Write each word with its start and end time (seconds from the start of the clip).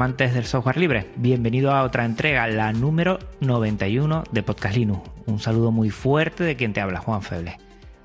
Amantes 0.00 0.32
del 0.32 0.46
software 0.46 0.78
libre, 0.78 1.10
bienvenido 1.16 1.72
a 1.72 1.82
otra 1.82 2.06
entrega, 2.06 2.46
la 2.46 2.72
número 2.72 3.18
91 3.40 4.24
de 4.32 4.42
Podcast 4.42 4.74
Linux. 4.74 5.10
Un 5.26 5.40
saludo 5.40 5.72
muy 5.72 5.90
fuerte 5.90 6.42
de 6.42 6.56
quien 6.56 6.72
te 6.72 6.80
habla, 6.80 7.00
Juan 7.00 7.20
Feble. 7.20 7.58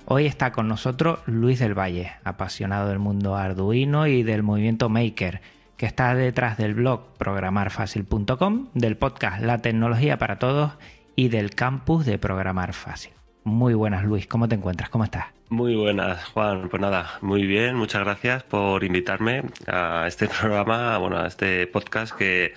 Hoy 0.03 0.25
está 0.25 0.51
con 0.51 0.67
nosotros 0.67 1.19
Luis 1.25 1.59
del 1.59 1.73
Valle, 1.73 2.11
apasionado 2.25 2.89
del 2.89 2.99
mundo 2.99 3.37
arduino 3.37 4.07
y 4.07 4.23
del 4.23 4.43
movimiento 4.43 4.89
Maker, 4.89 5.39
que 5.77 5.85
está 5.85 6.13
detrás 6.15 6.57
del 6.57 6.73
blog 6.73 7.13
programarfacil.com, 7.17 8.67
del 8.73 8.97
podcast 8.97 9.41
La 9.41 9.59
Tecnología 9.59 10.17
para 10.17 10.37
Todos 10.37 10.73
y 11.15 11.29
del 11.29 11.51
campus 11.51 12.05
de 12.05 12.17
Programar 12.17 12.73
Fácil. 12.73 13.14
Muy 13.45 13.75
buenas 13.75 14.03
Luis, 14.03 14.25
¿cómo 14.25 14.47
te 14.49 14.55
encuentras? 14.55 14.89
¿Cómo 14.89 15.03
estás? 15.03 15.27
Muy 15.49 15.75
buenas, 15.75 16.25
Juan. 16.29 16.67
Pues 16.67 16.81
nada, 16.81 17.19
muy 17.21 17.45
bien. 17.45 17.75
Muchas 17.75 18.01
gracias 18.03 18.41
por 18.43 18.83
invitarme 18.83 19.43
a 19.67 20.05
este 20.07 20.27
programa, 20.41 20.97
bueno, 20.97 21.19
a 21.19 21.27
este 21.27 21.67
podcast 21.67 22.15
que, 22.15 22.53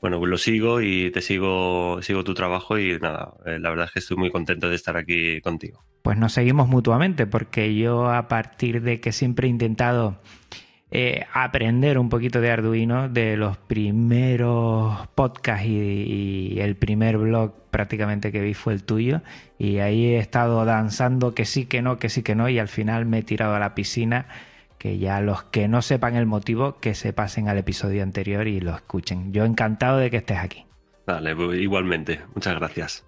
bueno, 0.00 0.24
lo 0.24 0.38
sigo 0.38 0.80
y 0.80 1.10
te 1.10 1.22
sigo, 1.22 2.00
sigo 2.02 2.22
tu 2.22 2.34
trabajo 2.34 2.78
y 2.78 2.96
nada, 3.00 3.32
eh, 3.46 3.58
la 3.58 3.70
verdad 3.70 3.86
es 3.86 3.92
que 3.92 3.98
estoy 3.98 4.16
muy 4.16 4.30
contento 4.30 4.68
de 4.68 4.76
estar 4.76 4.96
aquí 4.96 5.40
contigo. 5.40 5.82
Pues 6.02 6.16
nos 6.16 6.32
seguimos 6.34 6.68
mutuamente 6.68 7.26
porque 7.26 7.74
yo 7.74 8.08
a 8.08 8.28
partir 8.28 8.82
de 8.82 9.00
que 9.00 9.10
siempre 9.10 9.48
he 9.48 9.50
intentado 9.50 10.20
eh, 10.90 11.26
aprender 11.34 11.98
un 11.98 12.08
poquito 12.08 12.40
de 12.40 12.50
Arduino 12.50 13.10
de 13.10 13.36
los 13.36 13.58
primeros 13.58 15.06
podcasts 15.14 15.66
y, 15.66 16.58
el 16.60 16.76
primer 16.76 17.18
blog 17.18 17.52
prácticamente 17.70 18.32
que 18.32 18.40
vi 18.40 18.54
fue 18.54 18.72
el 18.72 18.82
tuyo 18.82 19.20
y 19.58 19.78
ahí 19.78 20.06
he 20.06 20.18
estado 20.18 20.64
danzando 20.64 21.34
que 21.34 21.44
sí, 21.44 21.66
que 21.66 21.82
no, 21.82 21.98
que 21.98 22.08
sí, 22.08 22.22
que 22.22 22.34
no 22.34 22.48
y 22.48 22.58
al 22.58 22.68
final 22.68 23.04
me 23.04 23.18
he 23.18 23.22
tirado 23.22 23.54
a 23.54 23.58
la 23.58 23.74
piscina 23.74 24.26
que 24.78 24.98
ya 24.98 25.20
los 25.20 25.42
que 25.44 25.68
no 25.68 25.82
sepan 25.82 26.16
el 26.16 26.26
motivo 26.26 26.78
que 26.80 26.94
se 26.94 27.12
pasen 27.12 27.48
al 27.48 27.58
episodio 27.58 28.02
anterior 28.02 28.46
y 28.46 28.60
lo 28.60 28.74
escuchen. 28.74 29.32
Yo 29.32 29.44
encantado 29.44 29.98
de 29.98 30.10
que 30.10 30.18
estés 30.18 30.38
aquí. 30.38 30.64
Vale, 31.06 31.34
pues 31.34 31.58
igualmente. 31.58 32.20
Muchas 32.34 32.54
gracias. 32.54 33.07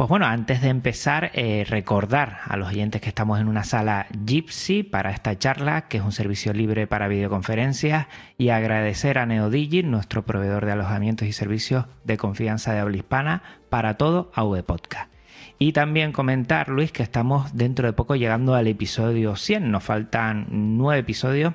Pues 0.00 0.08
bueno, 0.08 0.24
antes 0.24 0.62
de 0.62 0.70
empezar, 0.70 1.30
eh, 1.34 1.66
recordar 1.68 2.38
a 2.46 2.56
los 2.56 2.70
oyentes 2.70 3.02
que 3.02 3.10
estamos 3.10 3.38
en 3.38 3.48
una 3.48 3.64
sala 3.64 4.06
Gypsy 4.24 4.82
para 4.82 5.10
esta 5.10 5.38
charla, 5.38 5.88
que 5.88 5.98
es 5.98 6.02
un 6.02 6.12
servicio 6.12 6.54
libre 6.54 6.86
para 6.86 7.06
videoconferencias, 7.06 8.06
y 8.38 8.48
agradecer 8.48 9.18
a 9.18 9.26
NeoDigi, 9.26 9.82
nuestro 9.82 10.24
proveedor 10.24 10.64
de 10.64 10.72
alojamientos 10.72 11.28
y 11.28 11.32
servicios 11.32 11.84
de 12.04 12.16
confianza 12.16 12.72
de 12.72 12.78
habla 12.78 12.96
hispana, 12.96 13.42
para 13.68 13.98
todo 13.98 14.32
AV 14.34 14.62
Podcast. 14.62 15.12
Y 15.58 15.72
también 15.72 16.12
comentar, 16.12 16.70
Luis, 16.70 16.92
que 16.92 17.02
estamos 17.02 17.54
dentro 17.54 17.86
de 17.86 17.92
poco 17.92 18.16
llegando 18.16 18.54
al 18.54 18.68
episodio 18.68 19.36
100, 19.36 19.70
nos 19.70 19.84
faltan 19.84 20.46
nueve 20.48 21.00
episodios. 21.00 21.52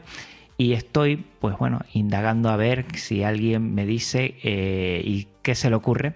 Y 0.55 0.73
estoy, 0.73 1.25
pues 1.39 1.57
bueno, 1.57 1.79
indagando 1.93 2.49
a 2.49 2.57
ver 2.57 2.85
si 2.93 3.23
alguien 3.23 3.73
me 3.73 3.87
dice 3.87 4.35
eh, 4.43 5.01
y 5.03 5.29
qué 5.41 5.55
se 5.55 5.71
le 5.71 5.75
ocurre 5.75 6.13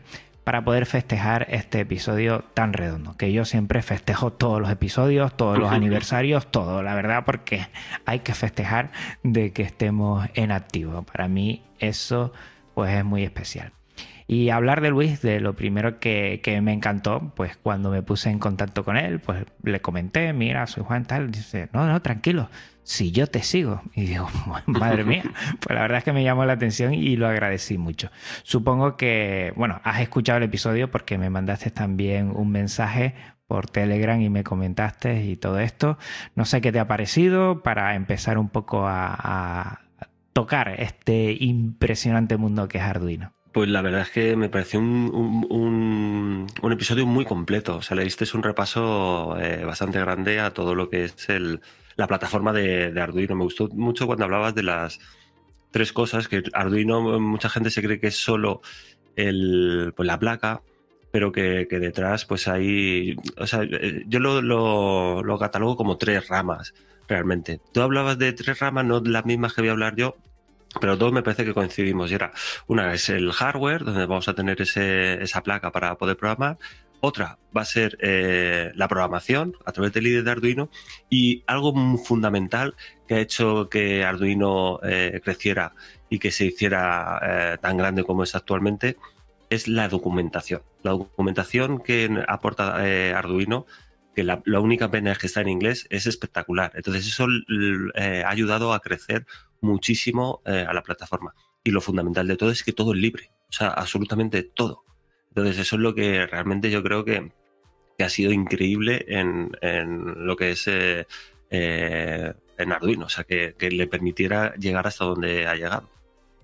para 0.49 0.63
poder 0.63 0.87
festejar 0.87 1.45
este 1.51 1.79
episodio 1.81 2.43
tan 2.55 2.73
redondo. 2.73 3.15
Que 3.15 3.31
yo 3.31 3.45
siempre 3.45 3.83
festejo 3.83 4.33
todos 4.33 4.59
los 4.59 4.71
episodios, 4.71 5.37
todos 5.37 5.59
los 5.59 5.71
aniversarios, 5.71 6.49
todo, 6.49 6.81
la 6.81 6.95
verdad, 6.95 7.23
porque 7.23 7.67
hay 8.07 8.21
que 8.21 8.33
festejar 8.33 8.89
de 9.21 9.53
que 9.53 9.61
estemos 9.61 10.27
en 10.33 10.51
activo. 10.51 11.03
Para 11.03 11.27
mí 11.27 11.61
eso 11.77 12.33
pues 12.73 12.91
es 12.95 13.05
muy 13.05 13.21
especial. 13.21 13.73
Y 14.25 14.49
hablar 14.49 14.81
de 14.81 14.89
Luis, 14.89 15.21
de 15.21 15.39
lo 15.39 15.53
primero 15.53 15.99
que, 15.99 16.41
que, 16.43 16.59
me 16.61 16.73
encantó, 16.73 17.31
pues 17.35 17.55
cuando 17.55 17.91
me 17.91 18.01
puse 18.01 18.31
en 18.31 18.39
contacto 18.39 18.83
con 18.83 18.97
él, 18.97 19.19
pues 19.19 19.45
le 19.61 19.81
comenté, 19.81 20.33
mira, 20.33 20.65
soy 20.65 20.83
Juan 20.83 21.05
tal, 21.05 21.29
dice, 21.29 21.69
no, 21.73 21.85
no, 21.85 22.01
tranquilo, 22.01 22.49
si 22.89 23.11
yo 23.11 23.27
te 23.27 23.43
sigo. 23.43 23.83
Y 23.93 24.05
digo, 24.05 24.27
madre 24.65 25.03
mía, 25.03 25.21
pues 25.59 25.75
la 25.75 25.83
verdad 25.83 25.99
es 25.99 26.03
que 26.03 26.11
me 26.11 26.23
llamó 26.23 26.43
la 26.45 26.53
atención 26.53 26.95
y 26.95 27.15
lo 27.17 27.27
agradecí 27.27 27.77
mucho. 27.77 28.09
Supongo 28.41 28.97
que, 28.97 29.53
bueno, 29.55 29.79
has 29.83 30.01
escuchado 30.01 30.39
el 30.39 30.45
episodio 30.45 30.89
porque 30.89 31.19
me 31.19 31.29
mandaste 31.29 31.69
también 31.69 32.31
un 32.35 32.51
mensaje 32.51 33.13
por 33.45 33.69
Telegram 33.69 34.19
y 34.19 34.31
me 34.31 34.43
comentaste 34.43 35.23
y 35.23 35.35
todo 35.35 35.59
esto. 35.59 35.99
No 36.33 36.45
sé 36.45 36.61
qué 36.61 36.71
te 36.71 36.79
ha 36.79 36.87
parecido 36.87 37.61
para 37.61 37.93
empezar 37.93 38.39
un 38.39 38.49
poco 38.49 38.87
a, 38.87 39.13
a 39.13 39.81
tocar 40.33 40.73
este 40.79 41.37
impresionante 41.39 42.37
mundo 42.37 42.67
que 42.67 42.79
es 42.79 42.83
Arduino. 42.83 43.33
Pues 43.51 43.69
la 43.69 43.83
verdad 43.83 44.01
es 44.01 44.09
que 44.09 44.35
me 44.35 44.49
pareció 44.49 44.79
un, 44.79 45.11
un, 45.13 45.47
un, 45.51 46.47
un 46.59 46.71
episodio 46.71 47.05
muy 47.05 47.25
completo. 47.25 47.77
O 47.77 47.81
sea, 47.83 47.95
le 47.95 48.03
diste 48.03 48.25
un 48.33 48.41
repaso 48.41 49.37
eh, 49.39 49.63
bastante 49.63 49.99
grande 49.99 50.39
a 50.39 50.51
todo 50.51 50.73
lo 50.73 50.89
que 50.89 51.05
es 51.05 51.29
el, 51.29 51.61
la 51.99 52.07
plataforma 52.07 52.53
de, 52.53 52.99
Arduino. 52.99 53.35
Me 53.35 53.43
gustó 53.43 53.67
mucho 53.73 54.07
cuando 54.07 54.23
hablabas 54.23 54.55
de 54.55 54.63
las 54.63 54.99
tres 55.69 55.91
cosas, 55.91 56.29
que 56.29 56.43
Arduino 56.53 57.19
mucha 57.19 57.49
gente 57.49 57.69
se 57.69 57.81
cree 57.83 57.99
que 57.99 58.07
es 58.07 58.15
solo 58.15 58.61
el, 59.17 59.93
pues 59.95 60.07
la 60.07 60.17
placa, 60.17 60.61
pero 61.11 61.33
que, 61.33 61.67
detrás 61.69 62.23
pues 62.23 62.47
hay... 62.47 63.17
O 63.37 63.45
sea, 63.45 63.67
yo 64.07 64.19
lo, 64.19 64.41
lo, 64.41 65.21
lo 65.23 65.37
catalogo 65.37 65.75
como 65.75 65.97
tres 65.97 66.29
ramas, 66.29 66.73
realmente. 67.09 67.59
Tú 67.73 67.81
hablabas 67.81 68.17
de 68.17 68.31
tres 68.31 68.59
ramas, 68.59 68.85
no 68.85 69.01
las 69.01 69.25
mismas 69.25 69.53
que 69.53 69.61
voy 69.61 69.69
a 69.69 69.73
hablar 69.73 69.97
yo, 69.97 70.15
pero 70.79 70.95
dos 70.95 71.11
me 71.11 71.21
parece 71.21 71.43
que 71.43 71.53
coincidimos. 71.53 72.11
Y 72.11 72.15
era, 72.15 72.31
una 72.67 72.93
es 72.93 73.09
el 73.09 73.29
hardware, 73.33 73.83
donde 73.83 74.05
vamos 74.05 74.29
a 74.29 74.35
tener 74.35 74.61
ese, 74.61 75.21
esa 75.21 75.43
placa 75.43 75.69
para 75.69 75.95
poder 75.95 76.15
programar. 76.15 76.57
Otra 77.01 77.39
va 77.55 77.61
a 77.61 77.65
ser 77.65 77.97
eh, 78.01 78.71
la 78.75 78.87
programación 78.87 79.55
a 79.65 79.71
través 79.71 79.93
del 79.93 80.07
IDE 80.07 80.23
de 80.23 80.31
Arduino. 80.31 80.69
Y 81.09 81.43
algo 81.47 81.73
fundamental 81.97 82.75
que 83.07 83.15
ha 83.15 83.19
hecho 83.19 83.69
que 83.69 84.03
Arduino 84.03 84.79
eh, 84.83 85.21
creciera 85.23 85.73
y 86.09 86.19
que 86.19 86.31
se 86.31 86.45
hiciera 86.45 87.19
eh, 87.23 87.57
tan 87.61 87.77
grande 87.77 88.03
como 88.03 88.23
es 88.23 88.35
actualmente 88.35 88.97
es 89.49 89.67
la 89.67 89.87
documentación. 89.87 90.61
La 90.83 90.91
documentación 90.91 91.79
que 91.79 92.23
aporta 92.27 92.75
Arduino 93.17 93.65
que 94.13 94.23
la, 94.23 94.41
la, 94.45 94.59
única 94.59 94.91
pena 94.91 95.11
es 95.11 95.17
que 95.17 95.27
está 95.27 95.41
en 95.41 95.49
inglés, 95.49 95.87
es 95.89 96.05
espectacular. 96.05 96.71
Entonces 96.75 97.07
eso 97.07 97.25
ha 97.95 98.29
ayudado 98.29 98.73
a 98.73 98.79
crecer 98.79 99.25
muchísimo 99.61 100.41
a 100.45 100.71
la 100.73 100.83
plataforma. 100.83 101.33
Y 101.63 101.71
lo 101.71 101.81
fundamental 101.81 102.27
de 102.27 102.37
todo 102.37 102.51
es 102.51 102.63
que 102.63 102.73
todo 102.73 102.93
es 102.93 102.99
libre, 102.99 103.31
o 103.49 103.53
sea, 103.53 103.69
absolutamente 103.69 104.43
todo. 104.43 104.83
Entonces 105.29 105.59
eso 105.59 105.75
es 105.75 105.81
lo 105.81 105.95
que 105.95 106.25
realmente 106.25 106.69
yo 106.71 106.83
creo 106.83 107.05
que, 107.05 107.31
que 107.97 108.03
ha 108.03 108.09
sido 108.09 108.31
increíble 108.31 109.05
en, 109.07 109.51
en 109.61 110.25
lo 110.25 110.35
que 110.35 110.51
es 110.51 110.65
eh, 110.67 111.05
en 111.49 112.71
Arduino, 112.71 113.05
o 113.05 113.09
sea, 113.09 113.23
que, 113.23 113.55
que, 113.57 113.71
le 113.71 113.87
permitiera 113.87 114.53
llegar 114.55 114.87
hasta 114.87 115.05
donde 115.05 115.47
ha 115.47 115.55
llegado. 115.55 115.89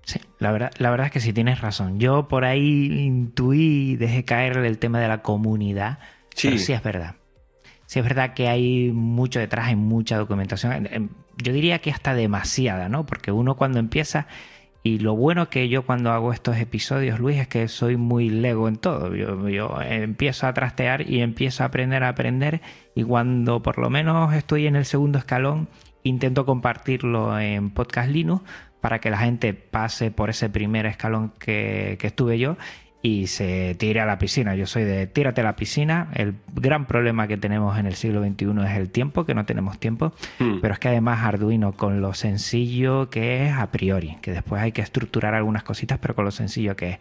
Sí, 0.02 0.20
la 0.38 0.52
verdad, 0.52 0.70
la 0.78 0.90
verdad 0.90 1.06
es 1.06 1.12
que 1.12 1.20
sí 1.20 1.32
tienes 1.32 1.60
razón. 1.60 1.98
Yo 1.98 2.28
por 2.28 2.44
ahí 2.44 2.86
intuí, 3.04 3.96
dejé 3.96 4.24
caer 4.24 4.58
el 4.58 4.78
tema 4.78 5.00
de 5.00 5.08
la 5.08 5.22
comunidad, 5.22 5.98
sí, 6.34 6.48
pero 6.48 6.58
sí 6.58 6.72
es 6.72 6.82
verdad 6.82 7.16
sí 7.86 8.00
es 8.00 8.04
verdad 8.04 8.34
que 8.34 8.48
hay 8.48 8.90
mucho 8.92 9.38
detrás, 9.38 9.68
hay 9.68 9.76
mucha 9.76 10.16
documentación. 10.18 11.10
Yo 11.36 11.52
diría 11.52 11.78
que 11.78 11.90
hasta 11.90 12.14
demasiada, 12.14 12.88
¿no? 12.88 13.06
Porque 13.06 13.32
uno 13.32 13.56
cuando 13.56 13.78
empieza, 13.78 14.26
y 14.86 15.00
lo 15.00 15.16
bueno 15.16 15.50
que 15.50 15.68
yo 15.68 15.84
cuando 15.84 16.12
hago 16.12 16.32
estos 16.32 16.58
episodios, 16.58 17.18
Luis, 17.18 17.38
es 17.38 17.48
que 17.48 17.66
soy 17.66 17.96
muy 17.96 18.30
lego 18.30 18.68
en 18.68 18.76
todo. 18.76 19.16
Yo, 19.16 19.48
yo 19.48 19.80
empiezo 19.82 20.46
a 20.46 20.54
trastear 20.54 21.10
y 21.10 21.22
empiezo 21.22 21.64
a 21.64 21.66
aprender 21.66 22.04
a 22.04 22.08
aprender, 22.10 22.60
y 22.94 23.02
cuando 23.02 23.62
por 23.62 23.78
lo 23.78 23.90
menos 23.90 24.32
estoy 24.32 24.68
en 24.68 24.76
el 24.76 24.84
segundo 24.84 25.18
escalón, 25.18 25.68
intento 26.04 26.46
compartirlo 26.46 27.36
en 27.40 27.70
Podcast 27.70 28.10
Linux 28.10 28.44
para 28.80 29.00
que 29.00 29.10
la 29.10 29.18
gente 29.18 29.54
pase 29.54 30.12
por 30.12 30.30
ese 30.30 30.48
primer 30.50 30.86
escalón 30.86 31.32
que, 31.40 31.96
que 31.98 32.06
estuve 32.06 32.38
yo 32.38 32.56
y 33.06 33.28
se 33.28 33.76
tire 33.76 34.00
a 34.00 34.04
la 34.04 34.18
piscina. 34.18 34.56
Yo 34.56 34.66
soy 34.66 34.82
de 34.82 35.06
tírate 35.06 35.40
a 35.40 35.44
la 35.44 35.54
piscina. 35.54 36.08
El 36.12 36.34
gran 36.56 36.86
problema 36.86 37.28
que 37.28 37.36
tenemos 37.36 37.78
en 37.78 37.86
el 37.86 37.94
siglo 37.94 38.20
XXI 38.20 38.46
es 38.64 38.76
el 38.76 38.90
tiempo, 38.90 39.24
que 39.24 39.32
no 39.32 39.44
tenemos 39.44 39.78
tiempo, 39.78 40.12
Hmm. 40.40 40.58
pero 40.60 40.74
es 40.74 40.80
que 40.80 40.88
además 40.88 41.22
Arduino 41.22 41.70
con 41.70 42.00
lo 42.00 42.14
sencillo 42.14 43.08
que 43.08 43.46
es 43.46 43.52
a 43.52 43.70
priori, 43.70 44.16
que 44.22 44.32
después 44.32 44.60
hay 44.60 44.72
que 44.72 44.82
estructurar 44.82 45.34
algunas 45.36 45.62
cositas, 45.62 46.00
pero 46.00 46.16
con 46.16 46.24
lo 46.24 46.32
sencillo 46.32 46.74
que 46.74 46.90
es, 46.90 46.98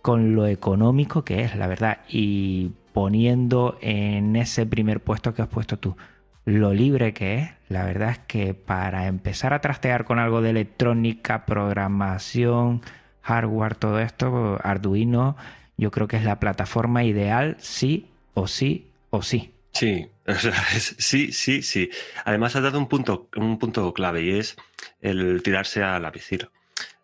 con 0.00 0.36
lo 0.36 0.46
económico 0.46 1.24
que 1.24 1.42
es, 1.42 1.56
la 1.56 1.66
verdad, 1.66 1.98
y 2.08 2.70
poniendo 2.92 3.78
en 3.80 4.36
ese 4.36 4.64
primer 4.64 5.00
puesto 5.00 5.34
que 5.34 5.42
has 5.42 5.48
puesto 5.48 5.76
tú, 5.76 5.96
lo 6.44 6.72
libre 6.72 7.14
que 7.14 7.38
es, 7.38 7.50
la 7.68 7.84
verdad 7.84 8.10
es 8.10 8.18
que 8.20 8.54
para 8.54 9.08
empezar 9.08 9.54
a 9.54 9.60
trastear 9.60 10.04
con 10.04 10.20
algo 10.20 10.40
de 10.40 10.50
electrónica, 10.50 11.46
programación, 11.46 12.80
hardware, 13.22 13.74
todo 13.74 14.00
esto, 14.00 14.58
Arduino, 14.62 15.36
yo 15.76 15.90
creo 15.90 16.08
que 16.08 16.16
es 16.16 16.24
la 16.24 16.38
plataforma 16.38 17.04
ideal, 17.04 17.56
sí 17.60 18.06
o 18.34 18.46
sí 18.46 18.88
o 19.10 19.22
sí. 19.22 19.52
Sí, 19.72 20.06
sí, 20.78 21.32
sí, 21.32 21.62
sí. 21.62 21.90
Además 22.24 22.54
has 22.56 22.62
dado 22.62 22.78
un 22.78 22.88
punto, 22.88 23.28
un 23.36 23.58
punto 23.58 23.92
clave 23.94 24.22
y 24.22 24.38
es 24.38 24.56
el 25.00 25.42
tirarse 25.42 25.82
a 25.82 25.98
la 25.98 26.12
piscina. 26.12 26.50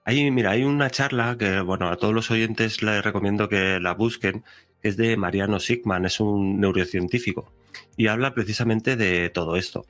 Ahí, 0.04 0.30
mira, 0.30 0.52
hay 0.52 0.64
una 0.64 0.90
charla 0.90 1.36
que, 1.38 1.60
bueno, 1.60 1.88
a 1.90 1.96
todos 1.96 2.14
los 2.14 2.30
oyentes 2.30 2.82
les 2.82 3.04
recomiendo 3.04 3.48
que 3.48 3.78
la 3.78 3.92
busquen, 3.92 4.42
que 4.80 4.88
es 4.88 4.96
de 4.96 5.16
Mariano 5.16 5.60
Sigman, 5.60 6.06
es 6.06 6.20
un 6.20 6.60
neurocientífico, 6.60 7.52
y 7.96 8.06
habla 8.06 8.32
precisamente 8.32 8.96
de 8.96 9.28
todo 9.28 9.56
esto. 9.56 9.84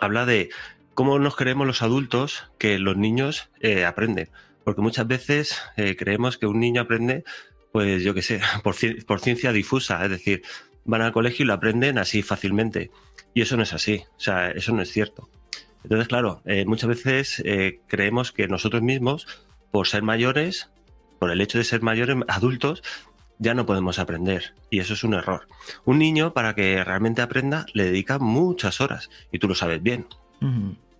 Habla 0.00 0.24
de 0.24 0.50
cómo 0.94 1.18
nos 1.18 1.34
creemos 1.34 1.66
los 1.66 1.82
adultos 1.82 2.48
que 2.58 2.78
los 2.78 2.96
niños 2.96 3.50
eh, 3.60 3.84
aprenden, 3.84 4.28
porque 4.70 4.82
muchas 4.82 5.08
veces 5.08 5.56
eh, 5.76 5.96
creemos 5.96 6.38
que 6.38 6.46
un 6.46 6.60
niño 6.60 6.82
aprende, 6.82 7.24
pues 7.72 8.04
yo 8.04 8.14
qué 8.14 8.22
sé, 8.22 8.40
por, 8.62 8.76
ci- 8.76 9.04
por 9.04 9.18
ciencia 9.18 9.50
difusa, 9.52 10.04
es 10.04 10.10
decir, 10.12 10.42
van 10.84 11.02
al 11.02 11.10
colegio 11.10 11.42
y 11.42 11.46
lo 11.48 11.54
aprenden 11.54 11.98
así 11.98 12.22
fácilmente. 12.22 12.92
Y 13.34 13.42
eso 13.42 13.56
no 13.56 13.64
es 13.64 13.72
así, 13.72 14.04
o 14.16 14.20
sea, 14.20 14.52
eso 14.52 14.72
no 14.72 14.80
es 14.80 14.92
cierto. 14.92 15.28
Entonces, 15.82 16.06
claro, 16.06 16.40
eh, 16.44 16.64
muchas 16.66 16.88
veces 16.88 17.42
eh, 17.44 17.80
creemos 17.88 18.30
que 18.30 18.46
nosotros 18.46 18.80
mismos, 18.80 19.26
por 19.72 19.88
ser 19.88 20.04
mayores, 20.04 20.70
por 21.18 21.32
el 21.32 21.40
hecho 21.40 21.58
de 21.58 21.64
ser 21.64 21.82
mayores, 21.82 22.16
adultos, 22.28 22.84
ya 23.40 23.54
no 23.54 23.66
podemos 23.66 23.98
aprender. 23.98 24.54
Y 24.70 24.78
eso 24.78 24.94
es 24.94 25.02
un 25.02 25.14
error. 25.14 25.48
Un 25.84 25.98
niño, 25.98 26.32
para 26.32 26.54
que 26.54 26.84
realmente 26.84 27.22
aprenda, 27.22 27.66
le 27.74 27.86
dedica 27.86 28.20
muchas 28.20 28.80
horas. 28.80 29.10
Y 29.32 29.40
tú 29.40 29.48
lo 29.48 29.56
sabes 29.56 29.82
bien. 29.82 30.06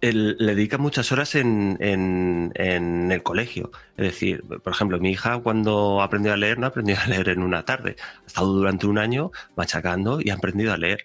Él 0.00 0.36
le 0.38 0.54
dedica 0.54 0.78
muchas 0.78 1.12
horas 1.12 1.34
en, 1.34 1.76
en- 1.80 2.52
en 2.54 3.12
el 3.12 3.22
colegio. 3.22 3.70
Es 3.98 4.06
decir, 4.06 4.42
por 4.62 4.72
ejemplo, 4.72 4.98
mi 4.98 5.10
hija 5.10 5.38
cuando 5.40 6.00
aprendió 6.00 6.32
a 6.32 6.36
leer 6.38 6.58
no 6.58 6.66
aprendió 6.66 6.96
a 6.98 7.06
leer 7.06 7.28
en 7.28 7.42
una 7.42 7.64
tarde. 7.64 7.96
Ha 8.22 8.26
estado 8.26 8.52
durante 8.52 8.86
un 8.86 8.96
año 8.98 9.30
machacando 9.56 10.20
y 10.22 10.30
ha 10.30 10.34
aprendido 10.34 10.72
a 10.72 10.78
leer. 10.78 11.04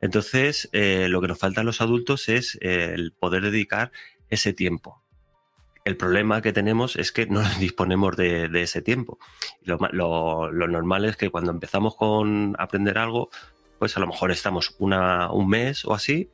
Entonces, 0.00 0.68
eh, 0.72 1.08
lo 1.08 1.20
que 1.20 1.28
nos 1.28 1.38
falta 1.38 1.62
a 1.62 1.64
los 1.64 1.80
adultos 1.80 2.28
es 2.28 2.56
eh, 2.60 2.92
el 2.94 3.12
poder 3.12 3.42
dedicar 3.42 3.90
ese 4.30 4.52
tiempo. 4.52 5.02
El 5.84 5.96
problema 5.96 6.42
que 6.42 6.52
tenemos 6.52 6.96
es 6.96 7.10
que 7.12 7.26
no 7.26 7.40
disponemos 7.58 8.16
de, 8.16 8.48
ese 8.62 8.82
tiempo. 8.82 9.18
Lo 9.62 9.88
normal 10.68 11.04
es 11.04 11.16
que 11.16 11.30
cuando 11.30 11.50
empezamos 11.50 11.96
con 11.96 12.54
aprender 12.58 12.98
algo, 12.98 13.30
pues 13.78 13.96
a 13.96 14.00
lo 14.00 14.06
mejor 14.06 14.30
estamos 14.30 14.76
una, 14.78 15.30
un 15.32 15.48
mes 15.48 15.84
o 15.84 15.94
así 15.94 16.30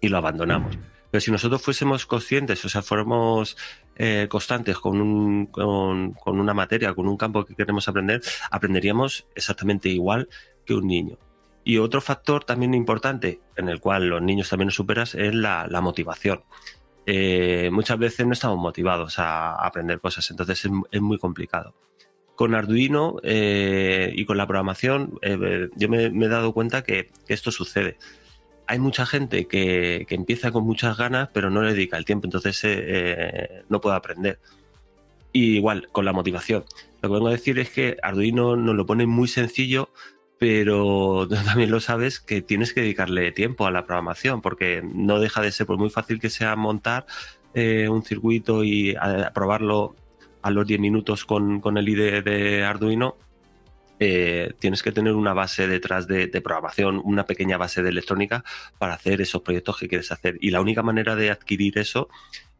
y 0.00 0.08
lo 0.08 0.18
abandonamos. 0.18 0.78
Pero 1.10 1.20
si 1.20 1.30
nosotros 1.30 1.62
fuésemos 1.62 2.06
conscientes, 2.06 2.64
o 2.64 2.68
sea, 2.68 2.82
fuéramos 2.82 3.56
eh, 3.96 4.26
constantes 4.28 4.78
con, 4.78 5.00
un- 5.00 6.14
una 6.26 6.54
materia, 6.54 6.94
con 6.94 7.08
un 7.08 7.16
campo 7.16 7.44
que 7.44 7.54
queremos 7.54 7.88
aprender, 7.88 8.20
aprenderíamos 8.50 9.26
exactamente 9.34 9.88
igual 9.88 10.28
que 10.66 10.74
un 10.74 10.86
niño. 10.86 11.18
Y 11.64 11.78
otro 11.78 12.00
factor 12.00 12.44
también 12.44 12.74
importante, 12.74 13.40
en 13.56 13.68
el 13.68 13.80
cual 13.80 14.08
los 14.08 14.22
niños 14.22 14.48
también 14.48 14.66
nos 14.66 14.74
superas, 14.74 15.14
es 15.14 15.34
la, 15.34 15.66
motivación. 15.82 16.42
Eh, 17.06 17.70
muchas 17.72 17.98
veces 17.98 18.26
no 18.26 18.32
estamos 18.34 18.58
motivados 18.58 19.18
a 19.18 19.54
aprender 19.54 20.00
cosas, 20.00 20.30
entonces 20.30 20.64
es, 20.66 20.70
es 20.90 21.00
muy 21.00 21.18
complicado. 21.18 21.74
Con 22.36 22.54
Arduino 22.54 23.16
eh, 23.22 24.12
y 24.14 24.24
con 24.24 24.36
la 24.36 24.46
programación, 24.46 25.18
eh, 25.22 25.68
yo 25.74 25.88
me, 25.88 26.10
me 26.10 26.26
he 26.26 26.28
dado 26.28 26.52
cuenta 26.52 26.84
que, 26.84 27.10
que 27.26 27.34
esto 27.34 27.50
sucede 27.50 27.96
hay 28.68 28.78
mucha 28.78 29.06
gente 29.06 29.46
que, 29.46 30.04
que 30.08 30.14
empieza 30.14 30.52
con 30.52 30.64
muchas 30.64 30.96
ganas, 30.96 31.30
pero 31.32 31.50
no 31.50 31.62
le 31.62 31.72
dedica 31.72 31.96
el 31.96 32.04
tiempo, 32.04 32.26
entonces 32.26 32.62
eh, 32.64 32.84
eh, 32.86 33.62
no 33.68 33.80
puede 33.80 33.96
aprender. 33.96 34.38
Y 35.32 35.56
igual, 35.56 35.88
con 35.90 36.04
la 36.04 36.12
motivación. 36.12 36.64
Lo 37.02 37.08
que 37.08 37.14
vengo 37.14 37.28
a 37.28 37.32
decir 37.32 37.58
es 37.58 37.70
que 37.70 37.96
Arduino 38.02 38.56
nos 38.56 38.74
lo 38.76 38.86
pone 38.86 39.06
muy 39.06 39.28
sencillo, 39.28 39.90
pero 40.38 41.26
también 41.46 41.70
lo 41.70 41.80
sabes 41.80 42.20
que 42.20 42.42
tienes 42.42 42.72
que 42.72 42.82
dedicarle 42.82 43.32
tiempo 43.32 43.66
a 43.66 43.70
la 43.70 43.84
programación, 43.86 44.40
porque 44.42 44.82
no 44.82 45.18
deja 45.18 45.40
de 45.40 45.50
ser, 45.52 45.66
por 45.66 45.78
muy 45.78 45.90
fácil 45.90 46.20
que 46.20 46.30
sea 46.30 46.54
montar 46.56 47.06
eh, 47.54 47.88
un 47.88 48.02
circuito 48.02 48.64
y 48.64 48.94
a- 48.96 49.32
probarlo 49.34 49.96
a 50.42 50.50
los 50.50 50.66
10 50.66 50.78
minutos 50.80 51.24
con, 51.24 51.60
con 51.60 51.76
el 51.78 51.88
IDE 51.88 52.22
de 52.22 52.64
Arduino, 52.64 53.16
eh, 54.00 54.52
tienes 54.58 54.82
que 54.82 54.92
tener 54.92 55.14
una 55.14 55.34
base 55.34 55.66
detrás 55.66 56.06
de, 56.06 56.28
programación, 56.40 57.00
una 57.04 57.24
pequeña 57.24 57.56
base 57.56 57.82
de 57.82 57.88
electrónica 57.88 58.44
para 58.78 58.94
hacer 58.94 59.20
esos 59.20 59.42
proyectos 59.42 59.78
que 59.78 59.88
quieres 59.88 60.12
hacer. 60.12 60.36
Y 60.40 60.50
la 60.50 60.60
única 60.60 60.82
manera 60.82 61.16
de 61.16 61.30
adquirir 61.30 61.78
eso 61.78 62.08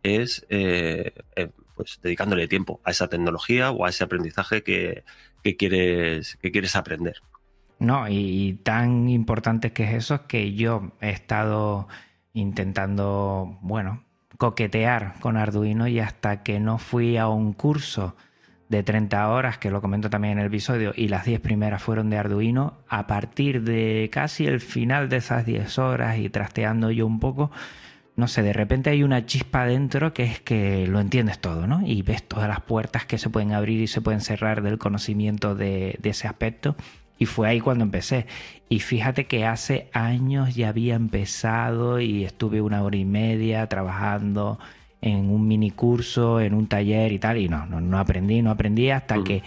es 0.03 0.47
eh, 0.49 1.13
eh, 1.37 1.51
pues 1.75 2.01
dedicándole 2.03 2.49
tiempo 2.49 2.81
a 2.85 2.91
esa 2.91 3.09
tecnología 3.09 3.71
o 3.71 3.85
a 3.85 3.91
ese 3.91 4.05
aprendizaje 4.05 4.63
que, 4.63 5.05
que 5.43 5.57
quieres, 5.57 6.37
que 6.37 6.51
quieres 6.51 6.75
aprender. 6.77 7.17
No, 7.79 8.09
y, 8.09 8.15
y 8.49 8.55
tan 8.55 9.09
importante 9.09 9.73
que 9.73 9.85
es 9.85 9.95
eso 9.95 10.27
que 10.27 10.55
yo 10.55 10.93
he 11.01 11.11
estado 11.11 11.87
intentando, 12.33 13.59
bueno, 13.61 14.05
coquetear 14.39 15.15
con 15.21 15.37
Arduino 15.37 15.87
y 15.89 16.01
hasta 16.01 16.43
que 16.43 16.61
no 16.61 16.79
fui 16.79 17.17
a 17.17 17.29
un 17.29 17.53
curso 17.53 18.17
de 18.69 18.83
30 18.83 19.29
horas, 19.29 19.59
que 19.59 19.71
lo 19.71 19.81
comento 19.81 20.11
también 20.11 20.33
en 20.35 20.41
el 20.41 20.47
episodio, 20.47 20.93
y 20.95 21.09
las 21.09 21.25
10 21.25 21.41
primeras 21.41 21.83
fueron 21.83 22.11
de 22.11 22.19
Arduino, 22.19 22.75
a 22.89 23.07
partir 23.07 23.63
de 23.63 24.11
casi 24.13 24.47
el 24.47 24.61
final 24.61 25.09
de 25.09 25.17
esas 25.17 25.47
10 25.47 25.79
horas 25.79 26.19
y 26.19 26.29
trasteando 26.29 26.91
yo 26.91 27.07
un 27.07 27.19
poco, 27.19 27.51
no 28.17 28.29
sé, 28.29 28.43
de 28.43 28.53
repente 28.53 28.91
hay 28.91 29.05
una 29.05 29.25
chispa 29.27 29.65
dentro 29.65 30.13
que 30.13 30.25
es 30.25 30.41
que 30.41 30.87
lo 30.87 31.01
entiendes 31.01 31.39
todo, 31.39 31.67
¿no? 31.67 31.87
Y 31.87 32.03
ves 32.03 32.23
todas 32.27 32.49
las 32.49 32.61
puertas 32.61 33.07
que 33.07 33.17
se 33.17 33.31
pueden 33.31 33.53
abrir 33.53 33.81
y 33.81 33.87
se 33.87 34.01
pueden 34.01 34.21
cerrar 34.21 34.61
del 34.63 34.77
conocimiento 34.77 35.55
de, 35.55 35.97
de 36.01 36.11
ese 36.11 36.27
aspecto. 36.27 36.75
Y 37.17 37.27
fue 37.27 37.49
ahí 37.49 37.61
cuando 37.61 37.85
empecé. 37.85 38.27
Y 38.69 38.81
fíjate 38.81 39.27
que 39.27 39.47
hace 39.47 39.89
años 39.93 40.55
ya 40.57 40.69
había 40.69 40.97
empezado 40.97 42.01
y 42.01 42.25
estuve 42.25 42.61
una 42.61 42.83
hora 42.83 42.97
y 42.97 43.05
media 43.05 43.67
trabajando 43.69 44.59
en 45.01 45.31
un 45.31 45.47
mini 45.47 45.71
curso, 45.71 46.41
en 46.41 46.55
un 46.55 46.67
taller 46.67 47.13
y 47.13 47.19
tal. 47.19 47.39
Y 47.39 47.49
no, 47.49 47.67
no, 47.67 47.81
no 47.81 47.99
aprendí, 47.99 48.43
no 48.43 48.51
aprendí 48.51 48.91
hasta 48.91 49.23
que 49.23 49.43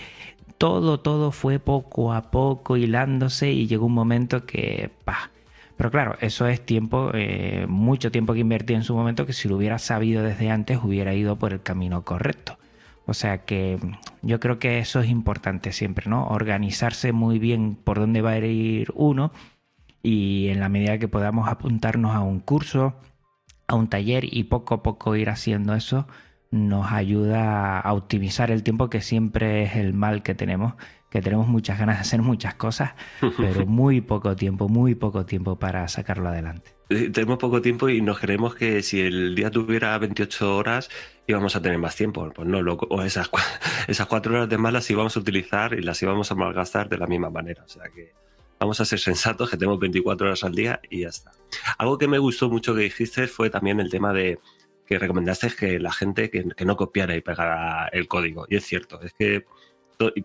todo, 0.58 1.00
todo 1.00 1.32
fue 1.32 1.60
poco 1.60 2.14
a 2.14 2.30
poco 2.30 2.78
hilándose 2.78 3.52
y 3.52 3.68
llegó 3.68 3.88
un 3.88 3.94
momento 3.94 4.46
que, 4.46 4.92
pa. 5.06 5.32
Pero 5.78 5.90
claro, 5.90 6.16
eso 6.22 6.46
es 6.48 6.64
tiempo, 6.64 7.10
eh, 7.16 7.66
mucho 7.68 8.12
tiempo 8.12 8.34
que 8.34 8.42
invertí 8.42 8.76
en 8.76 8.84
su 8.84 8.94
momento 8.96 9.26
que 9.26 9.34
si 9.34 9.50
lo 9.50 9.58
hubiera 9.58 9.80
sabido 9.80 10.22
desde 10.22 10.52
antes 10.52 10.78
hubiera 10.84 11.16
ido 11.16 11.38
por 11.38 11.54
el 11.54 11.64
camino 11.64 12.04
correcto. 12.04 12.60
O 13.08 13.16
sea 13.16 13.40
que 13.40 13.80
yo 14.22 14.40
creo 14.40 14.60
que 14.60 14.78
eso 14.78 15.00
es 15.00 15.10
importante 15.10 15.72
siempre, 15.72 16.08
¿no? 16.08 16.28
Organizarse 16.28 17.12
muy 17.12 17.40
bien 17.40 17.76
por 17.76 18.00
dónde 18.00 18.22
va 18.22 18.32
a 18.32 18.38
ir 18.38 18.92
uno 18.94 19.32
y 20.04 20.50
en 20.50 20.60
la 20.60 20.70
medida 20.70 21.00
que 21.00 21.08
podamos 21.08 21.48
apuntarnos 21.50 22.16
a 22.16 22.20
un 22.20 22.40
curso, 22.40 22.94
a 23.72 23.76
un 23.76 23.88
taller 23.88 24.26
y 24.26 24.44
poco 24.44 24.76
a 24.76 24.84
poco 24.84 25.16
ir 25.16 25.30
haciendo 25.30 25.74
eso, 25.74 26.08
nos 26.52 26.92
ayuda 26.92 27.80
a 27.80 27.94
optimizar 27.94 28.52
el 28.52 28.64
tiempo 28.64 28.90
que 28.90 29.02
siempre 29.02 29.64
es 29.64 29.76
el 29.78 29.94
mal 29.94 30.22
que 30.22 30.36
tenemos, 30.36 30.74
que 31.10 31.22
tenemos 31.22 31.48
muchas 31.48 31.80
ganas 31.80 31.98
de 31.98 32.02
hacer 32.02 32.22
muchas 32.22 32.56
cosas, 32.56 32.92
pero 33.38 33.66
muy 33.66 34.02
poco 34.02 34.36
tiempo, 34.36 34.68
muy 34.68 34.96
poco 34.96 35.26
tiempo 35.26 35.58
para 35.58 35.88
sacarlo 35.88 36.30
adelante. 36.30 36.72
Tenemos 36.90 37.38
poco 37.38 37.62
tiempo 37.62 37.88
y 37.88 38.02
nos 38.02 38.20
creemos 38.20 38.54
que 38.54 38.84
si 38.84 39.00
el 39.00 39.34
día 39.34 39.50
tuviera 39.50 39.98
28 39.98 40.58
horas 40.58 40.90
íbamos 41.26 41.56
a 41.56 41.62
tener 41.62 41.78
más 41.78 41.96
tiempo. 41.96 42.30
Pues 42.36 42.46
no, 42.46 42.62
loco. 42.62 42.86
O 42.90 43.02
esas, 43.02 43.30
esas 43.88 44.08
cuatro 44.08 44.34
horas 44.34 44.50
de 44.50 44.58
más 44.58 44.74
las 44.74 44.90
íbamos 44.92 45.16
a 45.16 45.22
utilizar 45.22 45.74
y 45.74 45.82
las 45.82 46.02
íbamos 46.02 46.30
a 46.34 46.36
malgastar 46.36 46.90
de 46.90 46.98
la 46.98 47.08
misma 47.08 47.30
manera. 47.30 47.64
O 47.64 47.70
sea 47.70 47.84
que 47.96 48.12
vamos 48.62 48.80
a 48.80 48.86
ser 48.86 49.00
sensatos, 49.00 49.50
que 49.50 49.58
tenemos 49.58 49.80
24 49.80 50.28
horas 50.28 50.44
al 50.44 50.54
día 50.54 50.80
y 50.88 51.02
ya 51.02 51.10
está. 51.10 51.32
Algo 51.80 51.98
que 51.98 52.08
me 52.08 52.20
gustó 52.20 52.48
mucho 52.48 52.76
que 52.76 52.82
dijiste 52.82 53.28
fue 53.28 53.50
también 53.50 53.80
el 53.80 53.90
tema 53.90 54.14
de 54.14 54.40
que 54.86 55.00
recomendaste 55.00 55.50
que 55.56 55.80
la 55.80 55.92
gente 55.92 56.30
que, 56.30 56.48
que 56.56 56.66
no 56.66 56.78
copiara 56.78 57.16
y 57.16 57.22
pegara 57.22 57.88
el 57.88 58.08
código. 58.08 58.46
Y 58.48 58.58
es 58.58 58.66
cierto, 58.66 59.02
es 59.02 59.14
que... 59.14 59.46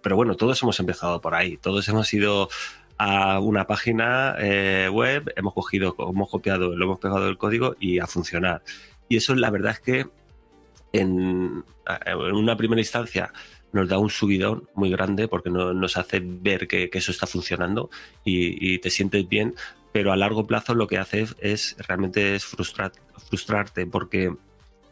Pero 0.03 0.17
bueno, 0.17 0.35
todos 0.37 0.63
hemos 0.63 0.79
empezado 0.81 1.21
por 1.23 1.35
ahí. 1.35 1.57
Todos 1.57 1.89
hemos 1.89 2.13
ido 2.13 2.51
a 2.99 3.41
una 3.41 3.67
página 3.67 4.37
eh, 4.39 4.91
web, 4.93 5.33
hemos 5.37 5.55
cogido, 5.55 5.97
hemos 5.99 6.29
copiado, 6.29 6.77
lo 6.77 6.85
hemos 6.85 6.99
pegado 6.99 7.29
el 7.29 7.39
código 7.39 7.75
y 7.81 8.01
a 8.01 8.07
funcionar. 8.07 8.63
Y 9.09 9.17
eso 9.17 9.35
la 9.35 9.51
verdad 9.51 9.73
es 9.73 9.81
que 9.81 10.07
en, 10.93 11.65
en 12.05 12.35
una 12.35 12.57
primera 12.57 12.81
instancia 12.81 13.33
nos 13.77 13.89
da 13.89 13.99
un 13.99 14.11
subidón 14.11 14.69
muy 14.75 14.91
grande 14.91 15.29
porque 15.29 15.51
nos 15.51 15.97
hace 15.97 16.21
ver 16.21 16.67
que, 16.67 16.91
eso 16.93 17.13
está 17.13 17.27
funcionando 17.27 17.91
y, 18.25 18.79
te 18.79 18.91
sientes 18.91 19.29
bien, 19.29 19.55
pero 19.93 20.13
a 20.13 20.17
largo 20.17 20.47
plazo 20.47 20.75
lo 20.75 20.87
que 20.87 20.99
hace 20.99 21.27
es, 21.41 21.77
realmente 21.87 22.35
es 22.35 22.45
frustrarte 22.45 23.87
porque 23.87 24.33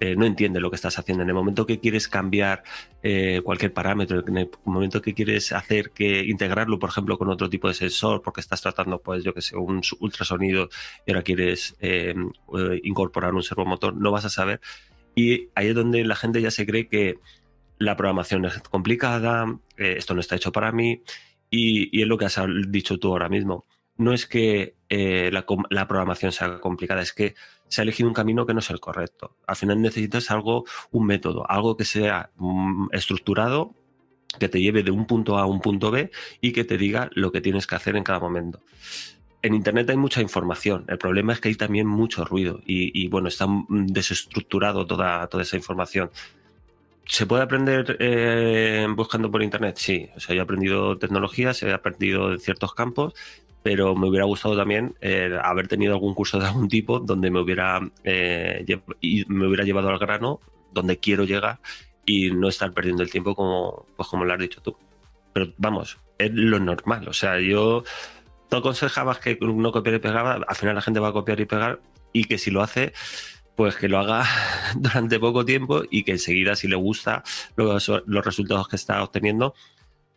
eh, 0.01 0.17
no 0.17 0.27
entiende 0.27 0.61
lo 0.61 0.71
que 0.71 0.77
estás 0.77 0.99
haciendo. 0.99 1.23
En 1.23 1.31
el 1.31 1.35
momento 1.35 1.65
que 1.65 1.81
quieres 1.81 2.09
cambiar 2.09 2.63
eh, 3.03 3.41
cualquier 3.43 3.73
parámetro, 3.73 4.23
en 4.27 4.37
el 4.37 4.51
momento 4.65 5.01
que 5.01 5.15
quieres 5.15 5.53
hacer 5.53 5.93
que 5.93 6.25
integrarlo, 6.25 6.79
por 6.79 6.91
ejemplo, 6.91 7.17
con 7.17 7.31
otro 7.31 7.49
tipo 7.49 7.69
de 7.69 7.75
sensor, 7.75 8.21
porque 8.21 8.43
estás 8.43 8.61
tratando, 8.61 8.99
pues 8.99 9.25
yo 9.25 9.33
que 9.33 9.41
sé, 9.41 9.57
un 9.57 9.81
ultrasonido 10.01 10.69
y 11.07 11.13
ahora 11.13 11.23
quieres 11.23 11.77
eh, 11.81 12.15
incorporar 12.83 13.35
un 13.35 13.43
servomotor, 13.43 13.97
no 13.97 14.11
vas 14.11 14.27
a 14.27 14.31
saber. 14.31 14.61
Y 15.15 15.49
ahí 15.55 15.69
es 15.69 15.75
donde 15.75 16.05
la 16.05 16.17
gente 16.17 16.43
ya 16.43 16.51
se 16.51 16.67
cree 16.67 16.89
que 16.89 17.19
la 17.79 17.97
programación 17.97 18.45
es 18.45 18.59
complicada, 18.61 19.59
esto 19.77 20.15
no 20.15 20.21
está 20.21 20.37
hecho 20.37 20.53
para 20.53 20.73
mí, 20.73 21.03
y, 21.51 22.01
es 22.01 22.07
lo 22.07 22.19
que 22.19 22.27
has 22.27 22.41
dicho 22.69 22.99
tú 22.99 23.09
ahora 23.09 23.29
mismo. 23.29 23.65
No 23.97 24.13
es 24.13 24.27
que 24.27 24.77
la, 24.89 25.45
la 25.71 25.89
programación 25.89 26.33
sea 26.33 26.59
complicada, 26.61 27.03
es 27.03 27.13
que 27.13 27.35
se 27.69 27.81
ha 27.81 27.85
elegido 27.85 28.09
un 28.09 28.15
camino 28.15 28.47
que 28.47 28.55
no 28.55 28.61
es 28.61 28.71
el 28.71 28.81
correcto. 28.81 29.37
Al 29.47 29.57
final 29.57 29.81
necesitas 29.83 30.31
algo, 30.31 30.65
un 30.93 31.07
método, 31.07 31.49
algo 31.51 31.77
que 31.77 31.85
sea 31.85 32.31
mm, 32.37 32.89
estructurado, 32.93 33.75
que 34.39 34.49
te 34.49 34.61
lleve 34.61 34.83
de 34.83 34.91
un 34.91 35.07
punto 35.07 35.39
A 35.39 35.43
a 35.43 35.47
un 35.47 35.61
punto 35.61 35.91
B 35.91 36.11
y 36.41 36.53
que 36.53 36.65
te 36.65 36.79
diga 36.79 37.11
lo 37.15 37.33
que 37.33 37.41
tienes 37.41 37.67
que 37.67 37.75
hacer 37.75 37.97
en 37.97 38.05
cada 38.05 38.21
momento. 38.21 38.63
En 39.43 39.55
Internet 39.55 39.91
hay 39.91 39.97
mucha 39.97 40.21
información. 40.23 40.85
El 40.89 40.99
problema 40.99 41.33
es 41.33 41.41
que 41.41 41.49
hay 41.49 41.55
también 41.55 41.87
mucho 41.87 42.25
ruido 42.25 42.61
y, 42.65 43.07
bueno, 43.09 43.29
está 43.29 43.47
desestructurado 43.69 44.87
toda, 44.87 45.27
toda 45.27 45.43
esa 45.43 45.57
información. 45.57 46.11
¿Se 47.07 47.27
puede 47.27 47.43
aprender 47.43 47.97
eh, 48.01 48.87
buscando 48.91 49.31
por 49.31 49.43
Internet? 49.43 49.77
Sí. 49.77 50.09
O 50.17 50.21
sea, 50.21 50.35
yo 50.35 50.41
he 50.41 50.45
aprendido 50.45 50.99
tecnologías, 50.99 51.63
he 51.63 51.73
aprendido 51.73 52.33
en 52.33 52.41
ciertos 52.41 52.75
campos, 52.75 53.15
pero 53.63 53.95
me 53.95 54.09
hubiera 54.09 54.25
gustado 54.25 54.57
también 54.57 54.95
eh, 55.01 55.39
haber 55.43 55.69
tenido 55.69 55.95
algún 55.95 56.15
curso 56.15 56.39
de 56.39 56.47
algún 56.47 56.69
tipo 56.69 57.01
donde 57.01 57.31
me 57.31 57.41
hubiera, 57.41 57.81
eh, 58.05 58.65
me 59.29 59.47
hubiera 59.47 59.65
llevado 59.65 59.89
al 59.89 59.99
grano, 59.99 60.41
donde 60.73 60.99
quiero 60.99 61.25
llegar 61.25 61.61
y 62.07 62.31
no 62.31 62.49
estar 62.49 62.73
perdiendo 62.73 63.03
el 63.03 63.11
tiempo 63.11 63.35
como, 63.35 63.87
pues 63.97 64.09
como 64.09 64.25
lo 64.25 64.33
has 64.33 64.39
dicho 64.39 64.61
tú. 64.61 64.77
Pero 65.33 65.53
vamos, 65.59 65.99
es 66.19 66.31
lo 66.33 66.59
normal. 66.59 67.09
O 67.09 67.13
sea, 67.13 67.41
yo 67.41 67.85
tú 68.49 68.57
aconsejabas 68.57 69.19
que 69.19 69.39
no 69.41 69.73
copiar 69.73 69.97
y 69.97 69.99
pegar, 69.99 70.45
al 70.47 70.57
final 70.57 70.75
la 70.75 70.83
gente 70.83 71.01
va 71.01 71.09
a 71.09 71.13
copiar 71.13 71.41
y 71.41 71.47
pegar 71.47 71.81
y 72.13 72.25
que 72.25 72.39
si 72.39 72.51
lo 72.51 72.63
hace, 72.63 72.93
pues 73.57 73.77
que 73.77 73.89
lo 73.89 73.99
haga 73.99 74.25
durante 74.77 75.19
poco 75.19 75.45
tiempo 75.45 75.83
y 75.91 76.05
que 76.05 76.13
enseguida 76.13 76.57
si 76.57 76.69
le 76.69 76.77
gusta 76.77 77.23
los, 77.57 77.91
los 78.07 78.25
resultados 78.25 78.69
que 78.69 78.77
está 78.77 79.03
obteniendo, 79.03 79.55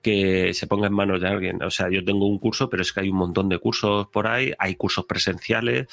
que 0.01 0.53
se 0.53 0.67
ponga 0.67 0.88
en 0.88 0.94
manos 0.94 1.22
de 1.22 1.27
alguien. 1.27 1.62
O 1.63 1.72
sea, 1.72 1.89
yo 1.89 2.03
tengo 2.03 2.27
un 2.27 2.39
curso, 2.39 2.70
pero 2.70 2.82
es 2.82 2.94
que 2.94 3.01
hay 3.01 3.10
un 3.10 3.17
montón 3.17 3.50
de 3.50 3.60
cursos 3.60 4.08
por 4.08 4.27
ahí, 4.27 4.53
hay 4.58 4.75
cursos 4.75 5.06
presenciales, 5.06 5.88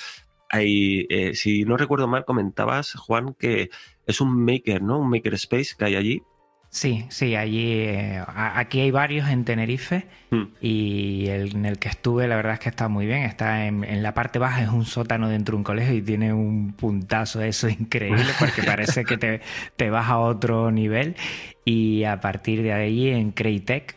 hay, 0.51 1.07
eh, 1.11 1.35
si 1.35 1.65
no 1.65 1.77
recuerdo 1.77 2.07
mal, 2.07 2.25
comentabas, 2.25 2.95
Juan, 2.95 3.35
que 3.35 3.71
es 4.07 4.21
un 4.21 4.45
maker, 4.45 4.83
¿no? 4.83 5.01
Un 5.01 5.11
maker 5.11 5.35
space 5.35 5.75
que 5.77 5.85
hay 5.85 5.97
allí. 5.97 6.23
Sí, 6.71 7.07
sí, 7.09 7.37
allí, 7.37 7.73
eh, 7.73 8.23
aquí 8.27 8.81
hay 8.81 8.91
varios 8.91 9.29
en 9.29 9.45
Tenerife 9.45 10.09
hmm. 10.35 10.49
y 10.61 11.27
el, 11.29 11.57
en 11.57 11.67
el 11.67 11.79
que 11.79 11.89
estuve 11.89 12.29
la 12.29 12.37
verdad 12.37 12.55
es 12.55 12.61
que 12.61 12.69
está 12.69 12.89
muy 12.89 13.07
bien, 13.07 13.23
está 13.23 13.67
en, 13.67 14.03
la 14.03 14.15
parte 14.15 14.39
baja, 14.39 14.63
es 14.63 14.69
un 14.69 14.85
sótano 14.85 15.29
dentro 15.29 15.53
de 15.55 15.59
un 15.59 15.65
colegio 15.65 15.95
y 15.95 16.03
tiene 16.03 16.33
un 16.33 16.73
puntazo 16.73 17.43
eso 17.43 17.69
increíble 17.81 18.33
porque 18.39 18.63
parece 18.67 19.05
que 19.05 19.17
te, 19.17 19.41
te 19.77 19.91
vas 19.91 20.09
a 20.09 20.19
otro 20.19 20.71
nivel 20.71 21.17
y 21.65 22.05
a 22.05 22.21
partir 22.21 22.63
de 22.63 22.75
ahí 22.75 23.09
en 23.09 23.33
Craytech, 23.33 23.97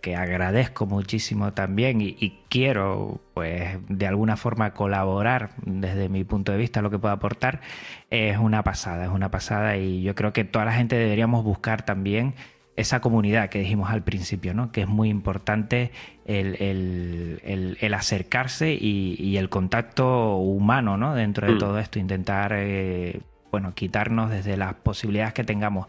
que 0.00 0.16
agradezco 0.16 0.86
muchísimo 0.86 1.52
también 1.54 2.00
y, 2.00 2.38
quiero 2.48 3.20
pues 3.34 3.78
de 3.88 4.06
alguna 4.06 4.36
forma 4.36 4.72
colaborar 4.72 5.50
desde 5.64 6.08
mi 6.08 6.24
punto 6.24 6.52
de 6.52 6.58
vista 6.58 6.80
lo 6.80 6.90
que 6.90 6.98
puedo 6.98 7.12
aportar, 7.12 7.60
es 8.10 8.38
una 8.38 8.62
pasada, 8.62 9.04
es 9.04 9.10
una 9.10 9.30
pasada 9.30 9.76
y 9.76 10.02
yo 10.02 10.14
creo 10.14 10.32
que 10.32 10.44
toda 10.44 10.64
la 10.64 10.72
gente 10.72 10.96
deberíamos 10.96 11.44
buscar 11.44 11.82
también 11.84 12.34
esa 12.76 13.00
comunidad 13.00 13.48
que 13.48 13.58
dijimos 13.58 13.90
al 13.90 14.02
principio, 14.02 14.54
¿no? 14.54 14.70
que 14.70 14.82
es 14.82 14.88
muy 14.88 15.08
importante 15.08 15.92
el, 16.26 17.78
acercarse 17.94 18.72
y, 18.72 19.36
el 19.36 19.48
contacto 19.48 20.36
humano 20.36 20.96
¿no? 20.96 21.14
dentro 21.14 21.46
de 21.46 21.54
mm. 21.54 21.58
todo 21.58 21.78
esto, 21.78 21.98
intentar 21.98 22.52
eh, 22.54 23.20
bueno, 23.50 23.74
quitarnos 23.74 24.30
desde 24.30 24.56
las 24.56 24.74
posibilidades 24.74 25.32
que 25.32 25.44
tengamos 25.44 25.88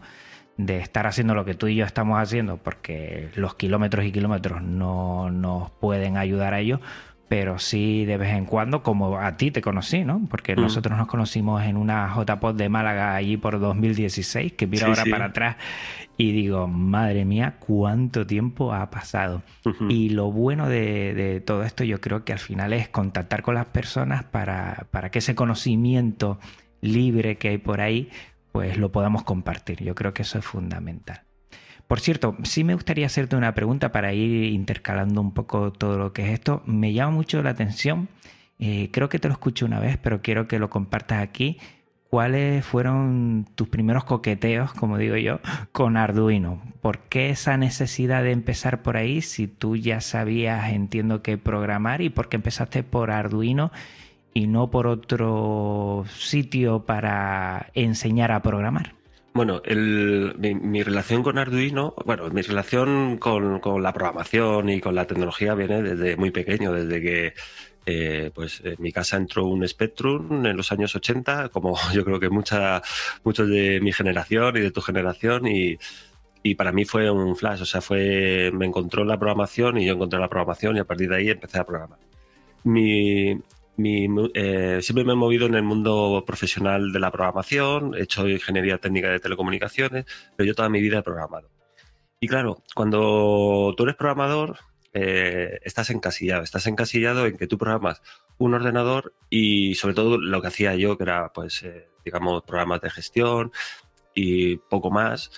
de 0.56 0.78
estar 0.78 1.06
haciendo 1.06 1.34
lo 1.34 1.44
que 1.44 1.54
tú 1.54 1.68
y 1.68 1.76
yo 1.76 1.84
estamos 1.84 2.20
haciendo, 2.20 2.56
porque 2.56 3.30
los 3.36 3.54
kilómetros 3.54 4.04
y 4.04 4.12
kilómetros 4.12 4.60
no 4.62 5.30
nos 5.30 5.70
pueden 5.70 6.16
ayudar 6.16 6.52
a 6.52 6.60
ello, 6.60 6.80
pero 7.28 7.58
sí 7.58 8.04
de 8.06 8.16
vez 8.16 8.34
en 8.34 8.46
cuando, 8.46 8.82
como 8.82 9.18
a 9.18 9.36
ti 9.36 9.50
te 9.50 9.60
conocí, 9.60 10.04
¿no? 10.04 10.22
Porque 10.30 10.56
mm. 10.56 10.60
nosotros 10.60 10.96
nos 10.96 11.06
conocimos 11.06 11.62
en 11.62 11.76
una 11.76 12.12
JPod 12.14 12.54
de 12.54 12.68
Málaga 12.68 13.14
allí 13.14 13.36
por 13.36 13.60
2016, 13.60 14.54
que 14.54 14.66
miro 14.66 14.86
ahora 14.86 15.04
para 15.10 15.26
atrás 15.26 15.56
y 16.16 16.32
digo, 16.32 16.66
madre 16.66 17.24
mía, 17.24 17.56
cuánto 17.60 18.26
tiempo 18.26 18.72
ha 18.72 18.90
pasado. 18.90 19.42
Y 19.88 20.08
lo 20.08 20.32
bueno 20.32 20.68
de, 20.68 21.14
de, 21.14 21.40
todo 21.40 21.62
esto 21.62 21.84
yo 21.84 22.00
creo 22.00 22.24
que 22.24 22.32
al 22.32 22.38
final 22.38 22.72
es 22.72 22.88
contactar 22.88 23.42
con 23.42 23.54
las 23.54 23.66
personas 23.66 24.24
para, 24.24 24.86
para 24.90 25.10
que 25.10 25.20
ese 25.20 25.34
conocimiento 25.34 26.38
libre 26.80 27.36
que 27.36 27.50
hay 27.50 27.58
por 27.58 27.80
ahí 27.80 28.10
pues 28.52 28.78
lo 28.78 28.90
podamos 28.90 29.22
compartir. 29.22 29.84
Yo 29.84 29.94
creo 29.94 30.14
que 30.14 30.22
eso 30.22 30.38
es 30.38 30.44
fundamental. 30.44 31.27
Por 31.88 32.00
cierto, 32.00 32.36
sí 32.44 32.64
me 32.64 32.74
gustaría 32.74 33.06
hacerte 33.06 33.34
una 33.34 33.54
pregunta 33.54 33.92
para 33.92 34.12
ir 34.12 34.52
intercalando 34.52 35.22
un 35.22 35.32
poco 35.32 35.72
todo 35.72 35.96
lo 35.98 36.12
que 36.12 36.26
es 36.26 36.32
esto. 36.34 36.62
Me 36.66 36.92
llama 36.92 37.12
mucho 37.12 37.42
la 37.42 37.50
atención, 37.50 38.08
eh, 38.58 38.90
creo 38.92 39.08
que 39.08 39.18
te 39.18 39.28
lo 39.28 39.32
escuché 39.32 39.64
una 39.64 39.80
vez, 39.80 39.96
pero 39.96 40.20
quiero 40.20 40.46
que 40.46 40.58
lo 40.58 40.68
compartas 40.68 41.22
aquí. 41.22 41.58
¿Cuáles 42.10 42.64
fueron 42.64 43.46
tus 43.54 43.68
primeros 43.68 44.04
coqueteos, 44.04 44.72
como 44.74 44.98
digo 44.98 45.16
yo, 45.16 45.40
con 45.72 45.96
Arduino? 45.96 46.62
¿Por 46.82 47.00
qué 47.00 47.30
esa 47.30 47.56
necesidad 47.56 48.22
de 48.22 48.32
empezar 48.32 48.82
por 48.82 48.96
ahí 48.98 49.22
si 49.22 49.46
tú 49.46 49.76
ya 49.76 50.00
sabías, 50.02 50.70
entiendo 50.70 51.22
que 51.22 51.38
programar 51.38 52.02
y 52.02 52.10
por 52.10 52.28
qué 52.28 52.36
empezaste 52.36 52.82
por 52.82 53.10
Arduino? 53.10 53.72
y 54.34 54.46
no 54.46 54.70
por 54.70 54.86
otro 54.86 56.04
sitio 56.16 56.86
para 56.86 57.70
enseñar 57.74 58.30
a 58.30 58.42
programar? 58.42 58.97
Bueno, 59.38 59.62
mi, 60.36 60.82
relación 60.82 61.22
con 61.22 61.38
Arduino, 61.38 61.94
bueno, 62.04 62.28
mi 62.28 62.42
relación 62.42 63.18
con, 63.18 63.60
la 63.80 63.92
programación 63.92 64.68
y 64.68 64.80
con 64.80 64.96
la 64.96 65.06
tecnología 65.06 65.54
viene 65.54 65.80
desde 65.80 66.16
muy 66.16 66.32
pequeño, 66.32 66.72
desde 66.72 67.00
que 67.00 67.34
eh, 67.86 68.32
pues 68.34 68.60
en 68.64 68.74
mi 68.80 68.90
casa 68.90 69.16
entró 69.16 69.46
un 69.46 69.66
Spectrum 69.68 70.44
en 70.44 70.56
los 70.56 70.72
años 70.72 70.96
80, 70.96 71.50
como 71.50 71.76
yo 71.94 72.04
creo 72.04 72.18
que 72.18 72.30
mucha, 72.30 72.82
muchos 73.22 73.48
de 73.48 73.80
mi 73.80 73.92
generación 73.92 74.56
y 74.56 74.60
de 74.60 74.72
tu 74.72 74.80
generación, 74.80 75.46
y, 75.46 75.78
y 76.42 76.56
para 76.56 76.72
mí 76.72 76.84
fue 76.84 77.08
un 77.08 77.36
flash, 77.36 77.62
o 77.62 77.64
sea, 77.64 77.80
fue, 77.80 78.50
me 78.52 78.66
encontró 78.66 79.04
la 79.04 79.20
programación 79.20 79.78
y 79.78 79.86
yo 79.86 79.92
encontré 79.92 80.18
la 80.18 80.28
programación 80.28 80.78
y 80.78 80.80
a 80.80 80.84
partir 80.84 81.10
de 81.10 81.16
ahí 81.16 81.30
empecé 81.30 81.60
a 81.60 81.64
programar. 81.64 82.00
Mi, 82.64 83.40
eh, 84.34 84.80
siempre 84.82 85.04
me 85.04 85.12
he 85.12 85.16
movido 85.16 85.46
en 85.46 85.54
el 85.54 85.62
mundo 85.62 86.24
profesional 86.26 86.92
de 86.92 87.00
la 87.00 87.10
programación, 87.10 87.94
he 87.94 88.02
hecho 88.02 88.28
ingeniería 88.28 88.78
técnica 88.78 89.08
de 89.10 89.20
telecomunicaciones, 89.20 90.04
pero 90.36 90.46
yo 90.46 90.54
toda 90.54 90.68
mi 90.68 90.80
vida 90.80 90.98
he 90.98 91.02
programado. 91.02 91.50
Y 92.20 92.26
claro, 92.26 92.62
cuando 92.74 93.74
tú 93.76 93.84
eres 93.84 93.94
programador, 93.94 94.58
eh, 94.92 95.60
estás 95.62 95.90
encasillado, 95.90 96.42
estás 96.42 96.66
encasillado 96.66 97.26
en 97.26 97.36
que 97.36 97.46
tú 97.46 97.58
programas 97.58 98.02
un 98.38 98.54
ordenador 98.54 99.14
y 99.30 99.74
sobre 99.76 99.94
todo 99.94 100.18
lo 100.18 100.40
que 100.40 100.48
hacía 100.48 100.74
yo, 100.74 100.96
que 100.96 101.04
era, 101.04 101.32
pues, 101.32 101.62
eh, 101.62 101.88
digamos, 102.04 102.42
programas 102.42 102.80
de 102.80 102.90
gestión 102.90 103.52
y 104.14 104.56
poco 104.56 104.90
más, 104.90 105.30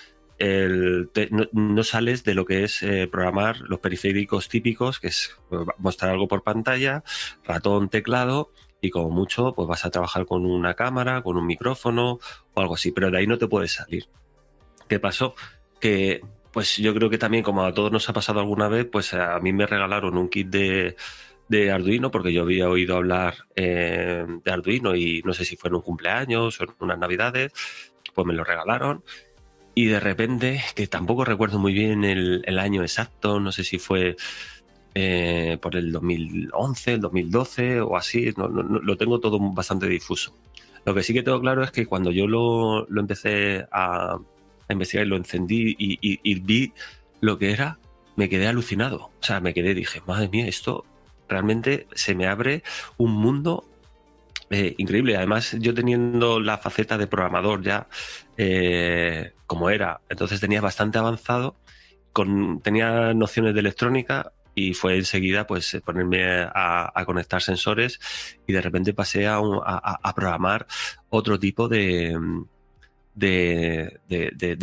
no, 1.51 1.83
sales 1.83 2.23
de 2.23 2.33
lo 2.33 2.45
que 2.45 2.63
es 2.63 2.81
eh, 2.83 3.07
programar 3.07 3.59
los 3.61 3.79
periféricos 3.79 4.49
típicos, 4.49 4.99
que 4.99 5.07
es 5.07 5.35
pues, 5.49 5.65
mostrar 5.77 6.11
algo 6.11 6.27
por 6.27 6.43
pantalla, 6.43 7.03
ratón, 7.43 7.89
teclado, 7.89 8.51
y 8.81 8.89
como 8.89 9.09
mucho, 9.11 9.53
pues 9.53 9.67
vas 9.67 9.85
a 9.85 9.91
trabajar 9.91 10.25
con 10.25 10.45
una 10.45 10.73
cámara, 10.73 11.21
con 11.21 11.37
un 11.37 11.45
micrófono 11.45 12.19
o 12.53 12.61
algo 12.61 12.73
así, 12.73 12.91
pero 12.91 13.11
de 13.11 13.19
ahí 13.19 13.27
no 13.27 13.37
te 13.37 13.47
puedes 13.47 13.73
salir. 13.73 14.07
¿Qué 14.89 14.99
pasó? 14.99 15.35
Que 15.79 16.21
pues 16.51 16.77
yo 16.77 16.93
creo 16.93 17.09
que 17.09 17.17
también, 17.17 17.43
como 17.43 17.63
a 17.63 17.73
todos 17.73 17.91
nos 17.91 18.09
ha 18.09 18.13
pasado 18.13 18.39
alguna 18.39 18.67
vez, 18.67 18.87
pues 18.91 19.13
a 19.13 19.39
mí 19.39 19.53
me 19.53 19.67
regalaron 19.67 20.17
un 20.17 20.27
kit 20.27 20.47
de, 20.49 20.95
Arduino, 21.71 22.11
porque 22.11 22.33
yo 22.33 22.43
había 22.43 22.69
oído 22.69 22.97
hablar 22.97 23.35
eh, 23.55 24.25
de 24.43 24.51
Arduino 24.51 24.95
y 24.95 25.21
no 25.23 25.33
sé 25.33 25.45
si 25.45 25.55
fue 25.57 25.69
en 25.69 25.75
un 25.75 25.81
cumpleaños 25.81 26.59
o 26.59 26.63
en 26.63 26.69
unas 26.79 26.97
navidades, 26.97 27.51
pues 28.13 28.25
me 28.25 28.33
lo 28.33 28.43
regalaron 28.43 29.03
y 29.73 29.85
de 29.85 29.99
repente, 29.99 30.61
que 30.75 30.87
tampoco 30.87 31.25
recuerdo 31.25 31.59
muy 31.59 31.73
bien 31.73 32.03
el, 32.03 32.59
año 32.59 32.81
exacto, 32.81 33.39
no 33.39 33.51
sé 33.51 33.63
si 33.63 33.79
fue 33.79 34.17
eh, 34.93 35.57
por 35.61 35.75
el 35.75 35.91
2011, 35.91 36.93
el 36.93 37.01
2012 37.01 37.81
o 37.81 37.95
así, 37.95 38.33
no, 38.35 38.47
lo 38.47 38.97
tengo 38.97 39.19
todo 39.19 39.39
bastante 39.39 39.87
difuso. 39.87 40.35
Lo 40.85 40.93
que 40.93 41.03
sí 41.03 41.13
que 41.13 41.23
tengo 41.23 41.39
claro 41.39 41.63
es 41.63 41.71
que 41.71 41.85
cuando 41.85 42.11
yo 42.11 42.27
lo, 42.27 42.87
empecé 42.99 43.65
a, 43.71 44.17
a 44.67 44.73
investigar 44.73 45.05
y 45.05 45.09
lo 45.09 45.15
encendí 45.15 45.75
y, 45.77 46.39
vi 46.39 46.73
lo 47.21 47.37
que 47.37 47.51
era, 47.51 47.79
me 48.15 48.29
quedé 48.29 48.47
alucinado. 48.47 49.11
O 49.19 49.23
sea, 49.23 49.39
me 49.39 49.53
quedé, 49.53 49.73
dije, 49.73 50.01
madre 50.05 50.27
mía, 50.27 50.47
esto 50.47 50.85
realmente 51.29 51.87
se 51.93 52.13
me 52.13 52.27
abre 52.27 52.63
un 52.97 53.11
mundo 53.11 53.65
eh, 54.51 54.75
increíble. 54.77 55.15
Además, 55.15 55.55
yo 55.59 55.73
teniendo 55.73 56.41
la 56.41 56.57
faceta 56.57 56.97
de 56.97 57.07
programador 57.07 57.61
ya 57.61 57.87
eh, 58.35 59.33
como 59.47 59.69
era, 59.69 60.01
entonces 60.09 60.41
tenía 60.41 60.59
bastante 60.59 60.97
avanzado, 60.97 61.55
tenía 62.61 63.13
nociones 63.13 63.53
de 63.53 63.61
electrónica 63.61 64.33
y 64.53 64.73
fue 64.73 64.97
enseguida 64.97 65.47
pues 65.47 65.81
ponerme 65.85 66.23
a, 66.25 67.03
conectar 67.05 67.41
sensores 67.41 67.99
y 68.45 68.51
de 68.51 68.61
repente 68.61 68.93
pasé 68.93 69.25
a, 69.25 69.39
programar 70.13 70.67
otro 71.09 71.39
tipo 71.39 71.69
de, 71.69 72.13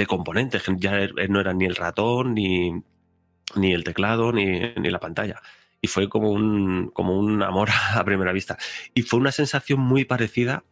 componentes, 0.07 0.65
ya 0.77 0.99
no 1.31 1.41
era 1.41 1.55
ni 1.55 1.65
el 1.65 1.77
ratón, 1.77 2.35
ni, 2.35 2.73
ni 3.57 3.73
el 3.73 3.85
teclado, 3.85 4.33
ni, 4.33 4.75
ni, 4.75 4.91
la 4.91 5.01
pantalla. 5.01 5.41
Y 5.81 5.87
fue 5.87 6.09
como 6.09 6.31
un, 6.31 6.91
como 6.93 7.19
un 7.19 7.43
amor 7.43 7.69
a 7.95 8.05
primera 8.05 8.33
vista. 8.33 8.59
Y 8.95 9.03
fue 9.03 9.21
una 9.21 9.33
sensación 9.33 9.81
muy 9.81 10.05
parecida 10.05 10.65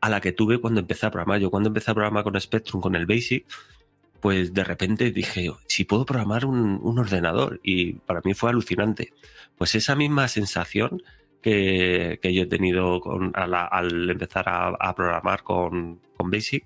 a 0.00 0.08
la 0.08 0.20
que 0.20 0.32
tuve 0.32 0.60
cuando 0.60 0.80
empecé 0.80 1.06
a 1.06 1.10
programar. 1.10 1.40
Yo 1.40 1.50
cuando 1.50 1.68
empecé 1.68 1.90
a 1.90 1.94
programar 1.94 2.24
con 2.24 2.40
Spectrum, 2.40 2.80
con 2.80 2.94
el 2.94 3.06
Basic, 3.06 3.46
pues 4.20 4.52
de 4.52 4.64
repente 4.64 5.10
dije, 5.10 5.50
si 5.68 5.84
puedo 5.84 6.04
programar 6.04 6.44
un, 6.44 6.98
ordenador, 6.98 7.60
y 7.62 7.94
para 7.94 8.20
mí 8.24 8.34
fue 8.34 8.50
alucinante. 8.50 9.12
Pues 9.56 9.74
esa 9.74 9.94
misma 9.94 10.28
sensación 10.28 11.02
que, 11.42 12.18
que 12.20 12.34
yo 12.34 12.42
he 12.42 12.46
tenido 12.46 13.00
al, 13.34 14.10
empezar 14.10 14.44
a, 14.48 14.94
programar 14.94 15.42
con, 15.42 16.00
con, 16.16 16.30
Basic, 16.30 16.64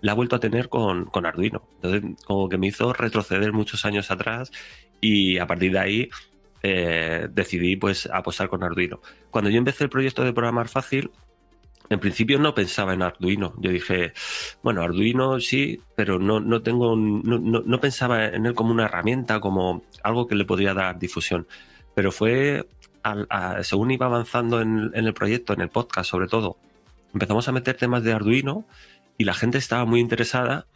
la 0.00 0.12
he 0.12 0.14
vuelto 0.14 0.36
a 0.36 0.40
tener 0.40 0.68
con, 0.68 1.06
con, 1.06 1.26
Arduino. 1.26 1.62
Entonces, 1.76 2.24
como 2.24 2.48
que 2.48 2.58
me 2.58 2.68
hizo 2.68 2.92
retroceder 2.92 3.52
muchos 3.52 3.84
años 3.84 4.10
atrás 4.10 4.50
y 5.00 5.38
a 5.38 5.46
partir 5.46 5.72
de 5.72 5.78
ahí 5.78 6.08
eh, 6.66 7.28
decidí 7.30 7.76
pues 7.76 8.08
apostar 8.10 8.48
con 8.48 8.64
Arduino. 8.64 9.00
Cuando 9.30 9.50
yo 9.50 9.58
empecé 9.58 9.84
el 9.84 9.90
proyecto 9.90 10.24
de 10.24 10.32
programar 10.32 10.68
fácil, 10.68 11.10
en 11.90 12.00
principio 12.00 12.38
no 12.38 12.54
pensaba 12.54 12.94
en 12.94 13.02
Arduino. 13.02 13.52
Yo 13.58 13.70
dije, 13.70 14.14
bueno, 14.62 14.80
Arduino 14.80 15.40
sí, 15.40 15.82
pero 15.94 16.18
no, 16.18 16.40
no 16.40 16.62
tengo, 16.62 16.96
no, 16.96 17.80
pensaba 17.82 18.28
en 18.28 18.46
él 18.46 18.54
como 18.54 18.70
una 18.70 18.86
herramienta, 18.86 19.40
como 19.40 19.82
algo 20.02 20.26
que 20.26 20.36
le 20.36 20.46
podría 20.46 20.72
dar 20.72 20.98
difusión. 20.98 21.46
Pero 21.94 22.10
fue, 22.10 22.66
según 23.60 23.90
iba 23.90 24.06
avanzando 24.06 24.62
en, 24.62 24.90
el 24.94 25.12
proyecto, 25.12 25.52
en 25.52 25.60
el 25.60 25.68
podcast 25.68 26.10
sobre 26.10 26.28
todo, 26.28 26.56
empezamos 27.12 27.46
a 27.46 27.52
meter 27.52 27.76
temas 27.76 28.02
de 28.02 28.14
Arduino 28.14 28.64
y 29.18 29.24
la 29.24 29.34
gente 29.34 29.58
estaba 29.58 29.84
muy 29.84 30.00
interesada 30.00 30.66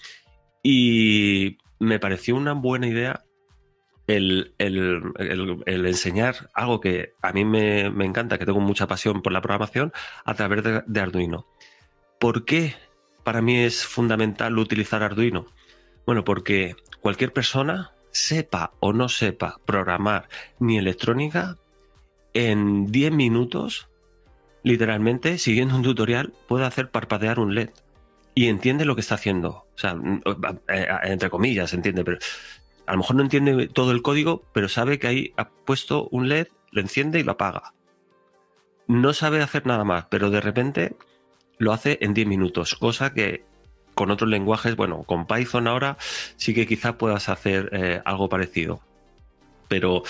y 0.63 1.57
me 1.79 1.99
pareció 1.99 2.37
una 2.37 2.53
buena 2.53 2.89
idea 2.89 3.25
el, 4.09 4.55
enseñar 5.67 6.51
algo 6.55 6.81
que 6.81 7.13
a 7.23 7.33
mí 7.33 7.45
me, 7.45 7.83
encanta, 8.05 8.39
que 8.39 8.47
tengo 8.47 8.61
mucha 8.61 8.89
pasión 8.89 9.23
por 9.23 9.33
la 9.33 9.43
programación, 9.43 9.93
a 10.25 10.35
través 10.35 10.65
de, 10.87 11.01
Arduino. 11.01 11.47
¿Por 12.19 12.45
qué 12.45 12.75
para 13.23 13.43
mí 13.43 13.59
es 13.59 13.85
fundamental 13.85 14.59
utilizar 14.59 15.03
Arduino? 15.03 15.47
Bueno, 16.07 16.25
porque 16.25 16.75
cualquier 17.01 17.33
persona, 17.33 17.93
sepa 18.11 18.73
o 18.81 18.95
no 18.95 19.09
sepa 19.11 19.61
programar 19.67 20.29
ni 20.59 20.79
electrónica, 20.79 21.59
en 22.33 22.91
10 22.91 23.13
minutos, 23.13 23.89
literalmente, 24.63 25.37
siguiendo 25.39 25.77
un 25.77 25.83
tutorial, 25.83 26.33
puede 26.47 26.65
hacer 26.65 26.91
parpadear 26.91 27.39
un 27.39 27.55
LED 27.55 27.71
y 28.35 28.47
entiende 28.47 28.87
lo 28.87 28.95
que 28.95 29.03
está 29.03 29.17
haciendo. 29.17 29.67
O 29.75 29.79
sea, 29.79 29.97
eh, 30.69 30.89
entre 31.05 31.29
comillas, 31.29 31.75
entiende, 31.75 32.05
pero 32.05 32.19
a 32.89 32.93
lo 32.93 32.99
mejor 32.99 33.17
no 33.17 33.23
entiende 33.23 33.69
todo 33.69 33.93
el 33.93 34.03
código, 34.03 34.43
pero 34.53 34.69
sabe 34.69 34.99
que 34.99 35.07
ahí 35.07 35.35
ha 35.37 35.49
puesto 35.49 36.09
un 36.11 36.29
LED, 36.29 36.49
lo 36.71 36.81
enciende 36.81 37.21
y 37.21 37.23
lo 37.23 37.33
apaga. 37.33 37.75
No 38.87 39.13
sabe 39.13 39.43
hacer 39.43 39.67
nada 39.67 39.85
más, 39.85 40.07
pero 40.07 40.31
de 40.31 40.41
repente 40.41 40.97
lo 41.59 41.73
hace 41.73 41.99
en 42.01 42.15
10 42.15 42.27
minutos, 42.27 42.75
cosa 42.75 43.13
que 43.13 43.45
con 43.95 44.11
otros 44.11 44.31
lenguajes, 44.31 44.77
bueno, 44.77 45.03
con 45.03 45.27
Python 45.27 45.67
ahora 45.67 45.97
sí 46.37 46.55
que 46.55 46.67
quizás 46.67 46.95
puedas 46.95 47.29
hacer 47.29 47.69
eh, 47.73 48.01
algo 48.05 48.29
parecido. 48.29 48.81
Pero 49.69 50.03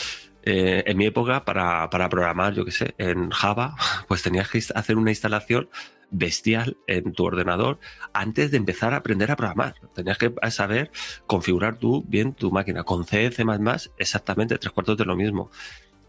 eh, 0.43 0.85
en 0.87 0.97
mi 0.97 1.07
época, 1.07 1.45
para, 1.45 1.91
para 1.91 2.09
programar, 2.09 2.55
yo 2.55 2.65
qué 2.65 2.71
sé, 2.71 2.95
en 2.99 3.31
Java, 3.31 3.75
pues 4.09 4.23
tenías 4.23 4.49
que 4.49 4.63
hacer 4.75 4.97
una 4.97 5.11
instalación 5.11 5.69
bestial 6.11 6.77
en 6.87 7.13
tu 7.13 7.25
ordenador 7.25 7.79
antes 8.13 8.51
de 8.51 8.57
empezar 8.57 8.95
a 8.95 8.99
aprender 8.99 9.31
a 9.31 9.37
programar. 9.37 9.75
Tenías 9.95 10.19
que 10.19 10.33
saber 10.51 10.91
configurar 11.27 11.77
tú 11.79 12.05
bien 12.07 12.33
tu 12.33 12.51
máquina. 12.51 12.85
Con 12.85 13.05
C, 13.05 13.31
C++, 13.31 13.45
exactamente 13.99 14.59
tres 14.59 14.73
cuartos 14.73 14.97
de 14.97 15.05
lo 15.05 15.17
mismo. 15.17 15.51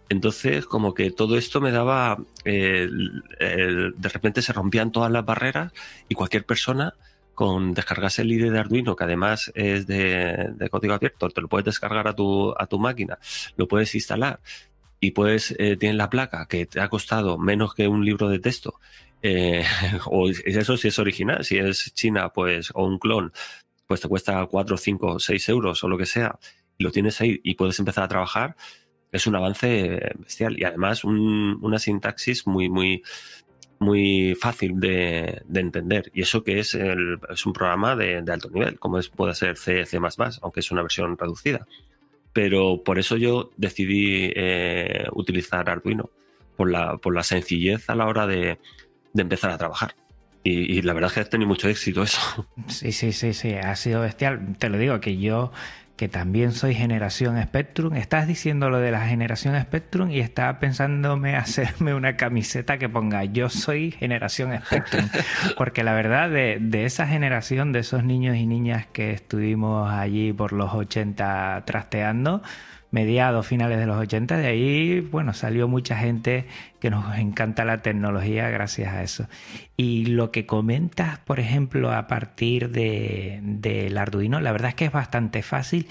Entonces, 0.09 0.65
como 0.65 0.93
que 0.95 1.11
todo 1.11 1.37
esto 1.37 1.61
me 1.61 1.71
daba, 1.71 2.17
de 2.43 3.93
repente 4.11 4.41
se 4.41 4.53
rompían 4.53 4.91
todas 4.91 5.11
las 5.11 5.23
barreras 5.23 5.71
y 6.07 6.15
cualquier 6.15 6.45
persona 6.45 6.95
con 7.35 7.73
descargarse 7.73 8.23
el 8.23 8.31
IDE 8.33 8.51
de 8.51 8.59
Arduino, 8.59 8.97
que 8.97 9.03
además 9.05 9.49
es 9.55 9.87
de, 9.87 10.67
código 10.69 10.95
abierto, 10.95 11.29
te 11.29 11.39
lo 11.39 11.47
puedes 11.47 11.63
descargar 11.63 12.07
a 12.07 12.13
tu, 12.13 12.53
a 12.57 12.65
tu 12.65 12.79
máquina, 12.79 13.17
lo 13.55 13.65
puedes 13.67 13.95
instalar 13.95 14.41
y 14.99 15.11
puedes, 15.11 15.55
eh, 15.57 15.77
tienes 15.77 15.95
la 15.95 16.09
placa 16.09 16.47
que 16.47 16.65
te 16.65 16.81
ha 16.81 16.89
costado 16.89 17.37
menos 17.37 17.73
que 17.73 17.87
un 17.87 18.03
libro 18.03 18.27
de 18.27 18.39
texto 18.39 18.81
eh, 19.21 19.63
o 20.05 20.29
eso 20.29 20.77
si 20.77 20.87
es 20.87 20.99
original, 20.99 21.43
si 21.43 21.57
es 21.57 21.93
China, 21.93 22.29
pues, 22.29 22.71
o 22.73 22.85
un 22.85 22.99
clon, 22.99 23.31
pues 23.87 24.01
te 24.01 24.07
cuesta 24.07 24.45
4, 24.45 24.77
5, 24.77 25.19
6 25.19 25.49
euros 25.49 25.83
o 25.83 25.87
lo 25.87 25.97
que 25.97 26.05
sea, 26.05 26.37
y 26.77 26.83
lo 26.83 26.91
tienes 26.91 27.19
ahí 27.21 27.39
y 27.43 27.55
puedes 27.55 27.79
empezar 27.79 28.03
a 28.03 28.07
trabajar, 28.07 28.55
es 29.11 29.27
un 29.27 29.35
avance 29.35 29.99
bestial. 30.17 30.59
Y 30.59 30.63
además 30.63 31.03
una 31.03 31.79
sintaxis 31.79 32.45
muy, 32.47 32.69
muy, 32.69 33.03
muy 33.79 34.35
fácil 34.35 34.79
de, 34.79 35.41
entender. 35.53 36.11
Y 36.13 36.21
eso 36.21 36.43
que 36.43 36.59
es, 36.59 36.75
es 36.75 37.45
un 37.45 37.53
programa 37.53 37.95
de, 37.95 38.17
alto 38.17 38.49
nivel, 38.49 38.79
como 38.79 38.99
es, 38.99 39.09
puede 39.09 39.33
ser 39.33 39.57
C, 39.57 39.85
C, 39.85 39.99
aunque 40.41 40.59
es 40.59 40.71
una 40.71 40.81
versión 40.81 41.17
reducida. 41.17 41.67
Pero 42.31 42.83
por 42.83 42.99
eso 42.99 43.17
yo 43.17 43.51
decidí 43.57 44.31
eh, 44.35 45.07
utilizar 45.13 45.69
Arduino, 45.69 46.11
por 46.55 46.69
la, 46.69 46.97
por 46.97 47.15
la 47.15 47.23
sencillez 47.23 47.89
a 47.89 47.95
la 47.95 48.05
hora 48.05 48.27
de, 48.27 48.59
de 49.13 49.21
empezar 49.21 49.51
a 49.51 49.57
trabajar. 49.57 49.95
Y, 50.43 50.81
la 50.81 50.93
verdad 50.93 51.09
es 51.09 51.13
que 51.13 51.19
ha 51.19 51.25
tenido 51.25 51.47
mucho 51.47 51.67
éxito 51.67 52.01
eso. 52.03 52.47
Sí, 52.67 52.91
sí, 52.91 53.11
sí, 53.11 53.33
sí, 53.33 53.53
ha 53.53 53.75
sido 53.75 54.01
bestial. 54.01 54.55
Te 54.57 54.69
lo 54.69 54.77
digo, 54.77 54.99
que 55.01 55.17
yo, 55.17 55.51
que 55.97 56.07
también 56.07 56.53
soy 56.53 56.73
generación 56.75 57.41
Spectrum, 57.43 57.93
estás 57.95 58.25
diciendo 58.25 58.69
lo 58.69 58.79
de 58.79 58.91
la 58.91 59.05
generación 59.05 59.59
Spectrum 59.61 60.09
y 60.11 60.21
estaba 60.21 60.59
pensándome 60.59 61.35
hacerme 61.35 61.93
una 61.93 62.15
camiseta 62.15 62.77
que 62.77 62.87
ponga 62.87 63.25
yo 63.25 63.49
soy 63.49 63.91
generación 63.91 64.57
Spectrum. 64.65 65.09
Porque 65.57 65.83
la 65.83 65.93
verdad, 65.93 66.29
de, 66.29 66.57
de 66.61 66.85
esa 66.85 67.05
generación, 67.05 67.73
de 67.73 67.79
esos 67.79 68.03
niños 68.03 68.37
y 68.37 68.45
niñas 68.45 68.87
que 68.87 69.11
estuvimos 69.11 69.91
allí 69.91 70.31
por 70.31 70.53
los 70.53 70.73
80 70.73 71.63
trasteando, 71.65 72.41
mediados, 72.91 73.45
finales 73.45 73.77
de 73.77 73.85
los 73.85 73.97
80, 73.97 74.37
de 74.37 74.47
ahí, 74.47 74.99
bueno, 74.99 75.33
salió 75.33 75.67
mucha 75.67 75.97
gente 75.97 76.45
que 76.79 76.89
nos 76.89 77.17
encanta 77.17 77.65
la 77.65 77.81
tecnología 77.81 78.49
gracias 78.49 78.93
a 78.93 79.03
eso. 79.03 79.27
Y 79.77 80.07
lo 80.07 80.31
que 80.31 80.45
comentas, 80.45 81.19
por 81.19 81.39
ejemplo, 81.39 81.91
a 81.91 82.07
partir 82.07 82.69
del 82.69 83.61
de, 83.61 83.93
Arduino, 83.97 84.39
la 84.41 84.51
verdad 84.51 84.69
es 84.69 84.75
que 84.75 84.85
es 84.85 84.91
bastante 84.91 85.43
fácil 85.43 85.87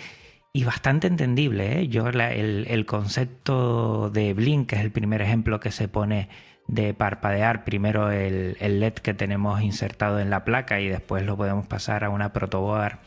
y 0.52 0.64
bastante 0.64 1.06
entendible. 1.06 1.80
¿eh? 1.80 1.88
Yo 1.88 2.08
el, 2.08 2.86
concepto 2.86 4.10
de 4.10 4.34
Blink, 4.34 4.70
que 4.70 4.76
es 4.76 4.82
el 4.82 4.90
primer 4.90 5.22
ejemplo 5.22 5.60
que 5.60 5.70
se 5.70 5.88
pone 5.88 6.28
de 6.66 6.94
parpadear 6.94 7.64
primero 7.64 8.10
el 8.10 8.56
LED 8.60 8.94
que 8.94 9.14
tenemos 9.14 9.62
insertado 9.62 10.20
en 10.20 10.28
la 10.30 10.44
placa 10.44 10.80
y 10.80 10.88
después 10.88 11.24
lo 11.24 11.36
podemos 11.36 11.66
pasar 11.66 12.04
a 12.04 12.10
una 12.10 12.32
protoboard 12.32 12.98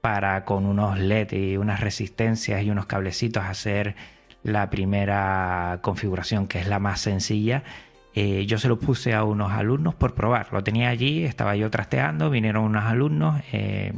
para 0.00 0.44
con 0.44 0.66
unos 0.66 0.98
LED 0.98 1.32
y 1.32 1.56
unas 1.56 1.80
resistencias 1.80 2.62
y 2.62 2.70
unos 2.70 2.86
cablecitos 2.86 3.44
hacer 3.44 3.96
la 4.42 4.70
primera 4.70 5.80
configuración 5.82 6.46
que 6.46 6.60
es 6.60 6.68
la 6.68 6.78
más 6.78 7.00
sencilla. 7.00 7.64
Eh, 8.14 8.46
yo 8.46 8.58
se 8.58 8.68
lo 8.68 8.78
puse 8.78 9.14
a 9.14 9.24
unos 9.24 9.52
alumnos 9.52 9.94
por 9.94 10.14
probar. 10.14 10.48
Lo 10.52 10.62
tenía 10.64 10.88
allí, 10.88 11.24
estaba 11.24 11.56
yo 11.56 11.70
trasteando, 11.70 12.30
vinieron 12.30 12.64
unos 12.64 12.84
alumnos, 12.84 13.40
eh, 13.52 13.92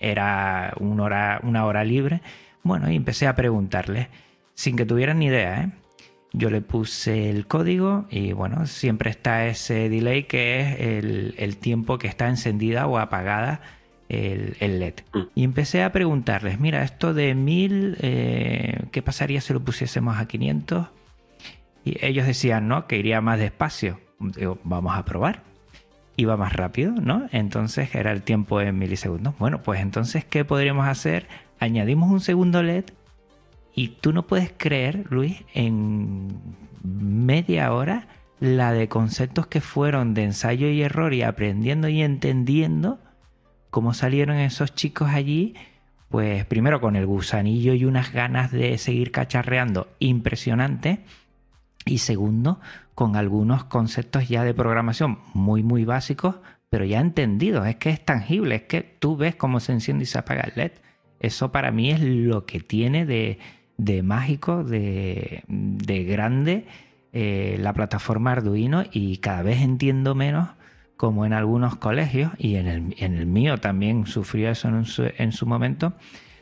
era 0.00 0.72
una 0.80 1.64
hora, 1.64 1.84
libre. 1.84 2.20
Bueno, 2.62 2.90
y 2.90 2.96
empecé 2.96 3.26
a 3.26 3.34
preguntarles 3.34 4.08
sin 4.54 4.76
que 4.76 4.86
tuvieran 4.86 5.18
ni 5.18 5.26
idea. 5.26 5.62
¿eh? 5.62 5.70
Yo 6.32 6.50
le 6.50 6.60
puse 6.60 7.30
el 7.30 7.46
código 7.46 8.06
y 8.10 8.32
bueno, 8.32 8.66
siempre 8.66 9.10
está 9.10 9.46
ese 9.46 9.88
delay 9.88 10.24
que 10.24 10.60
es 10.60 11.34
el 11.38 11.56
tiempo 11.58 11.98
que 11.98 12.06
está 12.06 12.28
encendida 12.28 12.86
o 12.86 12.98
apagada 12.98 13.60
el, 14.08 14.56
LED. 14.60 14.94
Mm. 15.12 15.20
Y 15.34 15.44
empecé 15.44 15.82
a 15.82 15.92
preguntarles, 15.92 16.60
mira, 16.60 16.82
esto 16.82 17.14
de 17.14 17.34
1000, 17.34 17.98
eh, 18.00 18.84
¿qué 18.90 19.02
pasaría 19.02 19.40
si 19.40 19.52
lo 19.52 19.60
pusiésemos 19.60 20.18
a 20.18 20.26
500? 20.26 20.88
Y 21.84 22.04
ellos 22.04 22.26
decían, 22.26 22.68
no, 22.68 22.86
que 22.86 22.98
iría 22.98 23.20
más 23.20 23.38
despacio. 23.38 24.00
Digo, 24.18 24.58
vamos 24.64 24.96
a 24.96 25.04
probar. 25.04 25.42
iba 26.16 26.36
más 26.36 26.52
rápido, 26.52 26.92
¿no? 26.92 27.28
Entonces 27.30 27.94
era 27.94 28.10
el 28.12 28.22
tiempo 28.22 28.60
en 28.60 28.78
milisegundos. 28.78 29.34
Bueno, 29.38 29.62
pues 29.62 29.80
entonces, 29.80 30.24
¿qué 30.24 30.44
podríamos 30.44 30.88
hacer? 30.88 31.28
Añadimos 31.60 32.10
un 32.10 32.20
segundo 32.20 32.62
LED 32.62 32.86
y 33.74 33.88
tú 34.00 34.12
no 34.12 34.26
puedes 34.26 34.52
creer, 34.56 35.04
Luis, 35.10 35.44
en 35.54 36.28
media 36.82 37.72
hora 37.72 38.08
la 38.40 38.72
de 38.72 38.88
conceptos 38.88 39.46
que 39.46 39.60
fueron 39.60 40.14
de 40.14 40.24
ensayo 40.24 40.68
y 40.68 40.82
error 40.82 41.14
y 41.14 41.22
aprendiendo 41.22 41.88
y 41.88 42.02
entendiendo 42.02 42.98
cómo 43.70 43.94
salieron 43.94 44.36
esos 44.36 44.74
chicos 44.74 45.10
allí, 45.10 45.54
pues 46.08 46.44
primero 46.44 46.80
con 46.80 46.96
el 46.96 47.06
gusanillo 47.06 47.74
y 47.74 47.84
unas 47.84 48.12
ganas 48.12 48.50
de 48.50 48.78
seguir 48.78 49.12
cacharreando 49.12 49.88
impresionante 49.98 51.00
y 51.84 51.98
segundo 51.98 52.60
con 52.94 53.16
algunos 53.16 53.64
conceptos 53.64 54.28
ya 54.28 54.44
de 54.44 54.54
programación 54.54 55.18
muy 55.34 55.62
muy 55.62 55.84
básicos 55.84 56.36
pero 56.70 56.84
ya 56.84 57.00
entendidos, 57.00 57.66
es 57.66 57.76
que 57.76 57.90
es 57.90 58.04
tangible, 58.04 58.56
es 58.56 58.62
que 58.62 58.82
tú 58.82 59.16
ves 59.16 59.34
cómo 59.34 59.60
se 59.60 59.72
enciende 59.72 60.04
y 60.04 60.06
se 60.06 60.18
apaga 60.18 60.42
el 60.42 60.52
LED. 60.56 60.72
Eso 61.20 61.50
para 61.50 61.70
mí 61.70 61.90
es 61.90 62.00
lo 62.00 62.44
que 62.44 62.60
tiene 62.60 63.06
de, 63.06 63.38
de 63.76 64.02
mágico, 64.02 64.64
de, 64.64 65.42
de 65.48 66.04
grande 66.04 66.66
eh, 67.12 67.56
la 67.58 67.72
plataforma 67.72 68.32
Arduino 68.32 68.84
y 68.92 69.16
cada 69.18 69.42
vez 69.42 69.62
entiendo 69.62 70.14
menos 70.14 70.50
como 70.98 71.24
en 71.24 71.32
algunos 71.32 71.76
colegios, 71.76 72.32
y 72.38 72.56
en 72.56 72.66
el, 72.98 73.26
mío 73.26 73.56
también 73.58 74.06
sufrió 74.06 74.50
eso 74.50 74.68
en 74.68 74.84
su, 74.84 75.08
en 75.16 75.30
su 75.30 75.46
momento, 75.46 75.92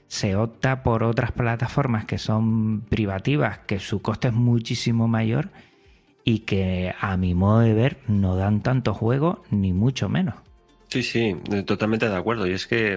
se 0.09 0.35
opta 0.35 0.83
por 0.83 1.05
otras 1.05 1.31
plataformas 1.31 2.07
que 2.07 2.17
son 2.17 2.81
privativas, 2.81 3.59
que 3.59 3.79
su 3.79 4.01
coste 4.01 4.29
es 4.29 4.35
muchísimo 4.35 5.09
mayor 5.09 5.51
y 6.25 6.41
que 6.41 6.95
a 6.99 7.19
mi 7.19 7.35
modo 7.35 7.61
de 7.61 7.75
ver 7.75 7.99
no 8.09 8.35
dan 8.35 8.63
tanto 8.63 8.95
juego 8.95 9.45
ni 9.51 9.75
mucho 9.75 10.09
menos. 10.09 10.37
Sí, 10.89 11.03
sí, 11.03 11.37
totalmente 11.67 12.09
de 12.09 12.17
acuerdo. 12.17 12.47
Y 12.47 12.53
es 12.53 12.67
que, 12.67 12.97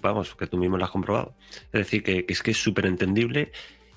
vamos, 0.00 0.36
que 0.36 0.46
tú 0.46 0.58
mismo 0.58 0.76
lo 0.76 0.84
has 0.84 0.90
comprobado. 0.90 1.34
Es 1.72 1.80
decir, 1.80 2.04
que, 2.04 2.24
que 2.24 2.32
es 2.32 2.42
que 2.42 2.52
es 2.52 2.62
súper 2.62 2.86
entendible 2.86 3.50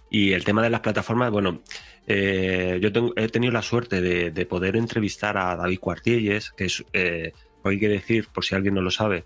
y 0.10 0.34
el 0.34 0.44
tema 0.44 0.64
de 0.64 0.70
las 0.70 0.82
plataformas, 0.82 1.32
bueno, 1.32 1.62
eh, 2.08 2.80
yo 2.82 2.90
he 3.16 3.28
tenido 3.30 3.54
la 3.54 3.62
suerte 3.62 4.02
de, 4.02 4.46
poder 4.46 4.76
entrevistar 4.76 5.38
a 5.38 5.56
David 5.56 5.80
Cuartielles, 5.80 6.52
que 6.52 6.66
es, 6.66 6.84
eh, 6.94 7.34
hay 7.64 7.80
que 7.80 7.90
decir, 7.90 8.28
por 8.34 8.44
si 8.44 8.56
alguien 8.56 8.76
no 8.76 8.82
lo 8.82 8.92
sabe, 8.92 9.24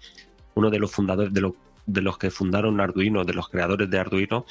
uno 0.53 0.69
de 0.69 0.79
los 0.79 0.91
fundadores, 0.91 1.33
de, 1.33 2.01
los 2.01 2.17
que 2.17 2.29
fundaron 2.29 2.79
Arduino, 2.79 3.23
de 3.23 3.33
los 3.33 3.49
creadores 3.49 3.89
de 3.89 3.99
Arduino, 3.99 4.45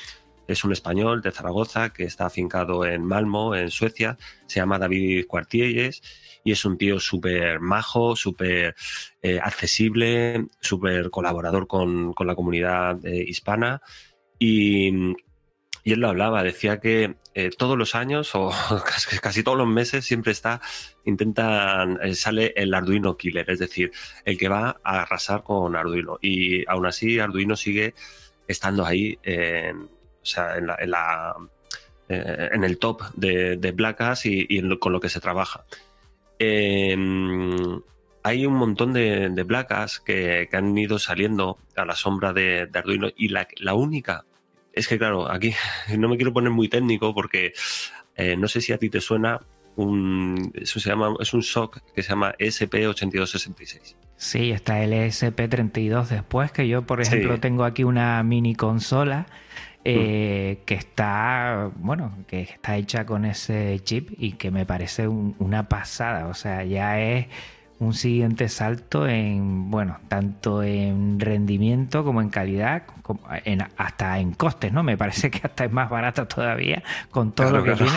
es 0.49 0.65
un 0.65 0.73
español 0.73 1.23
de 1.23 1.33
Zaragoza 1.33 1.93
que 1.93 2.05
está 2.05 2.27
afincado 2.27 2.85
en 2.85 3.05
Malmo, 3.05 3.57
en 3.57 3.69
Suecia. 3.69 4.17
Se 4.47 4.61
llama 4.61 4.79
David 4.79 5.27
Cuartielles 5.27 6.03
y 6.45 6.53
es 6.53 6.65
un 6.65 6.79
tío 6.79 7.01
súper 7.01 7.59
majo, 7.59 8.15
súper 8.15 8.77
eh, 9.23 9.41
accesible, 9.43 10.47
súper 10.61 11.11
colaborador 11.11 11.67
con, 11.67 12.15
la 12.25 12.37
comunidad 12.37 13.03
hispana. 13.03 13.83
Y, 14.39 15.17
y 15.87 15.93
él 15.93 16.01
lo 16.01 16.09
hablaba, 16.09 16.43
decía 16.43 16.81
que 16.81 17.15
eh, 17.33 17.51
todos 17.57 17.79
los 17.79 17.95
años 17.95 18.35
o 18.35 18.51
casi, 19.23 19.45
todos 19.45 19.57
los 19.57 19.69
meses 19.69 20.05
siempre 20.05 20.33
está, 20.33 20.61
intentan, 21.05 22.01
eh, 22.03 22.17
sale 22.17 22.53
el 22.57 22.75
Arduino 22.75 23.17
Killer, 23.17 23.49
es 23.49 23.61
decir, 23.61 23.93
el 24.25 24.37
que 24.37 24.49
va 24.49 24.81
a 24.83 25.03
arrasar 25.03 25.45
con 25.45 25.77
Arduino. 25.77 26.19
Y 26.21 26.69
aún 26.69 26.87
así 26.87 27.21
Arduino 27.21 27.55
sigue 27.55 27.95
estando 28.49 28.85
ahí 28.85 29.17
en, 29.23 29.83
o 29.83 30.25
sea, 30.25 30.57
en, 30.57 30.67
la, 30.67 31.37
eh, 32.09 32.49
en, 32.51 32.65
el 32.65 32.79
top 32.79 33.03
de, 33.15 33.73
placas 33.73 34.27
y, 34.27 34.61
con 34.81 34.93
lo 34.93 34.99
que 34.99 35.09
se 35.09 35.21
trabaja. 35.21 35.67
Em, 36.37 37.81
hay 38.25 38.45
un 38.45 38.55
montón 38.55 38.93
de, 38.93 39.45
placas 39.47 40.01
que, 40.01 40.49
han 40.53 40.77
ido 40.77 40.99
saliendo 40.99 41.59
a 41.77 41.85
la 41.85 41.95
sombra 41.95 42.33
de, 42.33 42.69
Arduino 42.75 43.09
y 43.17 43.29
la, 43.29 43.47
la 43.59 43.75
única 43.75 44.25
es 44.77 44.87
que 44.87 44.99
claro, 44.99 45.29
aquí 45.31 45.53
no 45.99 46.09
me 46.09 46.17
quiero 46.17 46.33
poner 46.33 46.53
muy 46.53 46.69
técnico 46.69 47.13
porque 47.15 47.53
eh, 48.15 48.37
no 48.37 48.47
sé 48.47 48.61
si 48.61 48.73
a 48.73 48.79
ti 48.79 48.89
te 48.89 49.01
suena 49.01 49.41
un, 49.75 50.53
eso 50.55 50.81
se 50.81 50.89
llama, 50.89 51.15
es 51.21 51.35
un 51.35 51.43
SOC 51.43 51.81
que 51.95 52.03
se 52.03 52.11
llama 52.11 52.35
ESP8266. 52.39 53.97
Sí, 54.17 54.51
está 54.51 54.83
el 54.83 54.93
ESP32 54.93 56.09
después, 56.09 56.51
que 56.51 56.67
yo, 56.67 56.87
por 56.87 57.03
ejemplo, 57.03 57.39
tengo 57.41 57.65
aquí 57.65 57.85
una 57.85 58.23
mini 58.23 58.55
consola 58.55 59.27
eh, 59.85 60.59
mm. 60.59 60.65
que 60.65 60.75
está, 60.75 61.71
bueno, 61.77 62.17
que 62.27 62.41
está 62.41 62.77
hecha 62.79 63.05
con 63.05 63.27
ese 63.27 63.79
chip 63.85 64.11
y 64.17 64.33
que 64.33 64.51
me 64.51 64.65
parece 64.65 65.09
una 65.09 65.69
pasada. 65.69 66.29
O 66.29 66.35
sea, 66.35 66.65
ya 66.65 66.99
es 66.99 67.27
un 67.79 67.95
siguiente 67.95 68.49
salto 68.49 69.07
en, 69.07 69.71
bueno, 69.71 69.99
tanto 70.09 70.63
en 70.63 71.21
rendimiento 71.21 72.05
como 72.05 72.23
en 72.23 72.31
calidad, 72.31 72.85
como 73.03 73.21
en, 73.45 73.63
hasta 73.77 74.19
en 74.19 74.33
costes, 74.33 74.73
¿no? 74.73 74.83
Me 74.83 74.97
parece 74.97 75.31
que 75.31 75.41
hasta 75.43 75.67
es 75.67 75.73
más 75.73 75.91
barata 75.91 76.27
todavía 76.27 76.83
con 77.11 77.33
todo 77.33 77.51
lo 77.51 77.65
que 77.65 77.73
tiene, 77.73 77.93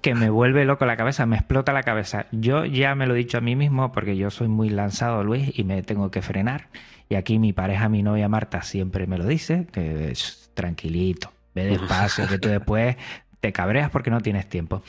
que 0.00 0.14
me 0.14 0.30
vuelve 0.30 0.64
loco 0.64 0.84
la 0.84 0.96
cabeza, 0.96 1.26
me 1.26 1.36
explota 1.36 1.72
la 1.72 1.82
cabeza. 1.82 2.26
Yo 2.32 2.64
ya 2.64 2.94
me 2.94 3.06
lo 3.06 3.14
he 3.14 3.18
dicho 3.18 3.38
a 3.38 3.40
mí 3.40 3.54
mismo 3.54 3.92
porque 3.92 4.16
yo 4.16 4.30
soy 4.30 4.48
muy 4.48 4.68
lanzado, 4.68 5.22
Luis, 5.22 5.56
y 5.58 5.64
me 5.64 5.82
tengo 5.82 6.10
que 6.10 6.22
frenar. 6.22 6.68
Y 7.08 7.14
aquí 7.14 7.38
mi 7.38 7.52
pareja, 7.52 7.88
mi 7.88 8.02
novia 8.02 8.28
Marta, 8.28 8.62
siempre 8.62 9.06
me 9.06 9.18
lo 9.18 9.26
dice, 9.26 9.66
tranquilito, 10.54 11.32
ve 11.54 11.64
despacio, 11.66 12.26
que 12.28 12.38
tú 12.38 12.48
después 12.48 12.96
te 13.40 13.52
cabreas 13.52 13.90
porque 13.90 14.10
no 14.10 14.20
tienes 14.20 14.48
tiempo. 14.48 14.82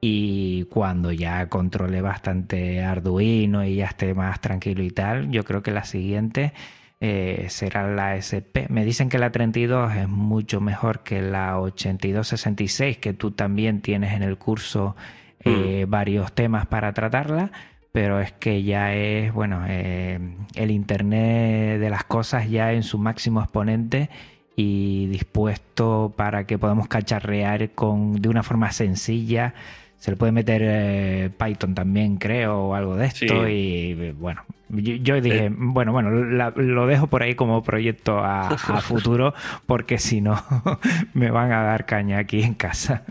Y 0.00 0.64
cuando 0.64 1.10
ya 1.10 1.48
controle 1.48 2.00
bastante 2.00 2.82
Arduino 2.82 3.64
y 3.64 3.76
ya 3.76 3.86
esté 3.86 4.14
más 4.14 4.40
tranquilo 4.40 4.82
y 4.82 4.90
tal, 4.90 5.30
yo 5.30 5.44
creo 5.44 5.62
que 5.62 5.72
la 5.72 5.84
siguiente 5.84 6.52
eh, 7.00 7.46
será 7.48 7.88
la 7.88 8.16
SP. 8.18 8.66
Me 8.70 8.84
dicen 8.84 9.08
que 9.08 9.18
la 9.18 9.30
32 9.30 9.94
es 9.96 10.08
mucho 10.08 10.60
mejor 10.60 11.00
que 11.04 11.22
la 11.22 11.60
8266, 11.60 12.98
que 12.98 13.12
tú 13.12 13.30
también 13.30 13.80
tienes 13.82 14.14
en 14.14 14.22
el 14.22 14.36
curso 14.36 14.96
eh, 15.44 15.84
mm. 15.86 15.90
varios 15.90 16.32
temas 16.32 16.66
para 16.66 16.92
tratarla, 16.92 17.52
pero 17.92 18.20
es 18.20 18.32
que 18.32 18.64
ya 18.64 18.94
es, 18.94 19.32
bueno, 19.32 19.64
eh, 19.68 20.18
el 20.54 20.70
Internet 20.70 21.80
de 21.80 21.90
las 21.90 22.04
cosas 22.04 22.50
ya 22.50 22.72
en 22.72 22.82
su 22.82 22.98
máximo 22.98 23.40
exponente 23.40 24.10
y 24.56 25.06
dispuesto 25.06 26.12
para 26.16 26.46
que 26.46 26.58
podamos 26.58 26.88
cacharrear 26.88 27.70
con, 27.70 28.20
de 28.20 28.28
una 28.28 28.42
forma 28.42 28.72
sencilla 28.72 29.54
se 29.98 30.12
le 30.12 30.16
puede 30.16 30.32
meter 30.32 30.62
eh, 30.64 31.30
Python 31.36 31.74
también, 31.74 32.18
creo, 32.18 32.56
o 32.56 32.74
algo 32.74 32.96
de 32.96 33.06
esto. 33.06 33.48
Y 33.48 34.12
bueno, 34.12 34.44
yo, 34.68 35.20
dije, 35.20 35.46
eh. 35.46 35.52
bueno, 35.52 35.92
bueno, 35.92 36.10
lo 36.10 36.86
dejo 36.86 37.08
por 37.08 37.22
ahí 37.22 37.34
como 37.34 37.64
proyecto 37.64 38.18
a, 38.18 38.56
futuro, 38.82 39.34
porque 39.66 39.98
si 39.98 40.20
no, 40.20 40.42
me 41.14 41.30
van 41.30 41.52
a 41.52 41.62
dar 41.62 41.84
caña 41.84 42.18
aquí 42.18 42.42
en 42.42 42.54
casa. 42.54 43.04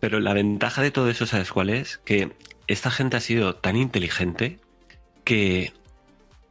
Pero 0.00 0.20
la 0.20 0.34
ventaja 0.34 0.82
de 0.82 0.90
todo 0.90 1.08
eso, 1.08 1.24
¿sabes 1.24 1.50
cuál 1.50 1.70
es? 1.70 1.98
Que 2.04 2.30
esta 2.66 2.90
gente 2.90 3.16
ha 3.16 3.20
sido 3.20 3.56
tan 3.56 3.76
inteligente 3.76 4.58
que 5.24 5.72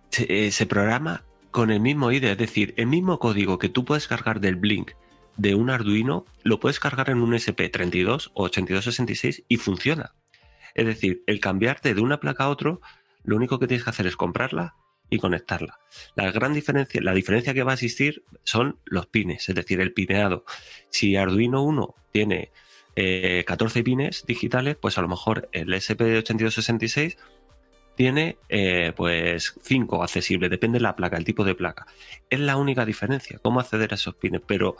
se, 0.10 0.48
eh, 0.48 0.52
se 0.52 0.66
programa 0.66 1.22
con 1.52 1.70
el 1.70 1.80
mismo 1.80 2.12
IDE, 2.12 2.32
es 2.32 2.38
decir, 2.38 2.74
el 2.78 2.88
mismo 2.88 3.20
código 3.20 3.60
que 3.60 3.70
tú 3.70 3.86
puedes 3.86 4.08
cargar 4.08 4.40
del 4.40 4.56
Blink 4.56 4.92
de 5.38 5.56
un 5.56 5.70
Arduino 5.70 6.26
lo 6.44 6.60
puedes 6.60 6.80
cargar 6.80 7.10
en 7.10 7.22
un 7.22 7.34
SP32 7.34 8.32
o 8.34 8.44
8266 8.44 9.44
y 9.48 9.58
funciona. 9.58 10.14
Es 10.74 10.86
decir, 10.86 11.24
el 11.28 11.40
cambiarte 11.40 11.94
de 11.94 12.02
una 12.02 12.20
placa 12.20 12.46
a 12.46 12.50
otro, 12.50 12.82
lo 13.24 13.36
único 13.36 13.60
que 13.60 13.68
tienes 13.68 13.84
que 13.84 13.90
hacer 13.90 14.08
es 14.08 14.16
comprarla 14.16 14.76
y 15.10 15.20
conectarla. 15.20 15.80
La 16.16 16.32
gran 16.32 16.54
diferencia, 16.54 17.02
la 17.02 17.14
diferencia 17.14 17.54
que 17.54 17.64
va 17.64 17.72
a 17.72 17.76
existir 17.76 18.24
son 18.44 18.80
los 18.86 19.08
pines, 19.08 19.48
es 19.48 19.56
decir, 19.56 19.80
el 19.80 19.94
pineado. 19.94 20.44
Si 20.90 21.16
Arduino 21.16 21.64
1 21.64 21.96
tiene 22.12 22.52
14 22.96 23.80
eh, 23.80 23.84
pines 23.84 24.26
digitales, 24.26 24.76
pues 24.76 24.98
a 24.98 25.02
lo 25.02 25.08
mejor 25.08 25.50
el 25.52 25.74
SP8266 25.74 27.18
tiene 27.96 28.38
eh, 28.50 28.94
pues 28.96 29.56
5 29.62 30.04
accesibles, 30.04 30.50
depende 30.50 30.78
de 30.78 30.84
la 30.84 30.96
placa, 30.96 31.18
el 31.18 31.26
tipo 31.26 31.44
de 31.44 31.56
placa. 31.56 31.88
Es 32.30 32.40
la 32.40 32.58
única 32.58 32.86
diferencia, 32.86 33.40
cómo 33.42 33.60
acceder 33.60 33.92
a 33.92 33.96
esos 33.96 34.16
pines, 34.16 34.42
pero 34.46 34.78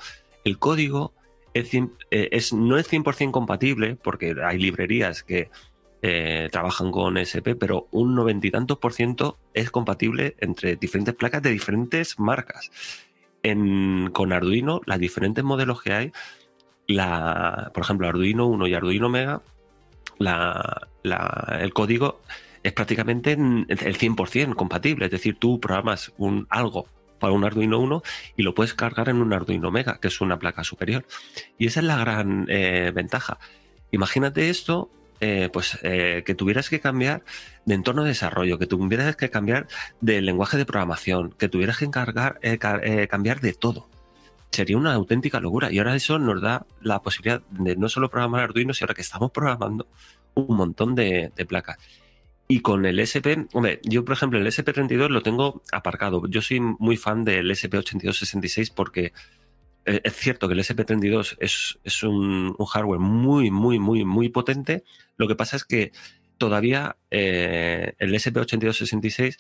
el 0.48 0.58
código 0.58 1.14
es, 1.54 1.72
eh, 1.74 2.40
no 2.54 2.78
es 2.78 2.92
100% 2.92 3.32
compatible, 3.32 3.96
porque 3.96 4.36
hay 4.44 4.58
librerías 4.58 5.24
que 5.24 5.50
eh, 6.02 6.48
trabajan 6.52 6.92
con 6.92 7.18
SP, 7.20 7.56
pero 7.56 7.88
un 7.92 8.16
noventa 8.16 8.48
y 8.48 8.52
tantos 8.52 8.78
por 8.78 8.94
ciento 8.94 9.38
es 9.54 9.72
compatible 9.72 10.36
entre 10.40 10.76
diferentes 10.76 11.16
placas 11.16 11.42
de 11.42 11.52
diferentes 11.52 12.20
marcas. 12.20 12.72
con 14.14 14.34
Arduino, 14.34 14.82
las 14.86 15.00
diferentes 15.00 15.44
modelos 15.44 15.82
que 15.82 15.94
hay, 15.94 16.12
por 17.74 17.84
ejemplo, 17.84 18.08
Arduino 18.08 18.48
1 18.48 18.68
y 18.68 18.74
Arduino 18.74 19.10
Mega, 19.10 19.42
el 21.60 21.74
código 21.74 22.22
es 22.64 22.74
prácticamente 22.74 23.34
el 23.34 23.98
100% 23.98 24.56
compatible. 24.56 25.06
Es 25.06 25.12
decir, 25.12 25.38
tú 25.40 25.60
programas 25.60 26.14
un, 26.18 26.46
algo 26.50 26.88
para 27.20 27.34
un 27.34 27.44
Arduino 27.44 27.80
1 27.80 28.04
y 28.36 28.44
lo 28.44 28.54
puedes 28.54 28.74
cargar 28.74 29.10
en 29.10 29.22
un 29.22 29.34
Arduino 29.34 29.72
Mega, 29.72 30.00
que 30.00 30.08
es 30.08 30.22
una 30.22 30.40
placa 30.40 30.64
superior. 30.64 31.06
Y 31.58 31.68
esa 31.68 31.80
es 31.80 31.86
la 31.86 31.98
gran 31.98 32.46
eh, 32.50 32.92
ventaja. 32.94 33.40
Imagínate 33.92 34.50
esto 34.50 34.90
eh, 35.20 35.50
pues 35.52 35.80
eh, 35.82 36.22
que 36.26 36.36
tuvieras 36.36 36.70
que 36.70 36.80
cambiar 36.80 37.24
de 37.66 37.74
entorno 37.74 38.04
de 38.04 38.10
desarrollo, 38.10 38.60
que 38.60 38.68
tuvieras 38.68 39.16
que 39.16 39.32
cambiar 39.32 39.68
de 40.00 40.22
lenguaje 40.22 40.58
de 40.58 40.66
programación, 40.66 41.32
que 41.32 41.50
tuvieras 41.50 41.78
que 41.80 41.86
encargar, 41.86 42.38
eh, 42.44 43.08
cambiar 43.08 43.42
de 43.42 43.54
todo. 43.54 43.90
Sería 44.52 44.78
una 44.78 44.94
auténtica 44.94 45.40
locura. 45.40 45.72
Y 45.72 45.80
ahora 45.80 45.96
eso 45.96 46.20
nos 46.20 46.42
da 46.42 46.68
la 46.82 47.02
posibilidad 47.02 47.42
de 47.50 47.76
no 47.76 47.90
solo 47.90 48.10
programar 48.10 48.44
Arduino, 48.44 48.74
sino 48.74 48.94
que 48.94 49.02
estamos 49.02 49.32
programando 49.32 49.88
un 50.36 50.56
montón 50.56 50.94
de 50.94 51.32
placas. 51.48 51.78
Y 52.50 52.62
con 52.62 52.86
el 52.86 53.00
SP, 53.04 53.52
hombre, 53.54 53.82
yo 53.84 54.06
por 54.06 54.16
ejemplo 54.16 54.40
el 54.40 54.48
SP32 54.48 55.10
lo 55.10 55.22
tengo 55.22 55.62
aparcado. 55.72 56.28
Yo 56.28 56.42
soy 56.42 56.62
muy 56.62 56.96
fan 56.96 57.26
del 57.26 57.52
SP8266 57.52 58.72
porque 58.74 59.12
eh, 59.86 60.02
es 60.04 60.16
cierto 60.16 60.48
que 60.48 60.54
el 60.54 60.60
SP32 60.60 61.38
es, 61.40 62.04
un, 62.04 62.56
hardware 62.56 63.00
muy, 63.00 63.52
muy, 63.52 63.80
muy, 63.80 64.06
muy 64.06 64.30
potente. 64.30 64.84
Lo 65.18 65.28
que 65.28 65.36
pasa 65.36 65.58
es 65.58 65.66
que 65.66 65.92
todavía 66.38 66.96
eh, 67.12 67.96
el 67.98 68.14
SP8266 68.14 69.36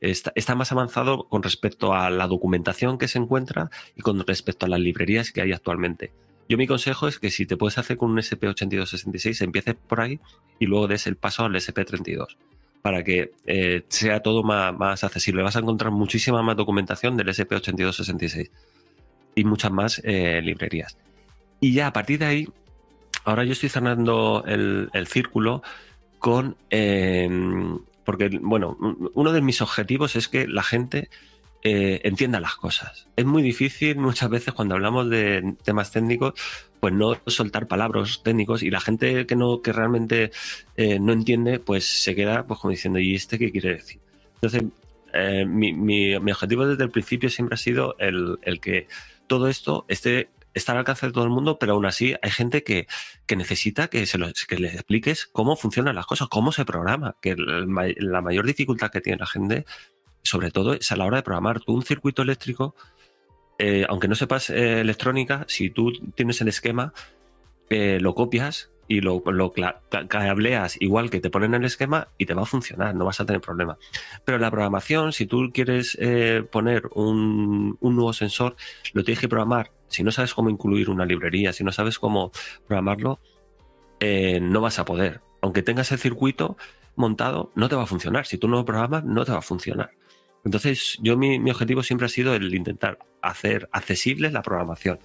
está, 0.00 0.54
más 0.54 0.72
avanzado 0.72 1.28
con 1.28 1.42
respecto 1.42 1.94
a 1.94 2.10
la 2.10 2.26
documentación 2.26 2.98
que 2.98 3.08
se 3.08 3.18
encuentra 3.18 3.70
y 3.96 4.02
con 4.02 4.24
respecto 4.24 4.66
a 4.66 4.68
las 4.68 4.80
librerías 4.80 5.32
que 5.32 5.42
hay 5.42 5.52
actualmente. 5.52 6.12
Yo 6.48 6.56
mi 6.56 6.66
consejo 6.66 7.08
es 7.08 7.18
que 7.18 7.30
si 7.30 7.44
te 7.46 7.56
puedes 7.56 7.76
hacer 7.78 7.96
con 7.96 8.10
un 8.10 8.18
SP8266, 8.18 9.42
empieces 9.42 9.74
por 9.74 10.00
ahí 10.00 10.18
y 10.58 10.66
luego 10.66 10.88
des 10.88 11.06
el 11.06 11.16
paso 11.16 11.44
al 11.44 11.54
SP32 11.54 12.36
para 12.80 13.04
que 13.04 13.32
eh, 13.44 13.82
sea 13.88 14.20
todo 14.20 14.42
más, 14.42 14.74
más, 14.76 15.04
accesible. 15.04 15.42
Vas 15.42 15.56
a 15.56 15.58
encontrar 15.58 15.90
muchísima 15.90 16.42
más 16.42 16.56
documentación 16.56 17.16
del 17.16 17.28
SP8266 17.28 18.50
y 19.34 19.44
muchas 19.44 19.70
más 19.70 20.00
eh, 20.04 20.40
librerías. 20.42 20.96
Y 21.60 21.72
ya 21.74 21.88
a 21.88 21.92
partir 21.92 22.20
de 22.20 22.24
ahí, 22.24 22.48
ahora 23.24 23.44
yo 23.44 23.52
estoy 23.52 23.68
cerrando 23.68 24.44
el, 24.46 25.06
círculo 25.06 25.62
con... 26.18 26.56
Em, 26.70 27.78
porque, 28.04 28.30
bueno, 28.40 28.78
uno 29.12 29.32
de 29.32 29.42
mis 29.42 29.60
objetivos 29.60 30.16
es 30.16 30.28
que 30.28 30.48
la 30.48 30.62
gente 30.62 31.10
eh, 31.70 32.00
entienda 32.04 32.40
las 32.40 32.54
cosas. 32.54 33.08
Es 33.16 33.24
muy 33.24 33.42
difícil 33.42 33.96
muchas 33.96 34.30
veces 34.30 34.54
cuando 34.54 34.74
hablamos 34.74 35.10
de 35.10 35.54
temas 35.64 35.90
técnicos, 35.90 36.34
pues 36.80 36.94
no 36.94 37.20
soltar 37.26 37.66
palabras 37.66 38.22
técnicos 38.22 38.62
y 38.62 38.70
la 38.70 38.80
gente 38.80 39.26
que 39.26 39.36
no 39.36 39.62
que 39.62 39.72
realmente 39.72 40.30
eh, 40.76 40.98
no 40.98 41.12
entiende, 41.12 41.58
pues 41.58 41.84
se 41.84 42.14
queda 42.14 42.46
pues 42.46 42.60
como 42.60 42.70
diciendo 42.70 42.98
¿y 42.98 43.14
este 43.14 43.38
qué 43.38 43.50
quiere 43.50 43.74
decir? 43.74 44.00
Entonces 44.34 44.64
mi, 45.46 45.72
mi, 45.72 46.14
objetivo 46.14 46.66
desde 46.66 46.84
el 46.84 46.90
principio 46.90 47.28
siempre 47.28 47.54
ha 47.54 47.56
sido 47.56 47.96
el, 47.98 48.38
el 48.42 48.60
que 48.60 48.86
todo 49.28 49.48
esto 49.48 49.84
esté, 49.88 50.30
al 50.66 50.78
alcance 50.78 51.06
de 51.06 51.12
todo 51.12 51.22
el 51.22 51.30
mundo, 51.30 51.56
pero 51.58 51.74
aún 51.74 51.86
así 51.86 52.16
hay 52.20 52.30
gente 52.30 52.64
que, 52.64 52.88
necesita 53.36 53.86
que, 53.86 54.06
se 54.06 54.18
lo, 54.18 54.26
que 54.48 54.58
les 54.58 54.74
expliques 54.74 55.28
cómo 55.30 55.54
funcionan 55.54 55.94
las 55.94 56.06
cosas, 56.06 56.26
cómo 56.28 56.50
se 56.50 56.64
programa, 56.64 57.14
que 57.20 57.36
la 57.36 58.22
mayor 58.22 58.44
dificultad 58.44 58.90
que 58.90 59.00
tiene 59.00 59.18
la 59.18 59.26
gente, 59.26 59.64
sobre 60.28 60.50
todo, 60.50 60.74
es 60.74 60.92
a 60.92 60.96
la 60.96 61.06
hora 61.06 61.16
de 61.16 61.22
programar. 61.22 61.60
Tú 61.60 61.72
un 61.72 61.82
circuito 61.82 62.22
eléctrico, 62.22 62.74
eh, 63.58 63.86
aunque 63.88 64.08
no 64.08 64.14
sepas 64.14 64.50
eh, 64.50 64.80
electrónica, 64.80 65.44
si 65.48 65.70
tú 65.70 65.92
tienes 66.14 66.40
el 66.40 66.48
esquema, 66.48 66.92
eh, 67.70 67.98
lo 68.00 68.14
copias 68.14 68.70
y 68.86 69.00
lo, 69.00 69.22
cableas 70.08 70.80
igual 70.80 71.10
que 71.10 71.20
te 71.20 71.28
ponen 71.28 71.54
en 71.54 71.62
el 71.62 71.66
esquema 71.66 72.08
y 72.16 72.24
te 72.24 72.32
va 72.32 72.42
a 72.42 72.46
funcionar, 72.46 72.94
no 72.94 73.04
vas 73.04 73.20
a 73.20 73.26
tener 73.26 73.40
problema. 73.40 73.78
Pero 74.24 74.38
la 74.38 74.50
programación, 74.50 75.12
si 75.12 75.26
tú 75.26 75.50
quieres 75.52 75.98
poner 76.50 76.88
un, 76.94 77.76
nuevo 77.80 78.12
sensor, 78.14 78.56
lo 78.94 79.04
tienes 79.04 79.20
que 79.20 79.28
programar. 79.28 79.72
Si 79.88 80.02
no 80.02 80.10
sabes 80.10 80.32
cómo 80.32 80.48
incluir 80.48 80.88
una 80.88 81.04
librería, 81.04 81.52
si 81.52 81.64
no 81.64 81.72
sabes 81.72 81.98
cómo 81.98 82.32
programarlo, 82.66 83.20
no 84.00 84.60
vas 84.62 84.78
a 84.78 84.86
poder. 84.86 85.20
Aunque 85.42 85.62
tengas 85.62 85.92
el 85.92 85.98
circuito 85.98 86.56
montado, 86.96 87.52
no 87.54 87.68
te 87.68 87.76
va 87.76 87.82
a 87.82 87.86
funcionar. 87.86 88.24
Si 88.24 88.38
tú 88.38 88.48
no 88.48 88.56
lo 88.56 88.64
programas, 88.64 89.04
no 89.04 89.26
te 89.26 89.32
va 89.32 89.38
a 89.38 89.42
funcionar. 89.42 89.90
Entonces, 90.44 90.98
yo 91.00 91.16
mi, 91.16 91.38
objetivo 91.50 91.82
siempre 91.82 92.06
ha 92.06 92.10
sido 92.10 92.34
el 92.34 92.54
intentar 92.54 92.98
hacer 93.22 93.68
accesible 93.72 94.30
la 94.30 94.42
programación. 94.42 94.98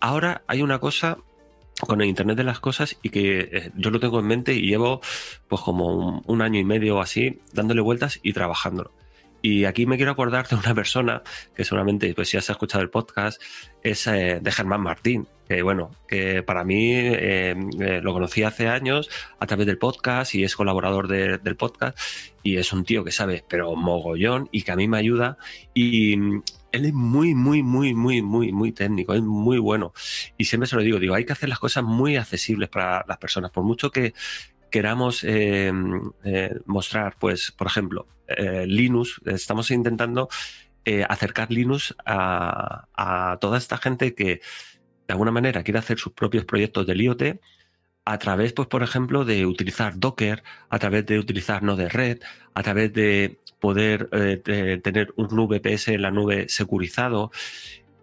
Ahora 0.00 0.42
hay 0.46 0.62
una 0.62 0.78
cosa 0.78 1.18
con 1.80 2.00
el 2.00 2.08
Internet 2.08 2.36
de 2.36 2.44
las 2.44 2.60
Cosas 2.60 2.96
y 3.02 3.10
que 3.10 3.38
eh, 3.40 3.70
yo 3.76 3.90
lo 3.90 4.00
tengo 4.00 4.20
en 4.20 4.26
mente 4.26 4.54
y 4.54 4.62
llevo 4.62 5.00
pues 5.46 5.60
como 5.60 6.22
un, 6.26 6.42
año 6.42 6.58
y 6.58 6.64
medio 6.64 6.96
o 6.96 7.00
así 7.00 7.38
dándole 7.52 7.82
vueltas 7.82 8.18
y 8.22 8.32
trabajándolo. 8.32 8.92
Y 9.46 9.64
aquí 9.64 9.86
me 9.86 9.94
quiero 9.94 10.10
acordar 10.10 10.48
de 10.48 10.56
una 10.56 10.74
persona 10.74 11.22
que 11.54 11.62
seguramente, 11.62 12.12
pues 12.14 12.30
si 12.30 12.36
has 12.36 12.50
escuchado 12.50 12.82
el 12.82 12.90
podcast, 12.90 13.40
es 13.80 14.08
eh, 14.08 14.40
de 14.42 14.50
Germán 14.50 14.80
Martín, 14.80 15.28
que 15.48 15.62
bueno, 15.62 15.92
que 16.08 16.42
para 16.42 16.64
mí 16.64 16.90
eh, 16.92 17.54
lo 18.02 18.12
conocí 18.12 18.42
hace 18.42 18.66
años 18.66 19.08
a 19.38 19.46
través 19.46 19.66
del 19.66 19.78
podcast 19.78 20.34
y 20.34 20.42
es 20.42 20.56
colaborador 20.56 21.06
del 21.06 21.56
podcast 21.56 21.96
y 22.42 22.56
es 22.56 22.72
un 22.72 22.82
tío 22.82 23.04
que 23.04 23.12
sabe, 23.12 23.44
pero 23.48 23.76
mogollón 23.76 24.48
y 24.50 24.62
que 24.62 24.72
a 24.72 24.76
mí 24.76 24.88
me 24.88 24.98
ayuda 24.98 25.38
y, 25.74 26.14
él 26.72 26.84
es 26.84 26.92
muy, 26.92 27.36
muy, 27.36 27.62
muy, 27.62 27.94
muy, 27.94 28.22
muy, 28.22 28.50
muy 28.50 28.72
técnico, 28.72 29.14
es 29.14 29.22
muy 29.22 29.58
bueno. 29.58 29.92
Y 30.36 30.46
siempre 30.46 30.66
se 30.66 30.74
lo 30.74 30.82
digo, 30.82 30.98
digo, 30.98 31.14
hay 31.14 31.24
que 31.24 31.32
hacer 31.32 31.48
las 31.48 31.60
cosas 31.60 31.84
muy 31.84 32.16
accesibles 32.16 32.68
para 32.68 33.04
las 33.06 33.18
personas, 33.18 33.52
por 33.52 33.62
mucho 33.62 33.92
que 33.92 34.12
queramos 34.70 35.22
eh, 35.22 35.72
eh, 36.24 36.54
mostrar, 36.66 37.14
pues, 37.18 37.52
por 37.52 37.68
ejemplo, 37.68 38.08
eh, 38.28 38.66
Linux, 38.66 39.20
estamos 39.26 39.70
intentando 39.70 40.28
acercar 41.08 41.50
Linux 41.50 41.96
a, 42.06 43.38
toda 43.40 43.58
esta 43.58 43.76
gente 43.76 44.14
que 44.14 44.40
de 45.08 45.12
alguna 45.12 45.32
manera 45.32 45.64
quiere 45.64 45.80
hacer 45.80 45.98
sus 45.98 46.12
propios 46.12 46.44
proyectos 46.44 46.86
del 46.86 47.00
IoT 47.00 47.40
a 48.06 48.18
través, 48.18 48.52
pues, 48.52 48.68
por 48.68 48.84
ejemplo, 48.84 49.24
de 49.24 49.46
utilizar 49.46 49.98
Docker, 49.98 50.44
a 50.70 50.78
través 50.78 51.04
de 51.06 51.18
utilizar 51.18 51.64
Node-RED, 51.64 52.20
a 52.54 52.62
través 52.62 52.92
de 52.92 53.40
poder 53.58 54.08
eh, 54.12 54.80
tener 54.82 55.12
un 55.16 55.26
VPS 55.48 55.88
en 55.88 56.02
la 56.02 56.12
nube 56.12 56.48
securizado, 56.48 57.32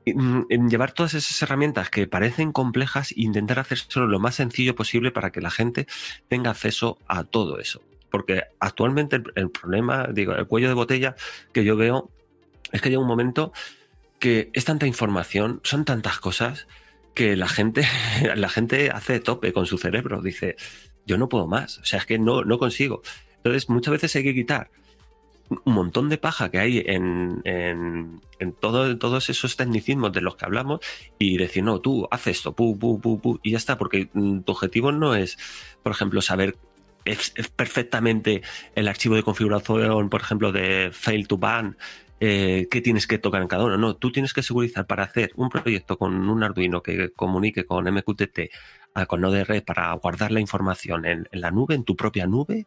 mm, 0.06 0.68
llevar 0.68 0.92
todas 0.92 1.14
esas 1.14 1.42
herramientas 1.42 1.90
que 1.90 2.06
parecen 2.06 2.52
complejas 2.52 3.12
e 3.12 3.22
intentar 3.22 3.60
hacerlo 3.60 4.08
lo 4.08 4.20
más 4.20 4.36
sencillo 4.36 4.76
posible 4.76 5.12
para 5.12 5.32
que 5.32 5.40
la 5.40 5.52
gente 5.52 5.88
tenga 6.28 6.52
acceso 6.52 6.98
a 7.08 7.24
todo 7.24 7.60
eso. 7.60 7.82
Porque 8.14 8.44
actualmente 8.60 9.24
el, 9.34 9.50
problema, 9.50 10.08
digo, 10.14 10.36
el 10.36 10.46
cuello 10.46 10.68
de 10.68 10.76
botella 10.76 11.16
que 11.52 11.64
yo 11.64 11.76
veo 11.76 12.12
es 12.72 12.80
que 12.80 12.90
llega 12.90 13.02
un 13.02 13.08
momento 13.08 13.54
que 14.20 14.52
es 14.54 14.66
tanta 14.66 14.86
información, 14.86 15.62
son 15.64 15.84
tantas 15.84 16.20
cosas 16.20 16.68
que 17.16 17.36
la 17.36 17.48
gente, 17.48 17.88
la 18.36 18.50
gente 18.50 18.92
hace 18.92 19.20
tope 19.20 19.52
con 19.52 19.66
su 19.66 19.80
cerebro. 19.80 20.22
Dice, 20.22 20.58
yo 21.08 21.18
no 21.18 21.28
puedo 21.28 21.48
más. 21.48 21.80
O 21.80 21.86
sea, 21.86 21.98
es 21.98 22.06
que 22.06 22.20
no, 22.20 22.44
no 22.44 22.60
consigo. 22.60 23.02
Entonces, 23.38 23.68
muchas 23.68 23.94
veces 23.94 24.16
hay 24.16 24.24
que 24.24 24.36
quitar 24.36 24.70
un 25.50 25.74
montón 25.74 26.08
de 26.08 26.20
paja 26.20 26.52
que 26.52 26.60
hay 26.60 26.84
en, 26.86 27.42
en, 27.46 28.22
todo, 28.60 28.96
todos 29.00 29.28
esos 29.32 29.58
tecnicismos 29.58 30.14
de 30.14 30.22
los 30.22 30.36
que 30.36 30.46
hablamos 30.46 30.82
y 31.18 31.36
decir, 31.38 31.64
no, 31.64 31.80
tú 31.80 32.08
haz 32.12 32.28
esto, 32.28 32.54
pu, 32.54 32.78
pu, 32.78 33.02
pu, 33.02 33.20
pu, 33.20 33.40
y 33.42 33.54
ya 33.54 33.58
está, 33.58 33.76
porque 33.76 34.12
mm, 34.14 34.42
tu 34.42 34.52
objetivo 34.52 34.92
no 34.92 35.16
es, 35.16 35.36
por 35.82 35.92
ejemplo, 35.92 36.22
saber 36.22 36.58
es, 37.06 37.32
perfectamente 37.56 38.42
el 38.76 38.88
archivo 38.88 39.16
de 39.16 39.24
configuración, 39.24 40.10
por 40.10 40.22
ejemplo, 40.22 40.52
de 40.52 40.90
fail 40.92 41.28
to 41.28 41.38
ban, 41.38 41.78
eh, 42.20 42.68
qué 42.72 42.82
tienes 42.82 43.08
que 43.08 43.18
tocar 43.18 43.42
en 43.42 43.48
cada 43.48 43.66
uno. 43.66 43.78
No, 43.78 43.96
tú 43.96 44.12
tienes 44.12 44.34
que 44.34 44.44
segurizar 44.44 44.88
para 44.88 45.04
hacer 45.04 45.32
un 45.36 45.50
proyecto 45.50 45.98
con 45.98 46.30
un 46.30 46.44
Arduino 46.44 46.82
que 46.82 47.12
comunique 47.12 47.66
con 47.66 47.86
MQTT, 47.86 48.50
ah, 48.94 49.06
con 49.06 49.22
Node-RED, 49.22 49.64
para 49.64 49.92
guardar 49.94 50.32
la 50.32 50.40
información 50.40 51.06
en, 51.06 51.28
en 51.32 51.42
la 51.42 51.52
nube, 51.52 51.76
en 51.76 51.84
tu 51.84 51.96
propia 51.96 52.26
nube, 52.28 52.66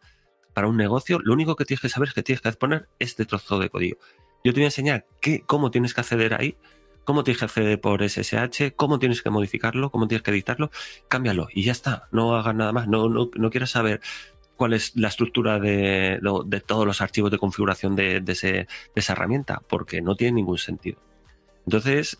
para 0.57 0.68
un 0.68 0.77
negocio, 0.79 1.18
lo 1.22 1.35
único 1.35 1.55
que 1.55 1.66
tienes 1.66 1.83
que 1.83 1.90
saber 1.90 2.09
es 2.09 2.14
que 2.14 2.22
tienes 2.22 2.40
que 2.40 2.51
poner 2.53 2.88
este 2.99 3.27
trozo 3.27 3.59
de 3.59 3.68
código. 3.68 3.99
Yo 4.42 4.53
te 4.53 4.61
voy 4.61 4.64
a 4.64 4.68
enseñar 4.68 5.07
qué, 5.20 5.42
cómo 5.44 5.70
tienes 5.70 5.92
que 5.92 6.01
acceder 6.01 6.33
ahí, 6.33 6.57
cómo 7.07 7.25
tienes 7.25 7.38
que 7.38 7.45
acceder 7.47 7.81
por 7.81 8.03
SSH, 8.03 8.75
cómo 8.77 8.99
tienes 8.99 9.23
que 9.23 9.31
modificarlo, 9.31 9.90
cómo 9.90 10.09
tienes 10.09 10.23
que 10.23 10.33
editarlo, 10.33 10.71
cámbialo 11.09 11.49
y 11.51 11.62
ya 11.62 11.73
está, 11.73 12.09
no 12.11 12.37
hagas 12.37 12.55
nada 12.55 12.73
más, 12.73 12.88
no, 12.88 13.09
no, 13.09 13.31
no 13.35 13.51
quieras 13.51 13.71
saber 13.71 14.01
cuál 14.57 14.73
es 14.73 14.97
la 14.97 15.09
estructura 15.09 15.59
de, 15.59 16.19
de 16.47 16.61
todos 16.61 16.85
los 16.85 17.01
archivos 17.01 17.31
de 17.31 17.38
configuración 17.38 17.95
de, 17.95 18.23
ese, 18.27 18.66
esa 18.95 19.12
herramienta, 19.12 19.62
porque 19.69 20.03
no 20.03 20.16
tiene 20.16 20.33
ningún 20.33 20.59
sentido. 20.59 20.99
Entonces, 21.64 22.19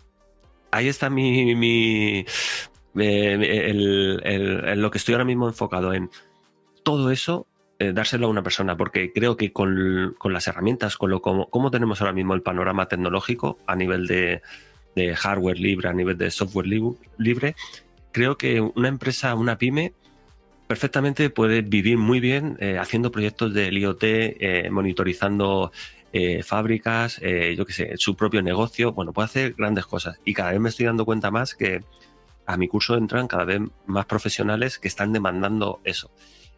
ahí 0.71 0.89
está 0.89 1.11
mi, 1.11 1.55
mi 1.55 2.25
eh, 2.95 4.75
lo 4.77 4.91
que 4.91 4.99
estoy 4.99 5.15
ahora 5.15 5.25
mismo 5.25 5.49
enfocado 5.49 5.93
en 5.93 6.11
todo 6.83 7.11
eso 7.11 7.47
eh, 7.79 7.93
dárselo 7.93 8.27
a 8.27 8.31
una 8.31 8.43
persona, 8.43 8.75
porque 8.75 9.13
creo 9.13 9.37
que 9.37 9.53
con, 9.53 10.17
las 10.25 10.47
herramientas, 10.49 10.97
con 10.97 11.11
lo 11.11 11.21
como, 11.21 11.71
tenemos 11.71 12.01
ahora 12.01 12.15
mismo 12.15 12.33
el 12.33 12.41
panorama 12.41 12.89
tecnológico 12.89 13.59
a 13.67 13.77
nivel 13.77 14.07
de, 14.07 14.41
hardware 15.17 15.59
libre, 15.59 15.89
a 15.89 15.93
nivel 15.93 16.17
de 16.17 16.31
software 16.31 16.67
libre, 16.67 17.55
creo 18.13 18.39
que 18.39 18.61
una 18.61 18.89
empresa, 18.89 19.35
una 19.35 19.59
pyme, 19.59 19.93
perfectamente 20.67 21.31
puede 21.31 21.63
vivir 21.63 21.99
muy 21.99 22.19
bien 22.19 22.57
eh, 22.61 22.79
haciendo 22.79 23.11
proyectos 23.13 23.55
de 23.55 23.69
IoT, 23.69 24.03
eh, 24.03 24.69
monitorizando 24.71 25.73
fábricas, 26.45 27.21
yo 27.21 27.67
qué 27.67 27.73
sé, 27.75 27.93
su 27.99 28.17
propio 28.17 28.41
negocio, 28.41 28.95
bueno, 28.95 29.13
puede 29.13 29.27
hacer 29.27 29.53
grandes 29.53 29.85
cosas. 29.85 30.19
Y 30.25 30.33
cada 30.33 30.53
vez 30.53 30.61
me 30.61 30.71
estoy 30.71 30.87
dando 30.87 31.05
cuenta 31.05 31.31
más 31.31 31.55
que 31.55 31.83
a 32.47 32.57
mi 32.57 32.69
curso 32.69 32.97
entran 32.97 33.29
cada 33.29 33.45
vez 33.45 33.61
más 33.85 34.07
profesionales 34.07 34.79
que 34.79 34.89
están 34.89 35.13
demandando 35.13 35.81
eso. 35.85 36.11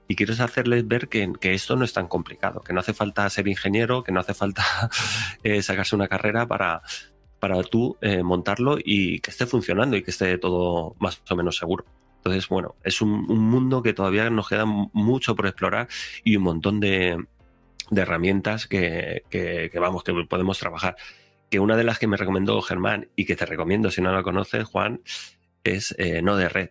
Y 0.07 0.17
quiero 0.17 0.33
hacerles 0.33 0.87
ver 0.87 1.09
que, 1.09 1.31
esto 1.43 1.77
no 1.77 1.85
es 1.85 1.93
tan 1.93 2.09
complicado, 2.09 2.61
que 2.61 2.73
no 2.73 2.81
hace 2.81 2.95
falta 2.95 3.29
ser 3.29 3.49
ingeniero, 3.49 4.03
que 4.03 4.13
no 4.13 4.21
hace 4.21 4.33
falta 4.33 4.65
eh, 5.43 5.63
sacarse 5.63 5.97
una 5.97 6.09
carrera 6.09 6.47
para, 6.47 6.83
para 7.39 7.63
tú 7.63 7.97
eh, 8.01 8.23
montarlo 8.23 8.79
y 8.83 9.21
que 9.21 9.31
esté 9.31 9.47
funcionando 9.47 9.97
y 9.97 10.03
que 10.03 10.11
esté 10.11 10.39
todo 10.39 10.97
más 10.99 11.23
o 11.29 11.37
menos 11.37 11.57
seguro. 11.57 11.85
Entonces, 12.19 12.49
bueno, 12.49 12.75
es 12.85 13.01
un, 13.01 13.27
mundo 13.27 13.83
que 13.83 13.93
todavía 13.93 14.29
nos 14.29 14.49
queda 14.49 14.65
mucho 14.67 15.35
por 15.37 15.47
explorar 15.47 15.89
y 16.25 16.37
un 16.37 16.43
montón 16.43 16.81
de, 16.81 17.25
herramientas 17.91 18.67
que, 18.67 19.23
vamos, 19.75 20.03
que 20.03 20.13
podemos 20.29 20.59
trabajar. 20.59 20.97
Que 21.49 21.61
una 21.61 21.77
de 21.77 21.85
las 21.85 21.99
que 21.99 22.07
me 22.07 22.17
recomendó 22.17 22.61
Germán 22.61 23.09
y 23.17 23.25
que 23.25 23.37
te 23.37 23.47
recomiendo 23.47 23.91
si 23.91 24.03
no 24.03 24.13
la 24.13 24.23
conoces, 24.23 24.65
Juan, 24.65 25.01
es 25.65 25.95
eh, 25.99 26.21
No 26.23 26.37
de 26.37 26.49
Red. 26.49 26.71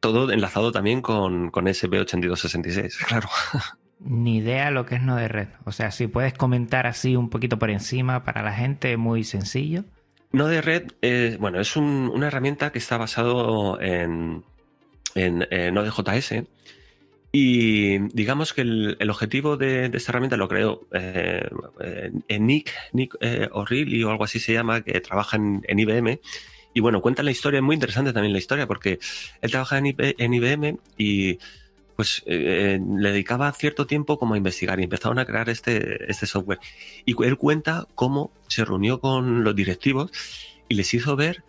Todo 0.00 0.30
enlazado 0.30 0.72
también 0.72 1.00
con, 1.00 1.50
con 1.50 1.66
SB8266, 1.66 3.06
claro. 3.06 3.28
Ni 4.00 4.36
idea 4.36 4.70
lo 4.70 4.86
que 4.86 4.96
es 4.96 5.02
No 5.02 5.16
de 5.16 5.28
Red. 5.28 5.48
O 5.64 5.72
sea, 5.72 5.90
si 5.90 6.06
puedes 6.06 6.34
comentar 6.34 6.86
así 6.86 7.16
un 7.16 7.30
poquito 7.30 7.58
por 7.58 7.70
encima 7.70 8.24
para 8.24 8.42
la 8.42 8.52
gente, 8.52 8.96
muy 8.96 9.24
sencillo. 9.24 9.84
No 10.30 10.46
de 10.46 10.60
Red, 10.60 11.38
bueno, 11.38 11.60
es 11.60 11.76
una 11.76 12.26
herramienta 12.26 12.70
que 12.70 12.78
está 12.78 12.98
basado 12.98 13.80
en, 13.80 14.44
en 15.14 15.46
eh, 15.50 15.70
Node.js. 15.70 16.44
Y 17.30 17.98
digamos 18.14 18.54
que 18.54 18.62
el, 18.62 19.10
objetivo 19.10 19.58
de, 19.58 19.90
esta 19.92 20.12
herramienta 20.12 20.36
lo 20.38 20.48
creo 20.48 20.86
eh, 20.92 21.46
en 22.26 22.46
Nick, 22.46 22.72
Nick 22.92 23.16
eh, 23.20 23.48
O'Reilly 23.52 24.02
o 24.04 24.10
algo 24.10 24.24
así 24.24 24.40
se 24.40 24.54
llama, 24.54 24.80
que 24.82 25.00
trabaja 25.00 25.36
en, 25.36 25.78
IBM. 25.78 26.20
Y 26.72 26.80
bueno, 26.80 27.02
cuenta 27.02 27.22
la 27.22 27.30
historia, 27.30 27.58
es 27.58 27.64
muy 27.64 27.74
interesante 27.74 28.12
también 28.12 28.32
la 28.32 28.38
historia, 28.38 28.66
porque 28.66 28.98
él 29.42 29.50
trabaja 29.50 29.78
en, 29.78 30.34
IBM 30.34 30.78
y 30.96 31.38
pues 31.98 32.22
le 32.26 32.78
dedicaba 32.78 33.50
cierto 33.50 33.88
tiempo 33.88 34.20
como 34.20 34.34
a 34.34 34.36
investigar 34.36 34.78
y 34.78 34.84
empezaron 34.84 35.18
a 35.18 35.24
crear 35.24 35.48
este, 35.48 36.08
este 36.08 36.26
software. 36.26 36.60
Y 37.04 37.20
él 37.24 37.36
cuenta 37.36 37.88
cómo 37.96 38.30
se 38.46 38.64
reunió 38.64 39.00
con 39.00 39.42
los 39.42 39.56
directivos 39.56 40.12
y 40.68 40.76
les 40.76 40.94
hizo 40.94 41.16
ver 41.16 41.42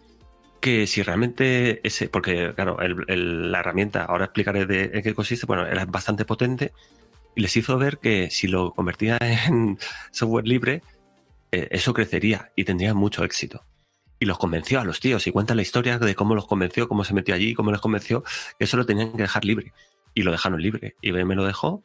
que 0.59 0.87
si 0.87 1.03
realmente 1.03 1.85
ese, 1.87 2.09
porque 2.09 2.51
claro, 2.55 2.79
la 2.79 3.59
herramienta, 3.59 4.05
ahora 4.05 4.25
explicaré 4.25 4.65
de 4.65 4.89
en 4.91 5.03
qué 5.03 5.13
consiste, 5.13 5.45
bueno, 5.45 5.67
era 5.67 5.85
bastante 5.85 6.25
potente 6.25 6.73
y 7.35 7.41
les 7.41 7.55
hizo 7.55 7.77
ver 7.77 7.99
que 7.99 8.31
si 8.31 8.47
lo 8.47 8.71
convertía 8.73 9.19
en 9.21 9.77
software 10.09 10.47
libre, 10.47 10.81
eh, 11.51 11.67
eso 11.69 11.93
crecería 11.93 12.51
y 12.55 12.63
tendría 12.63 12.95
mucho 12.95 13.23
éxito. 13.23 13.63
Y 14.19 14.25
los 14.25 14.39
convenció 14.39 14.79
a 14.79 14.83
los 14.83 14.99
tíos 14.99 15.27
y 15.27 15.31
cuenta 15.31 15.53
la 15.53 15.61
historia 15.61 15.99
de 15.99 16.15
cómo 16.15 16.33
los 16.33 16.47
convenció, 16.47 16.89
cómo 16.89 17.03
se 17.03 17.13
metió 17.13 17.35
allí, 17.35 17.53
cómo 17.53 17.69
les 17.69 17.81
convenció 17.81 18.23
que 18.57 18.65
eso 18.65 18.77
lo 18.77 18.87
tenían 18.87 19.11
que 19.11 19.21
dejar 19.21 19.45
libre. 19.45 19.73
Y 20.13 20.23
lo 20.23 20.31
dejaron 20.31 20.61
libre. 20.61 20.95
Y 21.01 21.11
me 21.11 21.35
lo 21.35 21.45
dejó. 21.45 21.83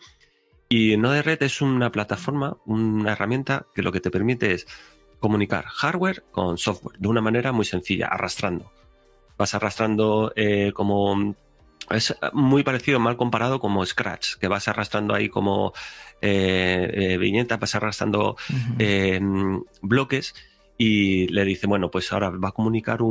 Y 0.69 0.97
Node-RED 0.97 1.43
es 1.43 1.61
una 1.61 1.93
plataforma, 1.93 2.57
una 2.65 3.13
herramienta 3.13 3.67
que 3.75 3.83
lo 3.83 3.93
que 3.93 4.01
te 4.01 4.11
permite 4.11 4.53
es 4.53 4.67
comunicar 5.21 5.65
hardware 5.67 6.25
con 6.33 6.59
software 6.59 6.99
de 6.99 7.09
una 7.09 7.21
manera 7.21 7.53
muy 7.53 7.65
sencilla, 7.65 8.09
arrastrando. 8.09 8.73
Vas 9.37 9.55
arrastrando 9.55 10.33
eh, 10.37 10.73
como... 10.75 11.35
Es 11.91 12.17
muy 12.33 12.63
parecido, 12.63 12.99
mal 12.99 13.19
comparado 13.19 13.61
como 13.61 13.85
Scratch, 13.85 14.37
que 14.37 14.49
vas 14.49 14.69
arrastrando 14.69 15.15
ahí 15.15 15.29
como 15.29 15.75
eh, 16.23 16.91
eh 16.93 17.19
viñetas, 17.19 17.61
vas 17.61 17.75
arrastrando 17.75 18.37
em, 18.79 19.63
bloques 19.83 20.35
y 20.79 21.29
le 21.29 21.45
dice, 21.45 21.67
bueno, 21.67 21.91
pues 21.91 22.11
ahora 22.13 22.31
va 22.31 22.49
a 22.49 22.53
comunicar 22.53 23.03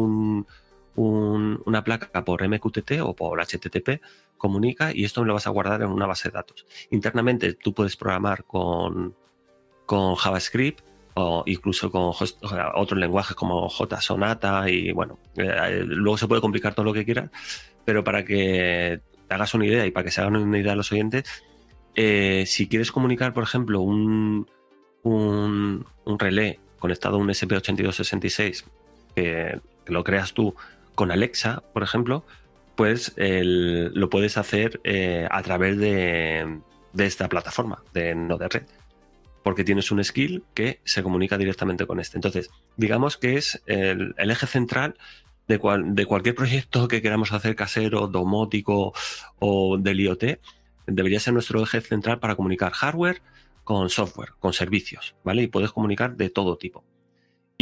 un, 0.96 1.62
una 1.66 1.84
placa 1.84 2.24
por 2.24 2.48
MQTT 2.48 3.02
o 3.02 3.16
por 3.16 3.40
HTTP, 3.40 4.02
comunica 4.38 4.92
y 4.94 5.06
esto 5.06 5.24
lo 5.24 5.34
vas 5.34 5.48
a 5.48 5.52
guardar 5.52 5.82
en 5.82 5.90
una 5.90 6.06
base 6.06 6.30
de 6.30 6.34
datos. 6.34 6.66
Internamente 6.92 7.54
tú 7.54 7.74
puedes 7.74 7.96
programar 7.96 8.44
con, 8.44 9.16
con 9.86 10.16
JavaScript 10.16 10.82
o 11.16 11.44
incluso 11.46 11.92
con 11.92 12.12
otros 12.76 13.00
lenguajes 13.00 13.36
como 13.36 13.70
JSonata 13.70 14.70
y 14.70 14.92
bueno, 14.92 15.20
eh, 15.36 15.84
luego 15.86 16.18
se 16.18 16.28
puede 16.28 16.42
complicar 16.42 16.74
todo 16.74 16.86
lo 16.86 16.94
que 16.94 17.06
quieras, 17.06 17.30
pero 17.86 18.04
para 18.04 18.26
que 18.26 19.02
te 19.28 19.34
hagas 19.34 19.54
una 19.54 19.66
idea 19.66 19.86
y 19.86 19.92
para 19.92 20.06
que 20.06 20.12
se 20.12 20.22
hagan 20.22 20.36
una 20.36 20.60
idea 20.60 20.76
los 20.76 20.92
oyentes, 20.92 21.24
eh, 21.96 22.46
si 22.48 22.68
quieres 22.68 22.92
comunicar, 22.92 23.34
por 23.34 23.44
ejemplo, 23.44 23.82
un, 23.82 24.48
un, 25.04 25.86
relé 26.20 26.60
conectado 26.80 27.18
a 27.18 27.20
un 27.20 27.30
SP8266 27.30 28.66
que, 29.16 29.60
lo 29.86 30.04
creas 30.04 30.34
tú 30.34 30.56
con 30.96 31.12
Alexa, 31.12 31.64
por 31.74 31.84
ejemplo, 31.84 32.26
pues 32.76 33.14
lo 33.18 34.10
puedes 34.10 34.38
hacer 34.38 34.82
eh, 34.84 35.28
a 35.30 35.42
través 35.44 35.78
de, 35.78 36.60
de, 36.94 37.06
esta 37.06 37.30
plataforma 37.30 37.84
de 37.94 38.16
Node-RED 38.16 38.64
porque 39.44 39.64
tienes 39.64 39.92
un 39.92 40.04
skill 40.04 40.44
que 40.54 40.80
se 40.86 41.04
comunica 41.04 41.38
directamente 41.38 41.86
con 41.86 42.00
este. 42.00 42.18
Entonces, 42.18 42.50
digamos 42.78 43.18
que 43.18 43.36
es 43.36 43.62
el, 43.66 44.16
eje 44.18 44.48
central 44.48 44.96
de, 45.48 45.60
de, 45.88 46.06
cualquier 46.06 46.34
proyecto 46.34 46.88
que 46.88 47.02
queramos 47.02 47.34
hacer 47.34 47.56
casero, 47.56 48.08
domótico 48.08 48.94
o 49.40 49.78
del 49.78 50.00
IoT, 50.00 50.40
debería 50.88 51.20
ser 51.20 51.34
nuestro 51.34 51.62
eje 51.62 51.82
central 51.82 52.20
para 52.20 52.36
comunicar 52.36 52.72
hardware 52.72 53.22
con 53.64 53.90
software, 53.90 54.32
con 54.40 54.54
servicios, 54.54 55.16
¿vale? 55.24 55.44
Y 55.44 55.48
puedes 55.48 55.72
comunicar 55.72 56.16
de 56.16 56.30
todo 56.30 56.58
tipo. 56.58 56.84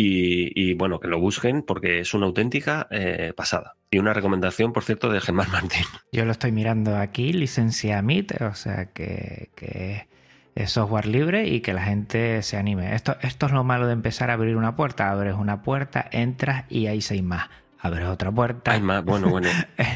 Y, 0.04 0.74
bueno, 0.76 1.00
que 1.00 1.08
lo 1.08 1.20
busquen 1.20 1.64
porque 1.64 2.00
es 2.00 2.14
una 2.14 2.26
auténtica 2.26 2.88
eh, 2.92 3.34
pasada. 3.36 3.76
Y 3.90 4.00
una 4.00 4.14
recomendación, 4.14 4.74
por 4.74 4.84
cierto, 4.84 5.10
de 5.10 5.22
Germán 5.22 5.50
Martín. 5.52 5.86
Yo 6.12 6.26
lo 6.26 6.32
estoy 6.32 6.52
mirando 6.52 6.98
aquí, 6.98 7.34
licencia 7.34 8.02
MIT, 8.02 8.42
o 8.42 8.56
sea 8.56 8.86
que, 8.88 9.50
que 9.56 10.08
es 10.56 10.72
software 10.72 11.08
libre 11.08 11.48
y 11.48 11.62
que 11.62 11.74
la 11.74 11.84
gente 11.84 12.42
se 12.42 12.58
anime. 12.58 12.96
Esto, 12.96 13.18
esto 13.22 13.46
es 13.46 13.52
lo 13.52 13.64
malo 13.64 13.88
de 13.88 13.94
empezar 13.94 14.30
a 14.30 14.34
abrir 14.34 14.56
una 14.56 14.76
puerta. 14.76 15.12
Abres 15.12 15.36
una 15.36 15.62
puerta, 15.62 16.06
entras 16.12 16.66
y 16.70 16.88
hay 16.88 17.02
seis 17.02 17.24
más. 17.24 17.50
Abres 17.84 18.08
otra 18.08 18.32
puerta. 18.32 18.72
Hay 18.72 18.82
más, 18.82 19.04
bueno, 19.04 19.30
bueno. 19.30 19.50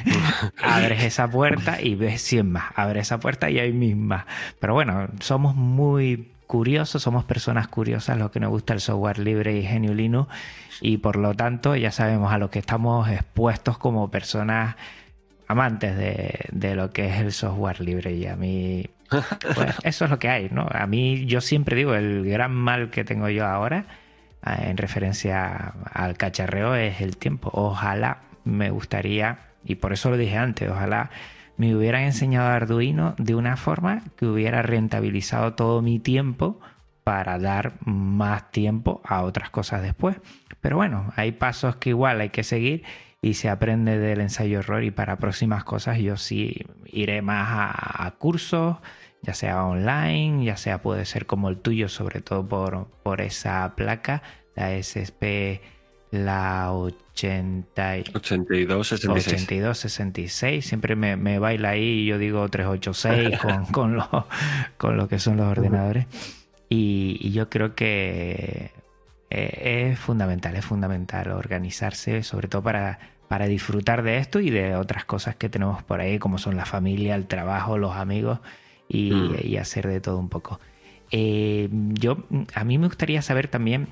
abres 0.63 1.03
esa 1.03 1.29
puerta 1.29 1.79
y 1.79 1.93
ves 1.93 2.19
100 2.23 2.51
más. 2.51 2.65
Abres 2.75 3.03
esa 3.03 3.19
puerta 3.19 3.47
y 3.51 3.59
hay 3.59 3.73
mil 3.73 3.95
más. 3.95 4.25
Pero 4.59 4.73
bueno, 4.73 5.07
somos 5.19 5.55
muy 5.55 6.31
curiosos, 6.47 7.01
somos 7.01 7.25
personas 7.25 7.67
curiosas, 7.67 8.17
lo 8.17 8.31
que 8.31 8.39
nos 8.39 8.49
gusta 8.49 8.73
el 8.73 8.81
software 8.81 9.19
libre 9.19 9.57
y 9.57 9.63
genio 9.63 9.93
Linux. 9.93 10.29
Y 10.81 10.97
por 10.97 11.15
lo 11.15 11.33
tanto, 11.33 11.75
ya 11.75 11.91
sabemos 11.91 12.31
a 12.33 12.37
lo 12.37 12.49
que 12.49 12.59
estamos 12.59 13.09
expuestos 13.09 13.77
como 13.77 14.11
personas 14.11 14.75
amantes 15.47 15.95
de, 15.97 16.45
de 16.51 16.75
lo 16.75 16.91
que 16.91 17.07
es 17.07 17.19
el 17.19 17.31
software 17.31 17.81
libre. 17.81 18.13
Y 18.13 18.25
a 18.27 18.35
mí 18.35 18.89
pues 19.55 19.75
eso 19.83 20.05
es 20.05 20.11
lo 20.11 20.19
que 20.19 20.29
hay, 20.29 20.49
¿no? 20.51 20.67
A 20.69 20.87
mí 20.87 21.25
yo 21.25 21.41
siempre 21.41 21.75
digo, 21.75 21.95
el 21.95 22.25
gran 22.25 22.53
mal 22.53 22.89
que 22.89 23.03
tengo 23.03 23.29
yo 23.29 23.45
ahora 23.45 23.85
ah, 24.41 24.57
en 24.63 24.77
referencia 24.77 25.73
al 25.91 26.17
cacharreo 26.17 26.75
es 26.75 27.01
el 27.01 27.17
tiempo. 27.17 27.49
Ojalá 27.53 28.21
me 28.43 28.69
gustaría, 28.69 29.39
y 29.63 29.75
por 29.75 29.93
eso 29.93 30.09
lo 30.09 30.17
dije 30.17 30.37
antes, 30.37 30.69
ojalá 30.69 31.09
me 31.57 31.75
hubieran 31.75 32.03
enseñado 32.03 32.47
Arduino 32.47 33.15
de 33.17 33.35
una 33.35 33.57
forma 33.57 34.03
que 34.17 34.25
hubiera 34.25 34.61
rentabilizado 34.61 35.53
todo 35.53 35.81
mi 35.81 35.99
tiempo 35.99 36.59
para 37.03 37.37
dar 37.37 37.73
más 37.85 38.51
tiempo 38.51 39.01
a 39.05 39.21
otras 39.21 39.49
cosas 39.49 39.81
después. 39.81 40.17
Pero 40.61 40.77
bueno, 40.77 41.13
hay 41.15 41.31
pasos 41.31 41.75
que 41.75 41.89
igual 41.89 42.19
hay 42.21 42.29
que 42.29 42.43
seguir 42.43 42.83
y 43.21 43.35
se 43.35 43.49
aprende 43.49 43.97
del 43.97 44.21
ensayo 44.21 44.59
error 44.59 44.83
y 44.83 44.91
para 44.91 45.17
próximas 45.17 45.63
cosas 45.63 45.99
yo 45.99 46.17
sí 46.17 46.65
iré 46.85 47.21
más 47.21 47.47
a, 47.51 48.11
cursos, 48.17 48.77
ya 49.21 49.33
sea 49.33 49.63
online, 49.63 50.43
ya 50.43 50.57
sea 50.57 50.81
puede 50.81 51.05
ser 51.05 51.25
como 51.25 51.49
el 51.49 51.57
tuyo, 51.57 51.89
sobre 51.89 52.21
todo 52.21 52.47
por, 52.47 52.87
por 53.03 53.21
esa 53.21 53.73
placa, 53.75 54.21
la 54.55 54.71
SSP 54.81 55.61
la 56.11 56.71
80, 56.71 57.95
82, 58.13 58.87
66. 58.87 59.33
82, 59.33 59.77
66. 59.77 60.65
Siempre 60.65 60.95
me, 60.95 61.15
me, 61.15 61.39
baila 61.39 61.69
ahí 61.69 62.01
y 62.01 62.05
yo 62.05 62.17
digo 62.17 62.47
386 62.47 63.39
con, 63.41 63.65
con, 63.67 63.95
lo, 63.95 64.27
con 64.77 64.97
lo 64.97 65.07
que 65.07 65.19
son 65.19 65.37
los 65.37 65.47
ordenadores. 65.47 66.07
Y, 66.69 67.17
y 67.21 67.31
yo 67.31 67.49
creo 67.49 67.75
que 67.75 68.71
eh, 69.29 69.89
es 69.91 69.99
fundamental, 69.99 70.55
es 70.55 70.65
fundamental 70.65 71.31
organizarse, 71.31 72.23
sobre 72.23 72.47
todo 72.47 72.61
para, 72.63 72.99
para 73.27 73.47
disfrutar 73.47 74.03
de 74.03 74.17
esto 74.17 74.39
y 74.39 74.49
de 74.49 74.75
otras 74.75 75.05
cosas 75.05 75.35
que 75.35 75.49
tenemos 75.49 75.83
por 75.83 75.99
ahí, 75.99 76.19
como 76.19 76.37
son 76.37 76.55
la 76.55 76.65
familia, 76.65 77.15
el 77.15 77.27
trabajo, 77.27 77.77
los 77.77 77.95
amigos 77.95 78.39
y, 78.87 79.11
mm. 79.11 79.57
hacer 79.59 79.87
de 79.87 79.99
todo 79.99 80.17
un 80.17 80.29
poco. 80.29 80.59
Eh, 81.11 81.69
yo, 81.71 82.17
a 82.53 82.63
mí 82.63 82.77
me 82.77 82.87
gustaría 82.87 83.21
saber 83.21 83.47
también, 83.47 83.87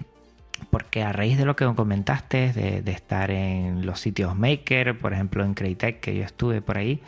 porque 0.70 1.04
a 1.04 1.12
raíz 1.14 1.38
de 1.38 1.46
lo 1.46 1.56
que 1.56 1.66
comentaste, 1.76 2.54
de, 2.54 2.92
estar 2.92 3.32
en 3.32 3.86
los 3.86 4.00
sitios 4.00 4.36
Maker, 4.36 4.98
por 4.98 5.14
ejemplo 5.14 5.44
en 5.44 5.54
Creightek, 5.54 6.00
que 6.00 6.16
yo 6.16 6.24
estuve 6.24 6.62
por 6.62 6.78
ahí, 6.78 7.02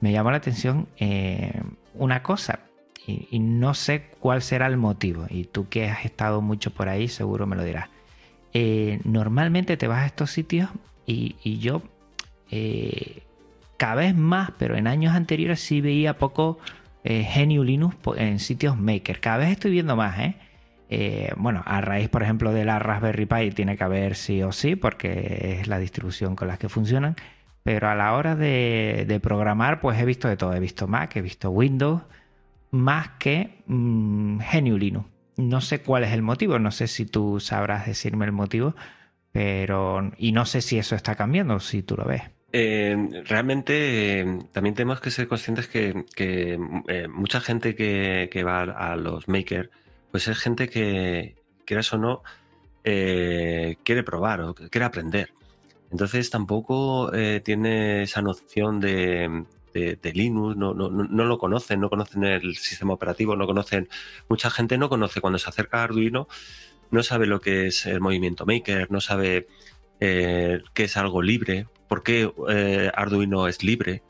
me 0.00 0.12
llamó 0.12 0.30
la 0.30 0.38
atención 0.38 0.88
eh, 0.98 1.60
una 1.94 2.22
cosa 2.22 2.60
y, 3.06 3.38
no 3.38 3.74
sé 3.74 4.06
cuál 4.20 4.42
será 4.42 4.66
el 4.66 4.76
motivo. 4.76 5.26
Y 5.28 5.44
tú 5.44 5.68
que 5.68 5.88
has 5.88 6.04
estado 6.04 6.40
mucho 6.40 6.72
por 6.72 6.88
ahí, 6.88 7.08
seguro 7.08 7.46
me 7.46 7.56
lo 7.56 7.64
dirás. 7.64 7.88
Eh, 8.52 9.00
normalmente 9.04 9.76
te 9.76 9.88
vas 9.88 10.02
a 10.02 10.06
estos 10.06 10.30
sitios 10.30 10.70
y, 11.06 11.58
yo 11.58 11.82
eh, 12.50 13.22
cada 13.76 13.96
vez 13.96 14.14
más, 14.14 14.52
pero 14.58 14.76
en 14.76 14.86
años 14.86 15.14
anteriores 15.14 15.60
sí 15.60 15.80
veía 15.80 16.18
poco 16.18 16.58
GNU 17.04 17.64
Linux 17.64 17.96
en 18.16 18.38
sitios 18.38 18.78
maker. 18.78 19.20
Cada 19.20 19.38
vez 19.38 19.50
estoy 19.50 19.70
viendo 19.72 19.96
más, 19.96 20.18
¿eh? 20.20 20.36
¿Eh? 20.90 21.32
bueno, 21.36 21.62
a 21.64 21.80
raíz, 21.80 22.08
por 22.08 22.22
ejemplo, 22.22 22.52
de 22.52 22.64
la 22.64 22.78
Raspberry 22.78 23.26
Pi 23.26 23.50
tiene 23.52 23.76
que 23.76 23.84
haber 23.84 24.16
sí 24.16 24.42
o 24.42 24.52
sí, 24.52 24.76
porque 24.76 25.58
es 25.60 25.68
la 25.68 25.78
distribución 25.78 26.36
con 26.36 26.48
la 26.48 26.58
que 26.58 26.68
funcionan. 26.68 27.16
Pero 27.62 27.88
a 27.88 27.94
la 27.94 28.14
hora 28.14 28.36
de, 28.36 29.20
programar, 29.22 29.80
pues 29.80 29.98
he 29.98 30.04
visto 30.04 30.28
de 30.28 30.36
todo. 30.36 30.54
He 30.54 30.60
visto 30.60 30.88
Mac, 30.88 31.14
he 31.16 31.22
visto 31.22 31.50
Windows, 31.50 32.02
más 32.70 33.10
que 33.18 33.62
mmm, 33.66 34.38
GNU 34.38 34.78
Linux. 34.78 35.08
No 35.36 35.60
sé 35.60 35.80
cuál 35.80 36.04
es 36.04 36.12
el 36.12 36.22
motivo, 36.22 36.58
no 36.58 36.70
sé 36.70 36.86
si 36.86 37.06
tú 37.06 37.40
sabrás 37.40 37.86
decirme 37.86 38.26
el 38.26 38.32
motivo, 38.32 38.74
pero. 39.32 40.10
Y 40.18 40.32
no 40.32 40.44
sé 40.44 40.60
si 40.60 40.78
eso 40.78 40.96
está 40.96 41.14
cambiando, 41.14 41.60
si 41.60 41.82
tú 41.82 41.96
lo 41.96 42.04
ves. 42.04 42.22
Eh, 42.52 43.22
realmente 43.26 44.20
eh, 44.20 44.38
también 44.52 44.74
tenemos 44.74 45.00
que 45.00 45.10
ser 45.10 45.28
conscientes 45.28 45.68
que, 45.68 46.58
mucha 47.08 47.40
gente 47.40 47.74
que, 47.74 48.42
va 48.44 48.62
a 48.62 48.96
los 48.96 49.28
makers, 49.28 49.70
pues 50.10 50.28
es 50.28 50.38
gente 50.38 50.68
que, 50.68 51.36
quieras 51.64 51.92
o 51.92 51.98
no, 51.98 52.22
quiere 52.82 54.02
probar 54.04 54.40
o 54.40 54.54
quiere 54.54 54.84
aprender. 54.84 55.32
Entonces 55.90 56.30
tampoco 56.30 57.10
tiene 57.44 58.02
esa 58.02 58.22
noción 58.22 58.80
de, 58.80 59.44
Linux, 60.14 60.56
no, 60.56 60.72
lo 60.74 61.38
conocen, 61.38 61.80
no 61.80 61.90
conocen 61.90 62.24
el 62.24 62.56
sistema 62.56 62.94
operativo, 62.94 63.36
no 63.36 63.46
conocen, 63.46 63.88
mucha 64.28 64.50
gente 64.50 64.78
no 64.78 64.88
conoce 64.88 65.20
cuando 65.20 65.38
se 65.38 65.48
acerca 65.48 65.80
a 65.80 65.84
Arduino, 65.84 66.28
no 66.90 67.02
sabe 67.02 67.26
lo 67.26 67.40
que 67.40 67.66
es 67.66 67.86
el 67.86 68.00
movimiento 68.00 68.46
maker, 68.46 68.90
no 68.90 69.00
sabe 69.00 69.46
qué 70.00 70.62
es 70.74 70.96
algo 70.96 71.22
libre, 71.22 71.66
por 71.90 72.04
qué 72.04 72.32
eh, 72.48 72.88
Arduino 72.94 73.48
es 73.48 73.64
libre. 73.64 74.04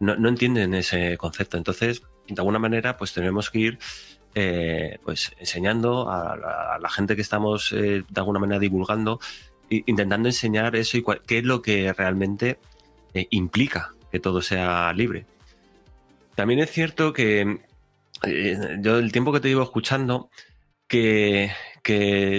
No, 0.00 0.28
entienden 0.28 0.72
ese 0.72 1.18
concepto. 1.18 1.58
Entonces, 1.58 2.02
de 2.26 2.40
alguna 2.40 2.58
manera, 2.58 2.96
pues 2.96 3.12
tenemos 3.12 3.50
que 3.50 3.58
ir 3.58 3.78
eh, 4.34 4.98
pues 5.04 5.32
enseñando 5.38 6.10
a 6.10 6.78
la, 6.80 6.90
gente 6.90 7.16
que 7.16 7.22
estamos 7.22 7.72
eh, 7.72 8.04
de 8.08 8.20
alguna 8.20 8.38
manera 8.38 8.58
divulgando, 8.58 9.20
intentando 9.68 10.28
enseñar 10.28 10.76
eso 10.76 10.96
y 10.96 11.04
qué 11.26 11.38
es 11.38 11.44
lo 11.44 11.62
que 11.62 11.92
realmente 11.92 12.58
implica 13.30 13.94
que 14.10 14.20
todo 14.20 14.42
sea 14.42 14.92
libre. 14.92 15.26
También 16.34 16.60
es 16.60 16.70
cierto 16.70 17.12
que 17.12 17.60
yo 18.80 18.98
el 18.98 19.12
tiempo 19.12 19.32
que 19.32 19.40
te 19.40 19.48
llevo 19.48 19.62
escuchando, 19.62 20.30
que, 20.88 21.52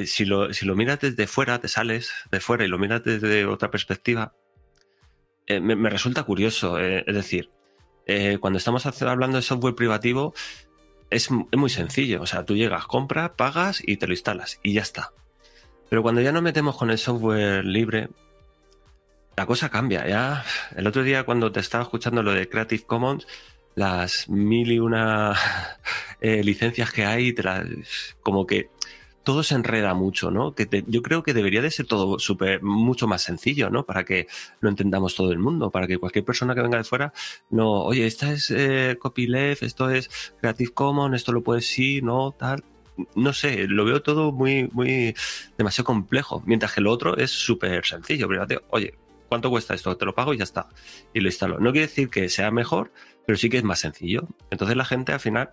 si, 0.07 0.25
lo, 0.25 0.53
si 0.53 0.65
lo 0.65 0.75
miras 0.75 0.99
desde 0.99 1.27
fuera, 1.27 1.59
te 1.59 1.67
sales 1.67 2.11
de 2.31 2.39
fuera 2.39 2.65
y 2.65 2.67
lo 2.67 2.79
miras 2.79 3.03
desde 3.03 3.45
otra 3.45 3.71
perspectiva, 3.71 4.33
eh, 5.45 5.59
me, 5.59 5.89
resulta 5.89 6.23
curioso. 6.23 6.79
Eh, 6.79 7.03
es 7.07 7.15
decir, 7.15 7.49
eh, 8.05 8.37
cuando 8.39 8.57
estamos 8.57 8.85
hablando 9.01 9.37
de 9.37 9.41
software 9.41 9.75
privativo, 9.75 10.33
es, 11.09 11.29
muy 11.31 11.69
sencillo. 11.69 12.21
O 12.21 12.25
sea, 12.25 12.45
tú 12.45 12.55
llegas, 12.55 12.85
compras, 12.85 13.31
pagas 13.35 13.81
y 13.85 13.97
te 13.97 14.07
lo 14.07 14.13
instalas 14.13 14.59
y 14.63 14.73
ya 14.73 14.81
está. 14.81 15.11
Pero 15.89 16.03
cuando 16.03 16.21
ya 16.21 16.31
nos 16.31 16.43
metemos 16.43 16.77
con 16.77 16.91
el 16.91 16.97
software 16.97 17.65
libre, 17.65 18.09
la 19.35 19.45
cosa 19.45 19.69
cambia. 19.69 20.07
Ya 20.07 20.43
el 20.75 20.85
otro 20.87 21.03
día 21.03 21.23
cuando 21.23 21.51
te 21.51 21.59
estaba 21.59 21.83
escuchando 21.83 22.23
lo 22.23 22.33
de 22.33 22.47
Creative 22.47 22.83
Commons, 22.83 23.27
las 23.75 24.29
mil 24.29 24.71
y 24.71 24.79
una 24.79 25.35
licencias 26.21 26.91
que 26.91 27.05
hay, 27.05 27.33
te 27.33 27.43
como 28.21 28.45
que 28.45 28.69
todo 29.23 29.43
se 29.43 29.55
enreda 29.55 29.93
mucho, 29.93 30.31
¿no? 30.31 30.53
Que 30.53 30.83
yo 30.87 31.01
creo 31.01 31.23
que 31.23 31.33
debería 31.33 31.61
de 31.61 31.71
ser 31.71 31.85
todo 31.85 32.19
súper, 32.19 32.63
mucho 32.63 33.07
más 33.07 33.21
sencillo, 33.21 33.69
¿no? 33.69 33.85
Para 33.85 34.03
que 34.03 34.27
lo 34.59 34.69
entendamos 34.69 35.15
todo 35.15 35.31
el 35.31 35.39
mundo, 35.39 35.71
para 35.71 35.87
que 35.87 35.97
cualquier 35.97 36.25
persona 36.25 36.55
que 36.55 36.61
venga 36.61 36.77
de 36.77 36.83
fuera, 36.83 37.13
no, 37.49 37.83
oye, 37.83 38.07
esta 38.07 38.31
es 38.31 38.51
eh, 38.51 38.97
copyleft, 38.99 39.63
esto 39.63 39.89
es 39.89 40.33
Creative 40.39 40.71
Commons, 40.71 41.15
esto 41.15 41.31
lo 41.31 41.43
puedes 41.43 41.67
sí, 41.67 42.01
no, 42.01 42.31
tal. 42.31 42.63
No 43.15 43.31
sé, 43.31 43.67
lo 43.67 43.85
veo 43.85 44.01
todo 44.01 44.31
muy, 44.31 44.69
muy, 44.73 45.15
demasiado 45.57 45.85
complejo, 45.85 46.43
mientras 46.45 46.73
que 46.73 46.81
lo 46.81 46.91
otro 46.91 47.15
es 47.17 47.31
súper 47.31 47.85
sencillo. 47.85 48.27
Primero, 48.27 48.63
oye, 48.71 48.95
¿cuánto 49.29 49.49
cuesta 49.49 49.73
esto? 49.73 49.95
Te 49.95 50.05
lo 50.05 50.13
pago 50.13 50.33
y 50.33 50.37
ya 50.37 50.43
está. 50.43 50.67
Y 51.13 51.21
lo 51.21 51.27
instalo. 51.27 51.59
No 51.59 51.71
quiere 51.71 51.87
decir 51.87 52.09
que 52.09 52.27
sea 52.27 52.51
mejor, 52.51 52.91
pero 53.25 53.37
sí 53.37 53.49
que 53.49 53.57
es 53.57 53.63
más 53.63 53.79
sencillo. 53.79 54.27
Entonces 54.49 54.75
la 54.75 54.83
gente 54.83 55.13
al 55.13 55.21
final 55.21 55.51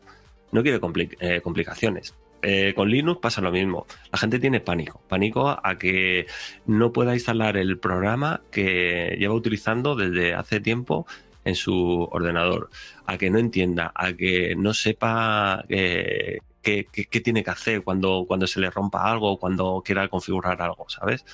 no 0.50 0.62
quiere 0.62 0.80
eh, 1.20 1.40
complicaciones. 1.40 2.14
Eh, 2.42 2.74
con 2.74 2.90
Linux 2.90 3.20
pasa 3.20 3.40
lo 3.40 3.50
mismo. 3.50 3.86
La 4.12 4.18
gente 4.18 4.38
tiene 4.38 4.60
pánico. 4.60 5.00
Pánico 5.08 5.48
a 5.48 5.78
que 5.78 6.26
no 6.66 6.92
pueda 6.92 7.14
instalar 7.14 7.56
el 7.56 7.78
programa 7.78 8.42
que 8.50 9.16
lleva 9.18 9.34
utilizando 9.34 9.96
desde 9.96 10.34
hace 10.34 10.60
tiempo 10.60 11.06
en 11.44 11.54
su 11.54 12.08
ordenador. 12.10 12.70
A 13.06 13.18
que 13.18 13.30
no 13.30 13.38
entienda, 13.38 13.92
a 13.94 14.12
que 14.12 14.54
no 14.56 14.74
sepa 14.74 15.64
eh, 15.68 16.38
qué, 16.62 16.86
tiene 17.22 17.42
que 17.44 17.50
hacer 17.50 17.82
cuando, 17.82 18.24
cuando 18.26 18.46
se 18.46 18.60
le 18.60 18.70
rompa 18.70 19.10
algo 19.10 19.38
cuando 19.38 19.82
quiera 19.84 20.08
configurar 20.08 20.60
algo, 20.60 20.88
¿sabes? 20.88 21.24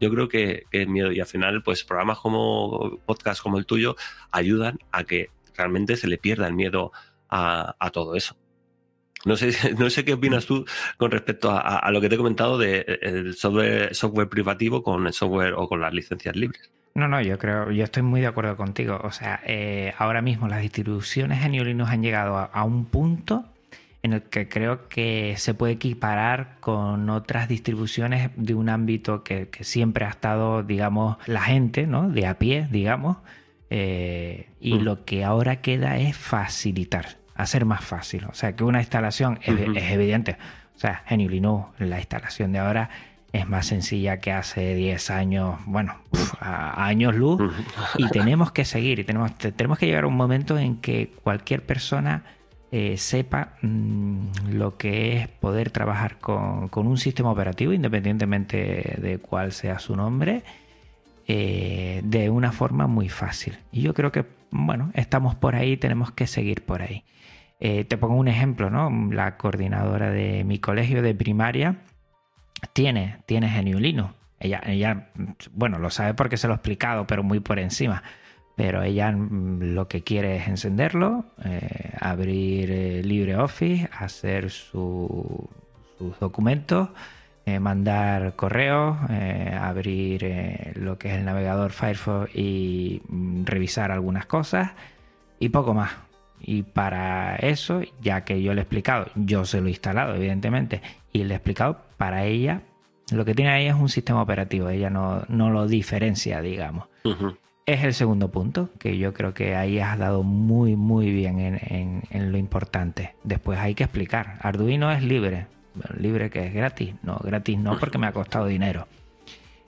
Yo 0.00 0.10
creo 0.10 0.28
que, 0.28 0.64
es 0.70 0.88
miedo 0.88 1.12
y 1.12 1.20
al 1.20 1.26
final, 1.26 1.62
pues 1.62 1.84
programas 1.84 2.18
como 2.18 2.98
podcast 3.06 3.42
como 3.42 3.58
el 3.58 3.66
tuyo 3.66 3.96
ayudan 4.30 4.78
a 4.92 5.04
que 5.04 5.30
realmente 5.54 5.96
se 5.96 6.08
le 6.08 6.18
pierda 6.18 6.46
el 6.46 6.54
miedo 6.54 6.92
a 7.28 7.90
todo 7.92 8.16
eso. 8.16 8.36
No 9.24 9.36
sé, 9.36 9.52
no 9.78 9.90
sé 9.90 10.04
qué 10.04 10.14
opinas 10.14 10.46
tú 10.46 10.64
con 10.96 11.10
respecto 11.10 11.50
a, 11.50 11.90
lo 11.90 12.00
que 12.00 12.08
te 12.08 12.14
he 12.14 12.18
comentado 12.18 12.58
del 12.58 12.84
de 12.84 13.32
software, 13.32 13.94
software 13.94 14.28
privativo 14.28 14.82
con 14.82 15.06
el 15.06 15.12
software 15.12 15.54
o 15.54 15.68
con 15.68 15.80
las 15.80 15.92
licencias 15.92 16.36
libres. 16.36 16.70
No, 16.94 17.06
no, 17.06 17.20
yo 17.20 17.38
creo, 17.38 17.70
yo 17.70 17.84
estoy 17.84 18.02
muy 18.02 18.20
de 18.20 18.26
acuerdo 18.26 18.56
contigo. 18.56 18.98
O 19.02 19.12
sea, 19.12 19.40
eh, 19.46 19.94
ahora 19.98 20.22
mismo 20.22 20.48
las 20.48 20.60
distribuciones 20.60 21.44
en 21.44 21.52
Linux 21.52 21.90
han 21.90 22.02
llegado 22.02 22.36
a, 22.36 22.64
un 22.64 22.86
punto 22.86 23.44
en 24.02 24.14
el 24.14 24.22
que 24.22 24.48
creo 24.48 24.88
que 24.88 25.34
se 25.36 25.54
puede 25.54 25.74
equiparar 25.74 26.56
con 26.60 27.08
otras 27.10 27.48
distribuciones 27.48 28.30
de 28.36 28.54
un 28.54 28.68
ámbito 28.68 29.22
que, 29.22 29.48
siempre 29.60 30.04
ha 30.04 30.08
estado, 30.08 30.62
digamos, 30.62 31.16
la 31.26 31.42
gente, 31.42 31.86
¿no? 31.86 32.08
De 32.08 32.26
a 32.26 32.38
pie, 32.38 32.66
digamos. 32.70 33.18
Eh, 33.68 34.48
y 34.60 34.74
mm. 34.74 34.82
lo 34.82 35.04
que 35.04 35.22
ahora 35.22 35.60
queda 35.60 35.96
es 35.98 36.16
facilitar 36.16 37.19
hacer 37.42 37.64
más 37.64 37.84
fácil. 37.84 38.24
O 38.26 38.34
sea, 38.34 38.54
que 38.54 38.64
una 38.64 38.80
instalación 38.80 39.38
es, 39.42 39.54
evidente. 39.92 40.36
O 40.76 40.78
sea, 40.78 41.04
GNU 41.10 41.28
Linux, 41.28 41.68
la 41.78 41.98
instalación 41.98 42.52
de 42.52 42.58
ahora 42.58 42.90
es 43.32 43.48
más 43.48 43.66
sencilla 43.66 44.18
que 44.18 44.32
hace 44.32 44.74
10 44.74 45.10
años, 45.10 45.60
bueno, 45.66 45.96
a 46.40 46.86
años 46.86 47.14
luz. 47.14 47.40
Y 47.96 48.08
tenemos 48.08 48.52
que 48.52 48.64
seguir 48.64 48.98
y 48.98 49.04
tenemos, 49.04 49.34
tenemos 49.36 49.78
que 49.78 49.86
llegar 49.86 50.04
a 50.04 50.06
un 50.06 50.16
momento 50.16 50.58
en 50.58 50.76
que 50.76 51.12
cualquier 51.22 51.64
persona 51.64 52.24
eh, 52.72 52.98
sepa 52.98 53.54
mm, 53.62 54.50
lo 54.52 54.76
que 54.76 55.16
es 55.16 55.28
poder 55.28 55.70
trabajar 55.70 56.18
con, 56.18 56.70
un 56.72 56.98
sistema 56.98 57.30
operativo, 57.30 57.72
independientemente 57.72 58.96
de 59.00 59.18
cuál 59.18 59.50
sea 59.50 59.80
su 59.80 59.96
nombre, 59.96 60.44
eh, 61.26 62.00
de 62.04 62.30
una 62.30 62.52
forma 62.52 62.86
muy 62.86 63.08
fácil. 63.08 63.58
Y 63.72 63.82
yo 63.82 63.92
creo 63.92 64.12
que, 64.12 64.24
bueno, 64.50 64.92
estamos 64.94 65.34
por 65.34 65.56
ahí, 65.56 65.76
tenemos 65.76 66.12
que 66.12 66.28
seguir 66.28 66.64
por 66.64 66.82
ahí. 66.82 67.04
Eh, 67.60 67.84
te 67.84 67.98
pongo 67.98 68.14
un 68.14 68.28
ejemplo, 68.28 68.70
¿no? 68.70 68.90
La 69.12 69.36
coordinadora 69.36 70.10
de 70.10 70.44
mi 70.44 70.58
colegio 70.58 71.02
de 71.02 71.14
primaria 71.14 71.76
tiene, 72.72 73.18
tiene 73.26 73.50
Geniulino. 73.50 74.14
Ella, 74.38 74.62
ella, 74.64 75.10
bueno, 75.52 75.78
lo 75.78 75.90
sabe 75.90 76.14
porque 76.14 76.38
se 76.38 76.48
lo 76.48 76.54
he 76.54 76.56
explicado, 76.56 77.06
pero 77.06 77.22
muy 77.22 77.40
por 77.40 77.58
encima. 77.58 78.02
Pero 78.56 78.82
ella 78.82 79.12
mm, 79.12 79.74
lo 79.74 79.88
que 79.88 80.02
quiere 80.02 80.36
es 80.36 80.48
encenderlo, 80.48 81.26
eh, 81.44 81.92
abrir 82.00 82.70
eh, 82.70 83.02
LibreOffice, 83.02 83.90
hacer 83.92 84.50
sus 84.50 85.20
documentos, 86.18 86.88
mandar 87.60 88.36
correos, 88.36 88.96
abrir 89.60 90.72
lo 90.76 90.98
que 90.98 91.08
es 91.08 91.14
el 91.14 91.24
navegador 91.24 91.72
Firefox 91.72 92.32
y 92.32 93.02
mm, 93.08 93.44
revisar 93.44 93.90
algunas 93.90 94.26
cosas 94.26 94.70
y 95.40 95.48
poco 95.48 95.74
más 95.74 95.90
y 96.40 96.62
para 96.62 97.36
eso, 97.36 97.82
ya 98.00 98.24
que 98.24 98.42
yo 98.42 98.54
le 98.54 98.60
he 98.60 98.62
explicado, 98.62 99.06
yo 99.14 99.44
se 99.44 99.60
lo 99.60 99.66
he 99.66 99.70
instalado, 99.70 100.14
evidentemente, 100.14 100.80
y 101.12 101.24
le 101.24 101.34
he 101.34 101.36
explicado, 101.36 101.82
para 101.96 102.24
ella, 102.24 102.62
lo 103.12 103.24
que 103.24 103.34
tiene 103.34 103.50
ahí 103.50 103.66
es 103.66 103.74
un 103.74 103.88
sistema 103.88 104.22
operativo, 104.22 104.68
ella 104.68 104.90
no, 104.90 105.26
lo 105.28 105.66
diferencia, 105.66 106.40
digamos. 106.40 106.86
Es 107.66 107.84
el 107.84 107.94
segundo 107.94 108.30
punto, 108.30 108.70
que 108.78 108.96
yo 108.98 109.12
creo 109.12 109.34
que 109.34 109.54
ahí 109.54 109.78
has 109.78 109.98
dado 109.98 110.22
muy, 110.22 110.76
muy 110.76 111.10
bien 111.12 111.60
en, 112.10 112.32
lo 112.32 112.38
importante. 112.38 113.14
Después 113.22 113.58
hay 113.58 113.74
que 113.74 113.84
explicar, 113.84 114.38
Arduino 114.40 114.90
es 114.90 115.02
libre, 115.02 115.46
libre 115.98 116.30
que 116.30 116.46
es 116.46 116.54
gratis, 116.54 116.94
no, 117.02 117.18
gratis 117.22 117.58
no 117.58 117.78
porque 117.78 117.98
me 117.98 118.06
ha 118.06 118.12
costado 118.12 118.46
dinero. 118.46 118.88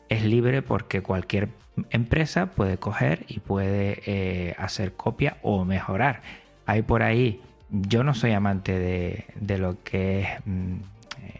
Es 0.08 0.24
libre 0.24 0.62
porque 0.62 1.02
cualquier 1.02 1.50
empresa 1.90 2.46
puede 2.46 2.76
coger 2.76 3.24
y 3.28 3.40
puede 3.40 4.02
eh, 4.04 4.54
hacer 4.58 4.92
copia 4.92 5.38
o 5.42 5.64
mejorar 5.64 6.22
hay 6.66 6.82
por 6.82 7.02
ahí, 7.02 7.40
yo 7.70 8.04
no 8.04 8.14
soy 8.14 8.32
amante 8.32 8.78
de, 8.78 9.58
lo 9.58 9.82
que 9.82 10.20
es 10.20 10.28
mm, 10.44 10.74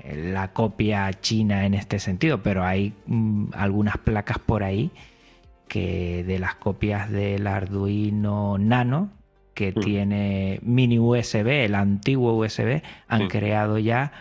eh, 0.05 0.31
la 0.33 0.53
copia 0.53 1.12
china 1.20 1.66
en 1.66 1.75
este 1.75 1.99
sentido, 1.99 2.43
pero 2.43 2.64
hay 2.64 2.95
mm, 3.07 3.49
algunas 3.55 3.99
placas 3.99 4.39
por 4.39 4.62
ahí 4.62 4.91
que 5.68 6.25
de 6.25 6.39
las 6.39 6.55
copias 6.57 7.11
del 7.11 7.47
Arduino 7.47 8.59
Nano, 8.59 9.11
que 9.55 9.73
tiene 9.73 10.61
mini 10.62 10.99
USB, 10.99 11.64
el 11.64 11.75
antiguo 11.75 12.35
USB, 12.35 12.83
han 13.09 13.29
creado 13.29 13.79
ya 13.79 14.12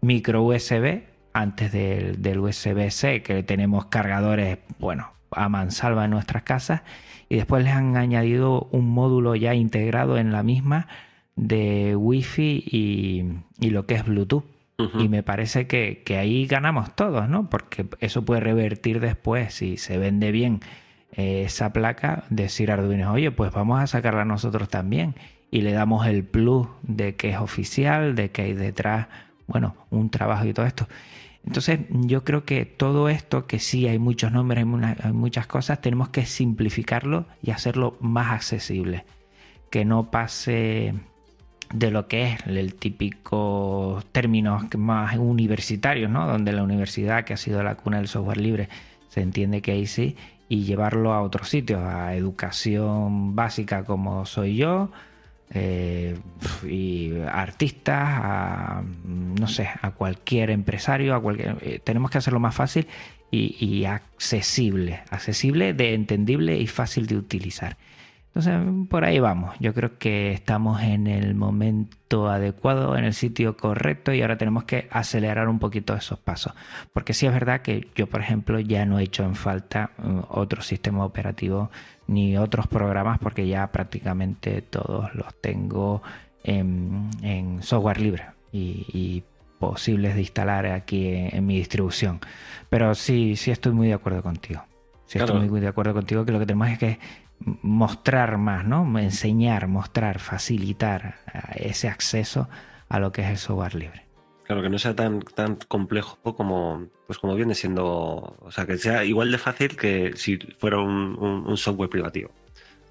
micro 0.00 0.42
USB 0.42 1.02
antes 1.32 1.72
del, 1.72 2.22
del 2.22 2.38
USB-C, 2.40 3.22
que 3.22 3.42
tenemos 3.42 3.86
cargadores, 3.86 4.58
bueno, 4.78 5.12
a 5.30 5.48
mansalva 5.48 6.04
en 6.04 6.10
nuestras 6.10 6.42
casas, 6.42 6.82
y 7.30 7.36
después 7.36 7.62
les 7.64 7.72
han 7.72 7.96
añadido 7.96 8.68
un 8.72 8.90
módulo 8.90 9.36
ya 9.36 9.54
integrado 9.54 10.18
en 10.18 10.32
la 10.32 10.42
misma 10.42 10.88
de 11.36 11.94
Wi-Fi 11.94 12.64
y, 12.66 13.70
lo 13.70 13.86
que 13.86 13.94
es 13.94 14.04
Bluetooth. 14.04 14.44
Y 14.98 15.08
me 15.08 15.22
parece 15.22 15.66
que, 15.66 16.02
ahí 16.18 16.46
ganamos 16.46 16.96
todos, 16.96 17.28
¿no? 17.28 17.48
Porque 17.48 17.86
eso 18.00 18.24
puede 18.24 18.40
revertir 18.40 18.98
después, 18.98 19.54
si 19.54 19.76
se 19.76 19.98
vende 19.98 20.32
bien 20.32 20.60
eh, 21.12 21.42
esa 21.44 21.72
placa, 21.72 22.24
decir 22.30 22.72
Arduino, 22.72 23.12
oye, 23.12 23.30
pues 23.30 23.52
vamos 23.52 23.78
a 23.78 23.86
sacarla 23.86 24.24
nosotros 24.24 24.68
también. 24.68 25.14
Y 25.50 25.60
le 25.60 25.72
damos 25.72 26.06
el 26.06 26.24
plus 26.24 26.66
de 26.82 27.14
que 27.14 27.30
es 27.30 27.36
oficial, 27.36 28.14
de 28.14 28.30
que 28.30 28.42
hay 28.42 28.54
detrás, 28.54 29.06
bueno, 29.46 29.76
un 29.90 30.10
trabajo 30.10 30.46
y 30.46 30.54
todo 30.54 30.66
esto. 30.66 30.88
Entonces 31.46 31.80
yo 31.90 32.24
creo 32.24 32.44
que 32.44 32.64
todo 32.64 33.08
esto, 33.08 33.46
que 33.46 33.58
sí 33.58 33.88
hay 33.88 33.98
muchos 33.98 34.32
nombres, 34.32 34.64
hay, 35.02 35.12
muchas 35.12 35.46
cosas, 35.46 35.80
tenemos 35.80 36.10
que 36.10 36.26
simplificarlo 36.26 37.26
y 37.42 37.50
hacerlo 37.50 37.96
más 38.00 38.32
accesible. 38.32 39.04
Que 39.70 39.84
no 39.84 40.10
pase 40.10 40.94
de 41.72 41.90
lo 41.90 42.08
que 42.08 42.32
es 42.32 42.46
el 42.46 42.74
típico 42.74 44.02
término 44.12 44.68
más 44.76 45.16
universitario, 45.16 46.08
¿no? 46.08 46.26
Donde 46.26 46.52
la 46.52 46.62
universidad, 46.62 47.24
que 47.24 47.34
ha 47.34 47.36
sido 47.36 47.62
la 47.62 47.76
cuna 47.76 47.98
del 47.98 48.08
software 48.08 48.38
libre, 48.38 48.68
se 49.08 49.22
entiende 49.22 49.62
que 49.62 49.72
ahí 49.72 49.86
sí, 49.86 50.16
y 50.48 50.64
llevarlo 50.64 51.12
a 51.12 51.22
otros 51.22 51.48
sitios, 51.48 51.80
a 51.82 52.14
educación 52.14 53.36
básica 53.36 53.84
como 53.84 54.26
soy 54.26 54.56
yo, 54.56 54.90
eh, 55.52 56.16
y 56.64 57.12
artistas, 57.30 58.08
a, 58.08 58.82
no 59.04 59.48
sé, 59.48 59.68
a 59.80 59.90
cualquier 59.92 60.50
empresario, 60.50 61.14
a 61.14 61.20
cualquier, 61.20 61.56
eh, 61.62 61.80
tenemos 61.82 62.10
que 62.10 62.18
hacerlo 62.18 62.38
más 62.38 62.54
fácil 62.54 62.86
y, 63.32 63.84
accesible, 63.84 65.02
accesible, 65.10 65.72
de 65.72 65.94
entendible 65.94 66.58
y 66.58 66.66
fácil 66.66 67.06
de 67.06 67.16
utilizar. 67.16 67.76
Entonces, 68.34 68.86
por 68.88 69.04
ahí 69.04 69.18
vamos. 69.18 69.56
Yo 69.58 69.74
creo 69.74 69.98
que 69.98 70.32
estamos 70.32 70.82
en 70.82 71.08
el 71.08 71.34
momento 71.34 72.28
adecuado, 72.28 72.96
en 72.96 73.04
el 73.04 73.12
sitio 73.12 73.56
correcto 73.56 74.12
y 74.12 74.22
ahora 74.22 74.38
tenemos 74.38 74.64
que 74.64 74.86
acelerar 74.92 75.48
un 75.48 75.58
poquito 75.58 75.94
esos 75.94 76.18
pasos. 76.20 76.52
Porque 76.92 77.12
sí 77.12 77.26
es 77.26 77.32
verdad 77.32 77.60
que 77.62 77.88
yo, 77.96 78.06
por 78.06 78.20
ejemplo, 78.20 78.60
ya 78.60 78.86
no 78.86 79.00
he 79.00 79.02
hecho 79.02 79.24
en 79.24 79.34
falta 79.34 79.90
uh, 79.98 80.22
otro 80.28 80.62
sistema 80.62 81.04
operativo 81.04 81.70
ni 82.06 82.36
otros 82.36 82.68
programas 82.68 83.18
porque 83.18 83.48
ya 83.48 83.66
prácticamente 83.72 84.62
todos 84.62 85.12
los 85.14 85.34
tengo 85.40 86.02
en, 86.44 87.58
software 87.62 88.00
libre 88.00 88.24
y, 88.52 89.24
posibles 89.58 90.14
de 90.14 90.22
instalar 90.22 90.64
aquí 90.66 91.08
en, 91.08 91.44
mi 91.44 91.56
distribución. 91.58 92.20
Pero 92.70 92.94
sí, 92.94 93.36
sí 93.36 93.50
estoy 93.50 93.72
muy 93.72 93.88
de 93.88 93.94
acuerdo 93.94 94.22
contigo. 94.22 94.62
Sí 95.04 95.18
estoy 95.18 95.48
muy, 95.48 95.60
de 95.60 95.68
acuerdo 95.68 95.92
contigo 95.92 96.24
que 96.24 96.32
lo 96.32 96.38
que 96.38 96.46
tenemos 96.46 96.68
es 96.68 96.78
que 96.78 96.98
mostrar 97.40 98.38
más, 98.38 98.64
¿no? 98.64 98.98
Enseñar, 98.98 99.66
mostrar, 99.66 100.18
facilitar 100.18 101.16
eh, 101.32 101.68
ese 101.70 101.88
acceso 101.88 102.48
a 102.88 102.98
lo 102.98 103.12
que 103.12 103.22
es 103.22 103.28
el 103.28 103.38
software 103.38 103.74
libre. 103.74 104.06
Claro, 104.44 104.62
que 104.62 104.68
no 104.68 104.78
sea 104.78 104.96
tan, 104.96 105.20
tan 105.20 105.56
complejo 105.68 106.18
como, 106.34 106.88
pues 107.06 107.18
como 107.18 107.36
viene 107.36 107.54
siendo, 107.54 108.36
o 108.40 108.50
sea, 108.50 108.66
que 108.66 108.76
sea 108.78 109.04
igual 109.04 109.30
de 109.30 109.38
fácil 109.38 109.76
que 109.76 110.12
si 110.16 110.38
fuera 110.58 110.78
un, 110.78 111.56
software 111.56 111.88
privativo, 111.88 112.32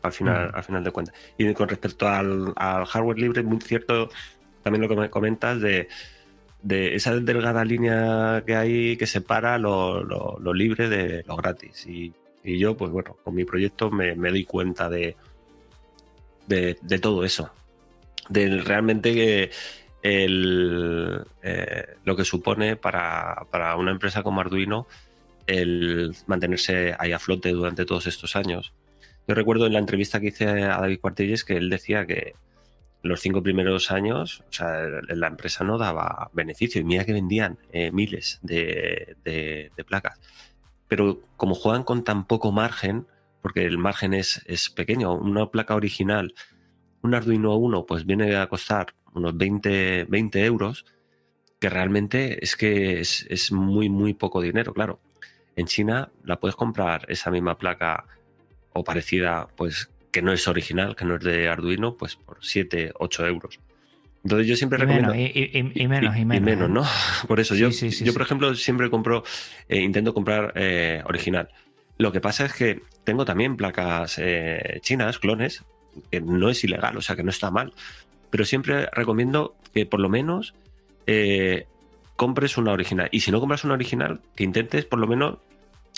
al 0.02 0.14
final, 0.14 0.52
mm. 0.52 0.56
al 0.56 0.64
final 0.64 0.84
de 0.86 0.92
cuentas. 0.92 1.16
Y 1.38 1.54
con 1.54 1.68
respecto 1.68 2.08
al, 2.08 2.54
hardware 2.56 3.20
libre, 3.20 3.44
muy 3.44 3.60
cierto 3.60 4.10
también 4.64 4.82
lo 4.82 4.88
que 4.88 4.96
me 4.96 5.10
comentas 5.10 5.60
de, 5.60 5.90
esa 6.96 7.16
delgada 7.16 7.66
línea 7.66 8.44
que 8.46 8.56
hay 8.56 8.98
que 8.98 9.06
separa 9.06 9.58
lo, 9.58 10.38
libre 10.54 10.88
de 10.88 11.24
lo 11.28 11.36
gratis. 11.36 11.86
Y, 11.88 12.14
yo, 12.44 12.76
pues 12.78 12.92
bueno, 12.92 13.18
con 13.24 13.36
mi 13.36 13.46
proyecto 13.46 13.92
me, 13.92 14.16
doy 14.16 14.46
cuenta 14.46 14.90
de, 14.90 15.16
de, 16.48 16.78
de 16.82 17.00
todo 17.00 17.24
eso. 17.24 17.52
De 18.30 18.62
realmente 18.62 19.50
el, 20.02 21.26
eh, 21.44 21.86
lo 22.04 22.16
que 22.16 22.24
supone 22.24 22.76
para, 22.76 23.76
una 23.78 23.92
empresa 23.92 24.24
como 24.24 24.42
Arduino 24.42 24.88
el 25.48 26.16
mantenerse 26.28 26.96
ahí 27.00 27.12
a 27.12 27.20
flote 27.20 27.52
durante 27.52 27.86
todos 27.86 28.06
estos 28.08 28.36
años. 28.36 28.74
Yo 29.28 29.34
recuerdo 29.34 29.66
en 29.66 29.74
la 29.74 29.80
entrevista 29.80 30.20
que 30.20 30.28
hice 30.28 30.48
a 30.48 30.80
David 30.80 31.00
Cuartilles 31.00 31.44
que 31.44 31.58
él 31.58 31.70
decía 31.70 32.06
que 32.06 32.34
los 33.02 33.22
cinco 33.22 33.42
primeros 33.42 33.92
años, 33.92 34.44
o 34.50 34.54
sea, 34.54 34.86
la 35.08 35.28
empresa 35.28 35.64
no 35.64 35.78
daba 35.78 36.30
beneficio 36.34 36.82
y 36.82 36.84
mira 36.84 37.06
que 37.06 37.14
vendían 37.14 37.58
eh, 37.72 37.92
miles 37.92 38.40
de, 38.42 39.72
placas. 39.88 40.20
Pero 40.90 41.22
como 41.38 41.56
juegan 41.56 41.84
con 41.84 42.04
tan 42.04 42.28
poco 42.28 42.52
margen, 42.52 43.08
porque 43.42 43.66
el 43.66 43.78
margen 43.78 44.14
es, 44.14 44.44
es 44.46 44.70
pequeño, 44.70 45.14
una 45.14 45.50
placa 45.50 45.76
original, 45.76 46.34
un 47.02 47.16
Arduino 47.16 47.56
1, 47.56 47.86
pues 47.86 48.06
viene 48.06 48.36
a 48.36 48.48
costar 48.48 48.88
unos 49.14 49.38
20, 49.38 50.06
20 50.06 50.46
euros, 50.46 50.86
que 51.60 51.70
realmente 51.70 52.44
es 52.44 52.56
que 52.56 53.00
es, 53.00 53.52
muy, 53.52 53.90
muy 53.90 54.14
poco 54.14 54.42
dinero, 54.42 54.74
claro. 54.74 55.00
En 55.56 55.66
China 55.66 56.12
la 56.24 56.40
puedes 56.40 56.56
comprar 56.56 57.06
esa 57.10 57.32
misma 57.32 57.58
placa 57.58 58.06
o 58.74 58.84
parecida, 58.84 59.48
pues 59.56 59.92
que 60.12 60.22
no 60.22 60.32
es 60.32 60.48
original, 60.48 60.96
que 60.96 61.06
no 61.06 61.16
es 61.16 61.24
de 61.24 61.50
Arduino, 61.50 61.98
pues 61.98 62.16
por 62.16 62.38
7, 62.42 62.94
8 62.98 63.28
euros. 63.28 63.60
Entonces 64.24 64.48
yo 64.48 64.56
siempre 64.56 64.78
recomiendo... 64.78 65.16
y, 65.16 65.88
menos, 65.88 66.18
y, 66.18 66.26
menos, 66.26 66.70
¿no? 66.70 66.84
Por 67.28 67.40
eso 67.40 67.56
yo, 67.56 67.70
yo 67.70 68.14
por 68.14 68.22
ejemplo, 68.22 68.54
siempre 68.56 68.90
compro, 68.90 69.24
eh, 69.68 69.80
intento 69.80 70.14
comprar 70.14 70.54
eh, 70.56 71.02
original. 71.06 71.50
Lo 71.98 72.12
que 72.12 72.22
pasa 72.22 72.46
es 72.46 72.54
que 72.54 72.82
tengo 73.04 73.26
también 73.26 73.56
placas 73.58 74.16
eh, 74.20 74.80
chinas, 74.82 75.20
clones, 75.20 75.64
que 76.12 76.22
no 76.22 76.50
es 76.50 76.64
ilegal, 76.64 76.98
o 76.98 77.02
sea 77.02 77.16
que 77.16 77.24
no 77.24 77.30
está 77.30 77.52
mal 77.52 77.74
pero 78.30 78.46
siempre 78.46 78.88
recomiendo 78.92 79.56
que 79.74 79.86
por 79.86 80.00
lo 80.00 80.10
menos 80.10 80.54
eh, 81.08 81.68
compres 82.16 82.58
una 82.58 82.72
original. 82.72 83.10
Y 83.12 83.22
si 83.22 83.32
no 83.32 83.40
compras 83.40 83.64
una 83.64 83.74
original, 83.74 84.22
que 84.36 84.44
intentes 84.44 84.86
por 84.86 85.00
lo 85.00 85.08
menos 85.08 85.38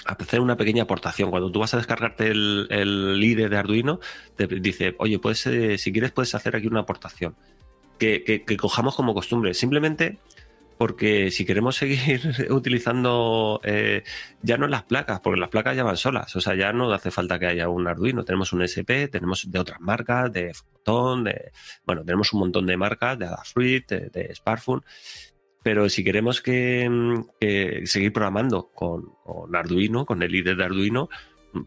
hacer 0.06 0.40
una 0.40 0.58
pequeña 0.58 0.84
aportación. 0.84 1.30
Cuando 1.30 1.52
tú 1.52 1.60
vas 1.60 1.74
a 1.74 1.78
descargarte 1.78 2.28
el, 2.28 2.68
el 2.70 3.22
IDE 3.22 3.50
de 3.50 3.58
Arduino, 3.58 4.00
te 4.36 4.48
dice, 4.48 4.96
oye, 5.00 5.20
puedes, 5.20 5.46
eh, 5.48 5.78
si 5.78 5.92
quieres 5.92 6.12
puedes 6.12 6.34
hacer 6.36 6.56
aquí 6.56 6.68
una 6.68 6.82
aportación. 6.82 7.36
Que, 8.02 8.24
que, 8.24 8.58
cojamos 8.58 8.96
como 8.96 9.14
costumbre. 9.14 9.54
Simplemente 9.54 10.18
porque 10.78 11.30
si 11.30 11.46
queremos 11.46 11.76
seguir 11.76 12.48
utilizando 12.50 13.62
eh, 13.64 14.04
ya 14.42 14.58
no 14.58 14.68
las 14.68 14.84
placas, 14.84 15.20
porque 15.20 15.40
las 15.40 15.50
placas 15.50 15.76
ya 15.76 15.84
van 15.84 15.98
solas, 15.98 16.36
o 16.36 16.42
sea, 16.42 16.56
ya 16.56 16.74
no 16.74 16.92
hace 16.92 17.12
falta 17.12 17.38
que 17.38 17.46
haya 17.46 17.70
un 17.70 17.88
Arduino, 17.88 18.26
tenemos 18.26 18.52
un 18.54 18.64
SP, 18.66 19.06
tenemos 19.08 19.52
de 19.52 19.60
otras 19.60 19.80
marcas, 19.80 20.34
de 20.34 20.56
Photon, 20.56 21.26
de, 21.26 21.52
bueno, 21.86 22.04
tenemos 22.04 22.34
un 22.34 22.40
montón 22.40 22.66
de 22.66 22.78
marcas, 22.78 23.20
de 23.20 23.26
Adafruit, 23.28 23.88
de, 23.88 24.10
de 24.10 24.34
Sparkfun, 24.34 24.84
pero 25.64 25.90
si 25.90 26.04
queremos 26.04 26.42
que, 26.42 26.90
seguir 27.86 28.12
programando 28.14 28.72
con, 28.74 29.14
Arduino, 29.54 30.06
con 30.06 30.24
el 30.24 30.32
líder 30.32 30.58
de 30.58 30.64
Arduino, 30.64 31.10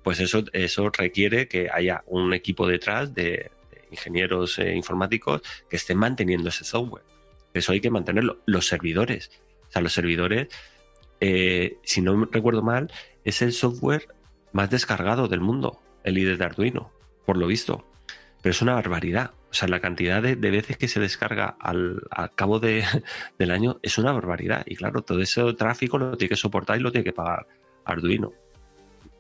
pues 0.03 0.19
eso, 0.19 0.45
eso 0.53 0.91
requiere 0.91 1.47
que 1.47 1.69
haya 1.73 2.03
un 2.07 2.35
equipo 2.35 2.67
detrás 2.67 3.15
de, 3.15 3.53
ingenieros 3.95 4.59
eh, 4.59 4.75
informáticos 4.75 5.43
que 5.69 5.77
estén 5.77 5.99
manteniendo 5.99 6.49
ese 6.49 6.65
software. 6.65 7.05
Eso 7.55 7.73
hay 7.73 7.81
que 7.81 7.91
mantenerlo. 7.91 8.39
Los 8.47 8.67
servidores. 8.67 9.31
O 9.69 9.73
sea, 9.73 9.81
los 9.83 9.93
servidores, 9.93 10.49
eh, 11.21 11.79
si 11.83 12.03
no 12.03 12.27
recuerdo 12.27 12.63
mal, 12.63 12.93
es 13.25 13.43
el 13.43 13.53
software 13.53 14.09
más 14.53 14.71
descargado 14.71 15.29
del 15.29 15.41
mundo, 15.41 15.81
el 16.05 16.19
IDE 16.19 16.37
de 16.37 16.45
Arduino, 16.45 16.93
por 17.25 17.37
lo 17.37 17.47
visto. 17.47 17.87
Pero 18.43 18.51
es 18.51 18.61
una 18.61 18.75
barbaridad. 18.75 19.33
O 19.51 19.55
sea, 19.55 19.69
la 19.69 19.81
cantidad 19.81 20.21
de, 20.21 20.35
veces 20.35 20.77
que 20.77 20.89
se 20.89 21.01
descarga 21.01 21.57
al, 21.61 22.03
cabo 22.35 22.59
de, 22.59 22.85
del 23.39 23.53
año 23.53 23.79
es 23.83 23.99
una 23.99 24.13
barbaridad. 24.13 24.65
Y 24.67 24.75
claro, 24.75 25.03
todo 25.03 25.21
ese 25.21 25.41
tráfico 25.55 25.97
lo 25.97 26.17
tiene 26.17 26.31
que 26.31 26.37
soportar 26.37 26.79
y 26.79 26.83
lo 26.83 26.91
tiene 26.93 27.05
que 27.05 27.13
pagar 27.13 27.47
Arduino. 27.85 28.33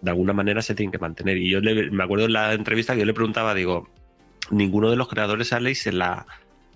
De 0.00 0.10
alguna 0.10 0.32
manera 0.32 0.60
se 0.60 0.74
tiene 0.74 0.92
que 0.92 0.98
mantener. 0.98 1.38
Y 1.38 1.50
yo 1.50 1.60
me 1.62 2.04
acuerdo 2.04 2.26
en 2.26 2.32
la 2.32 2.52
entrevista 2.52 2.94
que 2.94 3.00
yo 3.00 3.06
le 3.06 3.14
preguntaba, 3.14 3.54
digo, 3.54 3.88
ninguno 4.50 4.90
de 4.90 4.96
los 4.96 5.08
creadores 5.08 5.52
Alex 5.52 5.86
en 5.86 5.98
la, 5.98 6.26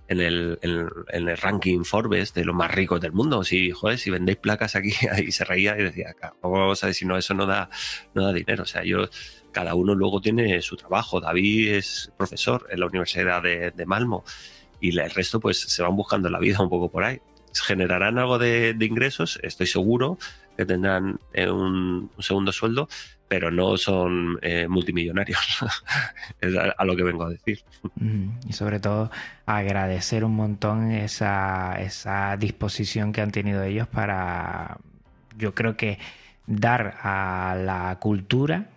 en 0.09 0.21
el, 0.21 0.59
en, 0.63 1.29
el, 1.29 1.37
ranking 1.37 1.85
Forbes 1.85 2.33
de 2.33 2.45
los 2.45 2.55
más 2.55 2.71
ricos 2.71 3.01
del 3.01 3.13
mundo. 3.13 3.45
Si, 3.45 3.71
joder, 3.71 3.99
si 3.99 4.11
vendéis 4.11 4.39
placas 4.39 4.75
aquí, 4.75 4.93
ahí 5.13 5.31
se 5.31 5.45
reía 5.45 5.79
y 5.79 5.83
decía, 5.83 6.15
vamos 6.43 6.83
a 6.83 6.87
ver 6.87 6.95
si 6.95 7.05
no, 7.05 7.17
eso 7.17 7.35
no 7.35 7.47
da, 7.47 7.69
no 8.15 8.25
da 8.25 8.33
dinero. 8.33 8.63
O 8.63 8.67
sea, 8.67 8.83
yo, 8.85 9.09
cada 9.53 9.75
uno 9.75 9.95
luego 9.95 10.21
tiene 10.21 10.61
su 10.63 10.77
trabajo. 10.77 11.21
David 11.21 11.75
es 11.75 12.13
profesor 12.17 12.67
en 12.71 12.81
la 12.81 12.87
Universidad 12.87 13.43
de, 13.43 13.87
Malmo 13.87 14.25
y 14.81 14.99
el 14.99 15.11
resto 15.11 15.41
pues 15.41 15.61
se 15.61 15.83
van 15.83 15.97
buscando 15.97 16.31
la 16.31 16.39
vida 16.39 16.63
un 16.63 16.71
poco 16.71 16.91
por 16.91 17.05
ahí. 17.05 17.21
Generarán 17.53 18.19
algo 18.19 18.39
de, 18.39 18.77
ingresos, 18.81 19.39
estoy 19.43 19.67
seguro, 19.67 20.19
que 20.57 20.65
tendrán 20.65 21.21
eh, 21.33 21.51
un, 21.51 22.11
segundo 22.19 22.53
sueldo, 22.53 22.89
pero 23.29 23.51
no 23.51 23.77
son 23.77 24.39
eh, 24.43 24.67
multimillonarios. 24.69 25.39
es 26.41 26.55
a, 26.57 26.85
lo 26.85 26.97
que 26.97 27.03
vengo 27.03 27.25
a 27.25 27.31
decir. 27.31 27.63
Y 28.49 28.53
sobre 28.53 28.81
todo 28.81 29.11
agradecer 29.47 30.25
un 30.25 30.35
montón 30.35 30.91
esa, 30.91 31.77
esa 31.79 32.37
disposición 32.37 33.13
que 33.13 33.21
han 33.21 33.31
tenido 33.31 33.63
ellos 33.63 33.87
para, 33.87 34.79
yo 35.37 35.55
creo 35.55 35.77
que 35.77 35.99
dar 36.47 36.97
a 37.03 37.57
la 37.63 37.99
cultura 38.01 38.71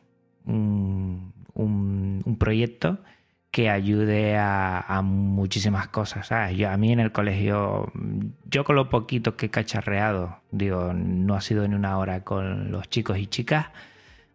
un, 0.46 1.34
un, 1.54 2.38
proyecto 2.38 3.00
que 3.52 3.70
ayude 3.70 4.38
a, 4.38 5.02
muchísimas 5.04 5.88
cosas. 5.88 6.30
Yo, 6.56 6.70
a 6.70 6.78
mí 6.78 6.92
en 6.92 7.00
el 7.00 7.12
colegio, 7.12 7.92
yo 8.46 8.64
con 8.64 8.76
lo 8.76 8.90
poquito 8.90 9.36
que 9.36 9.48
he 9.48 9.50
cacharreado, 9.50 10.40
digo, 10.52 10.94
no 10.94 11.36
ha 11.36 11.42
sido 11.42 11.64
en 11.64 11.74
una 11.74 11.98
hora 11.98 12.24
con 12.24 12.72
los 12.72 12.90
chicos 12.90 13.18
y 13.18 13.28
chicas, 13.28 13.68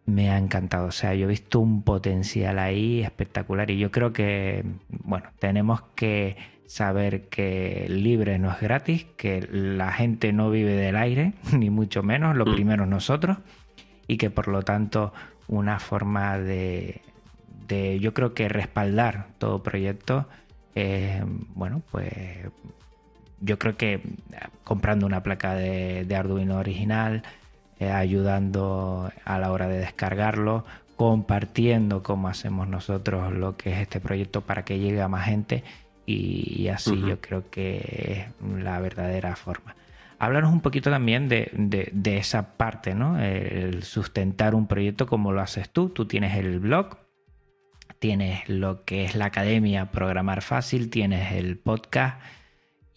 me 0.07 0.31
ha 0.31 0.39
encantado. 0.39 0.87
O 0.87 0.91
sea, 0.91 1.13
yo 1.13 1.25
he 1.25 1.29
visto 1.29 1.59
un 1.59 1.83
potencial 1.83 2.57
ahí 2.57 3.03
espectacular 3.03 3.69
y 3.69 3.77
yo 3.77 3.91
creo 3.91 4.13
que, 4.13 4.63
bueno, 4.89 5.29
tenemos 5.37 5.83
que 5.95 6.35
saber 6.65 7.29
que 7.29 7.85
libre 7.89 8.39
no 8.39 8.51
es 8.51 8.59
gratis, 8.59 9.05
que 9.17 9.47
la 9.51 9.91
gente 9.91 10.33
no 10.33 10.49
vive 10.49 10.71
del 10.71 10.95
aire, 10.95 11.33
ni 11.53 11.69
mucho 11.69 12.01
menos, 12.01 12.35
lo 12.35 12.45
mm. 12.45 12.53
primero 12.53 12.85
nosotros, 12.85 13.37
y 14.07 14.17
que 14.17 14.29
por 14.29 14.47
lo 14.47 14.63
tanto 14.63 15.13
una 15.47 15.79
forma 15.79 16.39
de, 16.39 17.01
yo 18.01 18.13
creo 18.13 18.33
que 18.33 18.49
respaldar 18.49 19.27
todo 19.37 19.61
proyecto, 19.61 20.27
bueno, 21.55 21.81
pues 21.91 22.13
yo 23.41 23.59
creo 23.59 23.77
que 23.77 24.01
comprando 24.63 25.05
una 25.05 25.23
placa 25.23 25.55
de, 25.55 26.15
Arduino 26.15 26.57
original, 26.57 27.23
eh, 27.79 27.91
ayudando 27.91 29.11
a 29.25 29.39
la 29.39 29.51
hora 29.51 29.67
de 29.67 29.77
descargarlo, 29.79 30.65
compartiendo 30.95 32.01
como 32.01 32.27
hacemos 32.27 32.67
nosotros 32.67 33.31
lo 33.33 33.55
que 33.55 33.73
es 33.73 33.79
este 33.79 33.99
proyecto 33.99 34.41
para 34.41 34.65
que 34.65 34.79
llegue 34.79 35.01
a 35.01 35.07
más 35.07 35.25
gente 35.25 35.63
y, 36.07 36.69
así 36.69 36.99
yo 37.01 37.19
creo 37.19 37.49
que 37.49 38.29
es 38.39 38.63
la 38.63 38.79
verdadera 38.79 39.35
forma. 39.35 39.75
Háblanos 40.19 40.51
un 40.51 40.61
poquito 40.61 40.89
también 40.89 41.27
de, 41.29 41.51
de, 41.53 42.17
esa 42.17 42.57
parte, 42.57 42.95
¿no? 42.95 43.19
El 43.19 43.83
sustentar 43.83 44.55
un 44.55 44.67
proyecto 44.67 45.05
como 45.05 45.31
lo 45.31 45.41
haces 45.41 45.69
tú. 45.69 45.89
Tú 45.89 46.05
tienes 46.07 46.35
el 46.37 46.59
blog, 46.59 46.97
tienes 47.99 48.47
lo 48.49 48.83
que 48.85 49.03
es 49.03 49.15
la 49.15 49.25
academia 49.25 49.91
Programar 49.91 50.41
Fácil, 50.41 50.89
tienes 50.89 51.33
el 51.33 51.57
podcast 51.57 52.19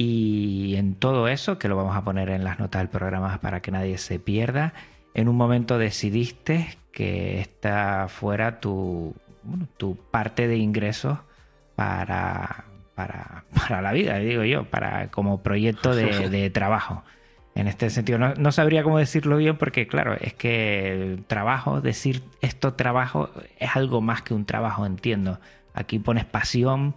y 0.03 0.77
en 0.77 0.95
todo 0.95 1.29
eso, 1.29 1.59
que 1.59 1.69
lo 1.69 1.77
vamos 1.77 1.95
a 1.95 2.03
poner 2.03 2.31
en 2.31 2.43
las 2.43 2.59
notas 2.59 2.81
del 2.81 2.89
programa 2.89 3.39
para 3.43 3.61
que 3.61 3.71
nadie 3.71 3.99
se 3.99 4.19
pierda, 4.19 4.73
en 5.13 5.29
un 5.29 5.37
momento 5.37 5.77
decidiste 5.77 6.79
que 6.91 7.39
esta 7.43 8.09
fuera 8.09 8.61
tu, 8.61 9.15
tu 9.77 9.97
parte 10.11 10.49
de 10.49 10.57
ingresos 10.57 11.19
para, 11.77 12.65
para, 12.95 13.83
la 13.83 13.93
vida, 13.93 14.17
digo 14.17 14.43
yo, 14.43 14.65
para 14.65 15.11
como 15.11 15.43
proyecto 15.43 15.95
de, 15.95 16.49
trabajo. 16.55 17.05
En 17.55 17.69
este 17.69 17.91
sentido, 17.91 18.19
no, 18.19 18.53
sabría 18.53 18.83
cómo 18.83 18.97
decirlo 18.97 19.37
bien 19.37 19.59
porque, 19.59 19.87
claro, 19.87 20.15
es 20.19 20.33
que 20.33 21.19
trabajo, 21.27 21.83
decir 21.83 22.23
esto 22.41 22.73
trabajo 22.73 23.29
es 23.59 23.77
algo 23.77 24.01
más 24.01 24.23
que 24.23 24.33
un 24.33 24.47
trabajo, 24.47 24.87
entiendo. 24.87 25.41
Aquí 25.75 25.99
pones 25.99 26.25
pasión, 26.25 26.95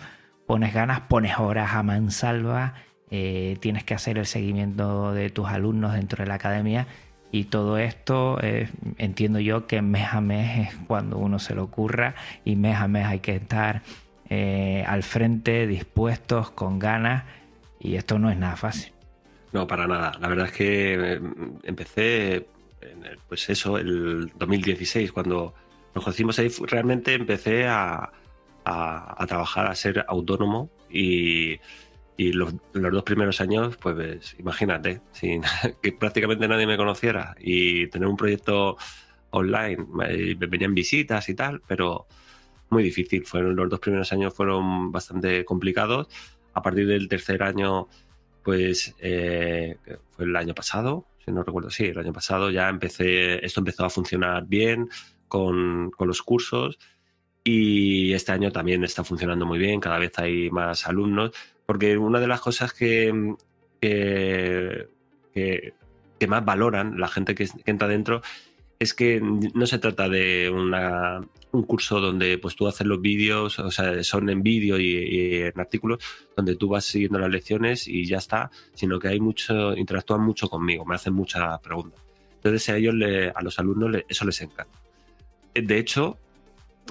pones 0.48 0.74
ganas, 0.74 1.02
pones 1.02 1.38
horas 1.38 1.74
a 1.74 1.84
mansalva, 1.84 2.76
eh, 3.14 3.58
tienes 3.60 3.84
que 3.84 3.94
hacer 3.94 4.18
el 4.18 4.26
seguimiento 4.26 5.14
de 5.14 5.30
tus 5.30 5.48
alumnos 5.48 5.94
dentro 5.94 6.24
de 6.24 6.28
la 6.28 6.34
academia 6.34 6.88
y 7.32 7.46
todo 7.46 7.78
esto 7.78 8.38
entiendo 9.00 9.40
yo 9.40 9.66
que 9.66 9.82
mes 9.82 10.08
a 10.12 10.22
mes 10.22 10.68
es 10.68 10.76
cuando 10.86 11.18
uno 11.18 11.40
se 11.40 11.56
lo 11.56 11.64
ocurra 11.64 12.14
y 12.46 12.56
mes 12.56 12.78
a 12.78 12.88
mes 12.88 13.08
hay 13.08 13.20
que 13.20 13.36
estar 13.36 13.82
eh, 14.36 14.84
al 14.88 15.04
frente, 15.04 15.68
dispuestos, 15.68 16.50
con 16.50 16.80
ganas, 16.80 17.24
y 17.80 17.98
esto 17.98 18.18
no 18.18 18.32
es 18.32 18.38
nada 18.38 18.56
fácil. 18.56 18.92
No, 19.52 19.68
para 19.68 19.86
nada. 19.86 20.14
La 20.20 20.28
verdad 20.28 20.48
es 20.48 20.54
que 20.54 20.94
eh, 20.96 21.22
empecé, 21.62 22.48
pues 23.30 23.48
eso, 23.52 23.78
el 23.78 24.32
2016, 24.36 25.12
cuando 25.12 25.54
nos 25.94 26.04
conocimos 26.04 26.40
ahí, 26.40 26.50
realmente 26.62 27.14
empecé 27.14 27.68
a, 27.68 28.12
trabajar, 29.28 29.68
a 29.68 29.76
ser 29.76 30.04
autónomo 30.08 30.72
y, 30.90 31.60
los, 32.32 32.54
dos 32.74 33.04
primeros 33.04 33.42
años, 33.42 33.76
pues 33.78 34.36
imagínate, 34.40 35.02
sin 35.12 35.42
que 35.82 35.92
prácticamente 35.92 36.48
nadie 36.48 36.68
me 36.68 36.78
conociera 36.78 37.36
y 37.40 37.88
tener 37.88 38.08
un 38.08 38.18
proyecto 38.18 38.78
online, 39.32 39.86
me 39.92 40.36
venían 40.36 40.74
visitas 40.74 41.28
y 41.28 41.36
tal, 41.36 41.62
pero 41.68 42.08
muy 42.70 42.84
difícil. 42.84 43.26
Fueron 43.26 43.56
los 43.56 43.70
dos 43.70 43.80
primeros 43.80 44.12
años 44.14 44.34
fueron 44.34 44.92
bastante 44.92 45.44
complicados. 45.44 46.08
A 46.54 46.62
partir 46.62 46.88
del 46.88 47.08
tercer 47.08 47.42
año, 47.42 47.88
pues 48.44 48.96
eh, 49.00 49.78
fue 50.12 50.26
el 50.26 50.36
año 50.36 50.54
pasado, 50.54 51.08
si 51.24 51.32
no 51.32 51.44
recuerdo, 51.44 51.70
sí, 51.70 51.86
el 51.86 51.98
año 51.98 52.12
pasado 52.12 52.52
ya 52.52 52.68
empecé, 52.68 53.44
esto 53.46 53.62
empezó 53.62 53.86
a 53.86 53.90
funcionar 53.90 54.46
bien 54.46 54.90
con, 55.28 55.92
los 56.00 56.22
cursos 56.22 56.78
y 57.44 58.14
este 58.14 58.34
año 58.34 58.52
también 58.52 58.84
está 58.84 59.04
funcionando 59.04 59.46
muy 59.46 59.58
bien, 59.58 59.80
cada 59.80 60.00
vez 60.00 60.12
hay 60.20 60.50
más 60.52 60.86
alumnos, 60.86 61.32
porque 61.74 61.98
una 61.98 62.20
de 62.20 62.28
las 62.28 62.40
cosas 62.40 62.72
que, 62.72 63.34
que, 63.82 64.92
más 66.28 66.46
valoran 66.46 67.00
la 67.00 67.08
gente 67.08 67.34
que, 67.34 67.50
entra 67.66 67.88
dentro 67.88 68.22
es 68.78 68.94
que 68.94 69.20
no 69.20 69.66
se 69.66 69.80
trata 69.80 70.08
de 70.08 70.52
un 70.52 71.64
curso 71.64 72.00
donde 72.00 72.38
pues 72.38 72.56
tú 72.56 72.68
haces 72.68 72.86
los 72.86 73.02
vídeos, 73.02 73.58
o 73.58 73.72
sea, 73.72 74.04
son 74.04 74.30
en 74.30 74.44
vídeo 74.44 74.78
y, 74.80 75.38
en 75.46 75.60
artículos, 75.60 75.98
donde 76.38 76.56
tú 76.58 76.68
vas 76.70 76.86
siguiendo 76.86 77.18
las 77.18 77.32
lecciones 77.32 77.88
y 77.88 78.06
ya 78.06 78.20
está, 78.20 78.52
sino 78.76 79.00
que 79.00 79.08
hay 79.08 79.20
mucho, 79.20 79.76
interactúan 79.76 80.22
mucho 80.22 80.50
conmigo, 80.50 80.86
me 80.86 80.94
hacen 80.94 81.14
muchas 81.16 81.60
preguntas. 81.62 82.00
Entonces 82.36 82.70
a 82.70 82.78
ellos, 82.78 82.94
a 83.34 83.42
los 83.42 83.58
alumnos, 83.58 84.04
eso 84.08 84.26
les 84.26 84.40
encanta. 84.42 84.78
De 85.56 85.80
hecho, 85.80 86.20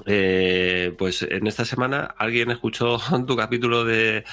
eh, 0.07 0.95
pues 0.97 1.23
en 1.23 1.47
esta 1.47 1.65
semana 1.65 2.15
alguien 2.17 2.51
escuchó 2.51 2.99
tu 3.27 3.37
capítulo 3.37 3.85
de, 3.85 4.25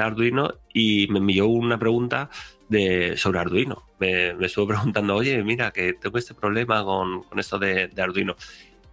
Arduino 0.00 0.54
y 0.72 1.08
me 1.08 1.18
envió 1.18 1.46
una 1.48 1.78
pregunta 1.78 2.30
de, 2.68 3.16
sobre 3.16 3.38
Arduino. 3.40 3.84
Me, 3.98 4.30
estuvo 4.44 4.66
preguntando, 4.68 5.14
oye, 5.14 5.42
mira, 5.42 5.70
que 5.70 5.94
tengo 5.94 6.18
este 6.18 6.34
problema 6.34 6.84
con, 6.84 7.24
esto 7.36 7.58
de, 7.58 7.88
de 7.88 8.02
Arduino. 8.02 8.36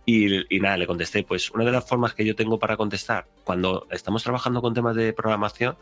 Y, 0.06 0.60
nada, 0.60 0.78
le 0.78 0.86
contesté, 0.86 1.24
pues 1.24 1.50
una 1.52 1.66
de 1.66 1.72
las 1.72 1.88
formas 1.88 2.14
que 2.14 2.24
yo 2.24 2.36
tengo 2.36 2.60
para 2.60 2.78
contestar 2.78 3.28
cuando 3.44 3.88
estamos 3.90 4.24
trabajando 4.24 4.62
con 4.62 4.74
temas 4.74 4.96
de 4.96 5.14
programación, 5.14 5.78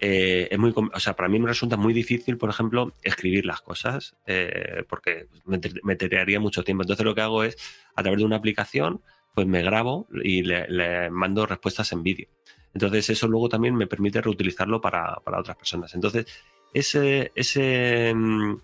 eh, 0.00 0.48
es 0.50 0.58
muy, 0.58 0.74
o 0.76 1.00
sea, 1.00 1.14
para 1.14 1.28
mí 1.28 1.38
me 1.38 1.48
resulta 1.48 1.76
muy 1.76 1.94
difícil, 1.94 2.36
por 2.36 2.50
ejemplo, 2.50 2.92
escribir 3.02 3.46
las 3.46 3.62
cosas, 3.62 4.16
eh, 4.26 4.84
porque 4.88 5.28
me, 5.46 5.60
me 5.82 6.38
mucho 6.40 6.62
tiempo. 6.62 6.82
Entonces 6.82 7.06
lo 7.06 7.14
que 7.14 7.20
hago 7.22 7.44
es, 7.44 7.56
a 7.94 8.02
través 8.02 8.18
de 8.18 8.26
una 8.26 8.36
aplicación, 8.36 9.00
pues 9.34 9.46
me 9.46 9.62
grabo 9.62 10.08
y 10.22 10.42
le, 10.42 11.08
mando 11.10 11.46
respuestas 11.46 11.92
en 11.92 12.02
vídeo. 12.02 12.28
Entonces 12.74 13.10
eso 13.10 13.28
luego 13.28 13.48
también 13.48 13.74
me 13.74 13.86
permite 13.86 14.20
reutilizarlo 14.20 14.80
para, 14.80 15.16
para 15.16 15.40
otras 15.40 15.56
personas. 15.56 15.94
Entonces, 15.94 16.26
ese, 16.72 17.32
ese 17.34 18.12
mm, 18.14 18.56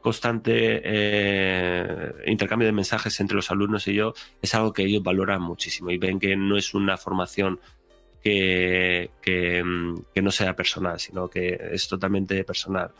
constante 0.00 0.80
eh, 0.84 2.12
intercambio 2.26 2.66
de 2.66 2.72
mensajes 2.72 3.18
entre 3.20 3.36
los 3.36 3.50
alumnos 3.50 3.86
y 3.88 3.94
yo 3.94 4.12
es 4.42 4.54
algo 4.54 4.72
que 4.72 4.82
ellos 4.82 5.02
valoran 5.02 5.40
muchísimo 5.40 5.90
y 5.90 5.98
ven 5.98 6.18
que 6.18 6.36
no 6.36 6.56
es 6.56 6.74
una 6.74 6.96
formación 6.96 7.60
que, 8.22 9.10
que, 9.20 9.62
no 10.22 10.30
sea 10.30 10.54
personal, 10.54 10.98
sino 11.00 11.28
que 11.28 11.58
es 11.72 11.88
totalmente 11.88 12.44
personal. 12.44 12.90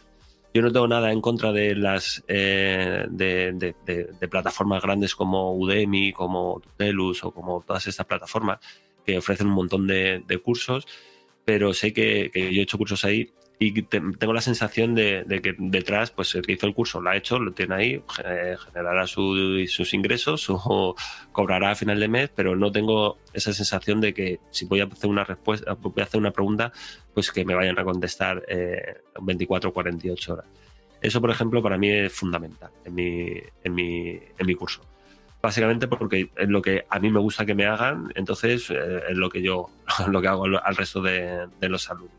Yo 0.54 0.62
no 0.62 0.72
tengo 0.72 0.88
nada 0.88 1.12
en 1.12 1.20
contra 1.20 1.52
de 1.52 1.74
las 1.74 2.22
eh, 2.28 3.06
de, 3.08 4.28
plataformas 4.28 4.82
grandes 4.82 5.14
como 5.14 5.54
Udemy, 5.56 6.12
como 6.12 6.60
Tutelus 6.60 7.24
o 7.24 7.30
como 7.30 7.62
todas 7.66 7.86
estas 7.86 8.06
plataformas 8.06 8.58
que 9.04 9.18
ofrecen 9.18 9.48
un 9.48 9.54
montón 9.54 9.86
de, 9.86 10.40
cursos, 10.42 10.86
pero 11.44 11.74
sé 11.74 11.92
que, 11.92 12.30
yo 12.34 12.60
he 12.60 12.62
hecho 12.62 12.78
cursos 12.78 13.04
ahí 13.04 13.30
y 13.58 13.82
tengo 13.82 14.32
la 14.32 14.40
sensación 14.40 14.94
de, 14.94 15.24
que 15.42 15.54
detrás, 15.56 16.10
pues 16.10 16.34
el 16.34 16.42
que 16.42 16.52
hizo 16.52 16.66
el 16.66 16.74
curso 16.74 17.00
lo 17.00 17.10
ha 17.10 17.16
hecho, 17.16 17.38
lo 17.38 17.52
tiene 17.52 17.74
ahí, 17.74 18.02
generará 18.66 19.06
sus 19.06 19.94
ingresos 19.94 20.46
o 20.50 20.96
cobrará 21.32 21.70
a 21.70 21.74
final 21.74 22.00
de 22.00 22.08
mes, 22.08 22.30
pero 22.34 22.56
no 22.56 22.72
tengo 22.72 23.18
esa 23.32 23.52
sensación 23.52 24.00
de 24.00 24.14
que 24.14 24.40
si 24.50 24.64
voy 24.64 24.80
a 24.80 24.84
hacer 24.84 25.08
una 25.08 25.24
respuesta, 25.24 25.74
voy 25.74 26.00
a 26.00 26.02
hacer 26.02 26.18
una 26.18 26.32
pregunta, 26.32 26.72
pues 27.14 27.30
que 27.30 27.44
me 27.44 27.54
vayan 27.54 27.78
a 27.78 27.84
contestar 27.84 28.42
eh, 28.48 28.96
24 29.20 29.70
o 29.70 29.72
48 29.72 30.32
horas. 30.32 30.46
Eso, 31.00 31.20
por 31.20 31.30
ejemplo, 31.30 31.62
para 31.62 31.78
mí 31.78 31.90
es 31.90 32.12
fundamental 32.12 32.70
en 32.84 32.94
mi, 32.94 33.34
en 33.64 33.74
mi, 33.74 34.20
en 34.38 34.46
mi 34.46 34.54
curso. 34.54 34.82
Básicamente 35.42 35.88
porque 35.88 36.30
es 36.36 36.48
lo 36.48 36.62
que 36.62 36.86
a 36.88 37.00
mí 37.00 37.10
me 37.10 37.18
gusta 37.18 37.44
que 37.44 37.54
me 37.54 37.66
hagan, 37.66 38.12
entonces 38.14 38.70
eh, 38.70 39.02
es 39.10 39.16
lo 39.16 39.28
que 39.28 39.42
yo 39.42 39.70
lo 40.08 40.22
que 40.22 40.28
hago 40.28 40.44
al 40.44 40.76
resto 40.76 41.02
de, 41.02 41.48
los 41.62 41.90
alumnos. 41.90 42.16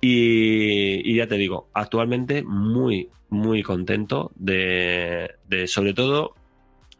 Y, 0.00 1.14
ya 1.14 1.28
te 1.28 1.36
digo, 1.36 1.68
actualmente 1.74 2.42
muy, 2.42 3.08
muy 3.30 3.62
contento 3.62 4.32
de, 4.34 5.36
sobre 5.66 5.94
todo, 5.94 6.34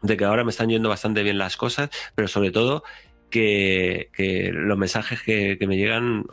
de 0.01 0.15
que 0.15 0.23
ahora 0.23 0.45
me 0.45 0.51
están 0.51 0.69
yendo 0.69 0.87
bastante 0.87 1.23
bien 1.23 1.37
las 1.37 1.57
cosas, 1.57 1.89
pero 2.15 2.29
sobre 2.29 2.51
todo 2.51 2.83
que, 3.29 4.09
los 4.53 4.77
mensajes 4.77 5.21
que, 5.21 5.57
me 5.67 5.75
llegan 5.75 6.25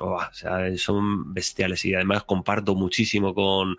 son 0.76 1.34
bestiales 1.34 1.84
y 1.84 1.95
además 1.95 2.22
comparto 2.22 2.76
muchísimo 2.76 3.34
con, 3.34 3.76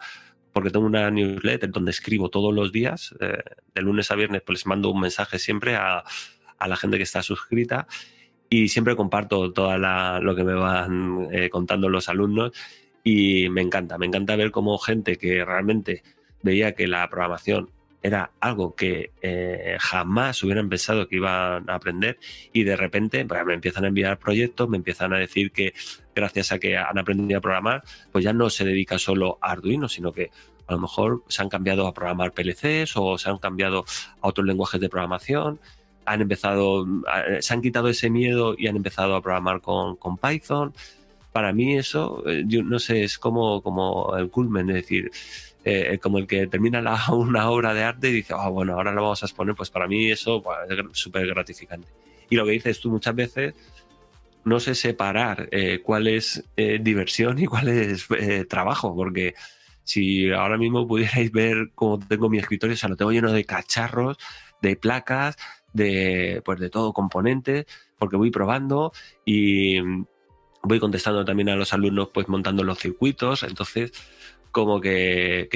porque 0.58 0.72
tengo 0.72 0.88
una 0.88 1.12
newsletter 1.12 1.70
donde 1.70 1.92
escribo 1.92 2.32
todos 2.32 2.52
los 2.52 2.72
días, 2.72 3.14
eh, 3.20 3.44
de 3.76 3.82
lunes 3.84 4.10
a 4.10 4.16
viernes, 4.16 4.42
pues 4.44 4.58
les 4.58 4.66
mando 4.66 4.90
un 4.90 5.00
mensaje 5.00 5.38
siempre 5.38 5.76
a, 5.76 6.04
a 6.58 6.68
la 6.68 6.76
gente 6.76 6.98
que 6.98 7.04
está 7.04 7.22
suscrita 7.22 7.88
y 8.50 8.68
siempre 8.68 8.96
comparto 8.96 9.54
todo 9.54 9.78
lo 9.78 10.36
que 10.36 10.44
me 10.44 10.56
van 10.56 11.28
eh, 11.32 11.52
contando 11.52 11.90
los 11.90 12.10
alumnos 12.10 12.54
y 13.04 13.50
me 13.50 13.62
encanta, 13.62 14.00
me 14.00 14.08
encanta 14.08 14.36
ver 14.36 14.50
cómo 14.50 14.80
gente 14.80 15.20
que 15.20 15.46
realmente 15.46 16.02
veía 16.42 16.72
que 16.72 16.88
la 16.88 17.08
programación 17.08 17.70
era 18.02 18.32
algo 18.40 18.74
que 18.74 19.12
eh, 19.22 19.78
jamás 19.80 20.42
hubieran 20.42 20.70
pensado 20.70 21.08
que 21.08 21.18
iban 21.18 21.70
a 21.70 21.76
aprender 21.76 22.18
y 22.52 22.64
de 22.64 22.76
repente 22.76 23.24
pues, 23.26 23.46
me 23.46 23.54
empiezan 23.54 23.86
a 23.86 23.90
enviar 23.90 24.18
proyectos, 24.18 24.68
me 24.70 24.78
empiezan 24.78 25.14
a 25.14 25.20
decir 25.20 25.52
que 25.52 25.76
gracias 26.22 26.52
a 26.52 26.60
que 26.60 26.78
han 26.78 26.98
aprendido 26.98 27.38
a 27.38 27.42
programar, 27.42 27.84
pues 28.12 28.26
ya 28.26 28.34
no 28.34 28.50
se 28.50 28.66
dedica 28.66 29.00
solo 29.00 29.38
a 29.42 29.52
Arduino, 29.52 29.88
sino 29.88 30.12
que 30.12 30.32
a 30.68 30.74
lo 30.74 30.80
mejor 30.80 31.24
se 31.30 31.42
han 31.42 31.50
cambiado 31.50 31.88
a 31.88 31.94
programar 31.94 32.34
PLCs 32.34 32.98
o 32.98 33.18
se 33.18 33.30
han 33.30 33.38
cambiado 33.38 33.86
a 34.22 34.28
otros 34.28 34.46
lenguajes 34.46 34.82
de 34.82 34.90
programación 34.90 35.60
han 36.08 36.22
empezado, 36.22 36.88
se 37.42 37.54
han 37.54 37.62
quitado 37.62 37.90
ese 37.90 38.10
miedo 38.10 38.56
y 38.58 38.68
han 38.68 38.78
empezado 38.78 39.16
a 39.16 39.22
programar 39.22 39.62
con, 39.62 40.18
Python. 40.18 40.74
Para 41.34 41.52
mí 41.52 41.78
eso, 41.78 42.24
eh, 42.26 42.46
yo 42.48 42.64
no 42.64 42.80
sé, 42.80 43.04
es 43.04 43.20
como, 43.20 43.62
como 43.62 44.16
el 44.16 44.30
culmen, 44.30 44.70
es 44.70 44.76
decir, 44.78 45.12
eh, 45.66 46.00
como 46.02 46.18
el 46.18 46.26
que 46.26 46.48
termina 46.48 46.82
una 47.12 47.50
obra 47.50 47.74
de 47.74 47.84
arte 47.84 48.10
y 48.10 48.14
dice, 48.14 48.34
ah, 48.36 48.48
bueno, 48.48 48.74
ahora 48.74 48.94
lo 48.94 49.04
vamos 49.04 49.22
a 49.22 49.26
exponer, 49.26 49.54
pues 49.54 49.70
para 49.70 49.88
mí 49.88 50.10
eso 50.10 50.42
es 50.70 50.98
súper 50.98 51.28
gratificante. 51.28 51.90
Y 52.30 52.38
lo 52.38 52.46
que 52.46 52.52
dices 52.52 52.80
tú 52.80 52.90
muchas 52.90 53.14
veces, 53.14 53.54
no 54.46 54.60
sé 54.60 54.76
separar 54.76 55.50
eh, 55.52 55.82
cuál 55.84 56.08
es 56.08 56.44
diversión 56.56 57.40
y 57.40 57.46
cuál 57.46 57.68
es 57.68 58.08
trabajo, 58.48 58.96
porque 58.96 59.34
si 59.84 60.32
ahora 60.32 60.58
mismo 60.58 60.88
pudierais 60.88 61.32
ver 61.32 61.72
cómo 61.74 62.00
tengo 62.00 62.30
mi 62.30 62.40
escritorio, 62.40 62.74
o 62.74 62.78
sea, 62.78 62.90
lo 62.90 62.96
tengo 62.96 63.12
lleno 63.12 63.32
de 63.32 63.46
cacharros, 63.46 64.18
de 64.62 64.76
placas, 64.76 65.38
de, 65.74 66.42
pues 66.44 66.60
de 66.60 66.70
todo 66.70 66.94
componente, 66.94 67.66
porque 67.98 68.18
voy 68.18 68.32
probando 68.32 68.92
y 69.26 69.80
voy 70.64 70.80
contestando 70.80 71.24
también 71.24 71.50
a 71.50 71.56
los 71.56 71.74
alumnos, 71.74 72.10
pues 72.14 72.28
montando 72.28 72.64
los 72.64 72.80
circuitos. 72.80 73.44
Entonces, 73.44 73.92
como 74.52 74.82
que, 74.82 75.48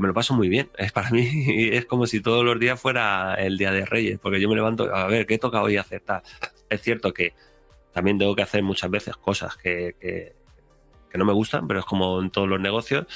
me 0.00 0.08
lo 0.08 0.14
paso 0.14 0.34
muy 0.34 0.48
bien. 0.48 0.70
Es 0.78 0.92
para 0.92 1.10
mí 1.10 1.28
es 1.72 1.86
como 1.86 2.06
si 2.06 2.20
todos 2.20 2.44
los 2.44 2.58
días 2.60 2.80
fuera 2.80 3.34
el 3.34 3.58
día 3.58 3.72
de 3.72 3.84
Reyes, 3.84 4.18
porque 4.20 4.40
yo 4.40 4.48
me 4.48 4.54
levanto 4.54 4.94
a 4.94 5.06
ver 5.06 5.26
qué 5.26 5.38
toca 5.38 5.62
hoy 5.62 5.76
hacer. 5.76 6.02
Es 6.68 6.82
cierto 6.82 7.12
que 7.12 7.34
también 7.92 8.18
tengo 8.18 8.34
que 8.34 8.42
hacer 8.42 8.62
muchas 8.62 8.90
veces 8.90 9.16
cosas 9.16 9.56
que, 9.56 9.96
que, 10.00 10.34
no 11.18 11.24
me 11.24 11.32
gustan, 11.32 11.66
pero 11.66 11.80
es 11.80 11.86
como 11.86 12.20
en 12.20 12.30
todos 12.30 12.48
los 12.48 12.60
negocios 12.60 13.06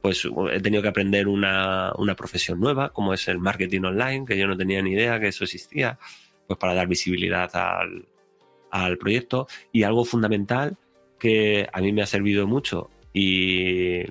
pues 0.00 0.26
he 0.52 0.60
tenido 0.60 0.82
que 0.82 0.88
aprender 0.88 1.28
una, 1.28 1.92
profesión 2.16 2.60
nueva, 2.60 2.90
como 2.90 3.12
es 3.12 3.28
el 3.28 3.38
marketing 3.38 3.82
online, 3.82 4.24
que 4.26 4.38
yo 4.38 4.46
no 4.46 4.56
tenía 4.56 4.82
ni 4.82 4.92
idea 4.92 5.20
que 5.20 5.28
eso 5.28 5.44
existía, 5.44 5.98
pues 6.46 6.58
para 6.58 6.74
dar 6.74 6.86
visibilidad 6.86 7.50
al, 7.54 8.98
proyecto. 8.98 9.46
Y 9.72 9.82
algo 9.82 10.04
fundamental 10.04 10.76
que 11.18 11.68
a 11.72 11.80
mí 11.80 11.92
me 11.92 12.02
ha 12.02 12.06
servido 12.06 12.46
mucho 12.46 12.90
y, 13.12 14.04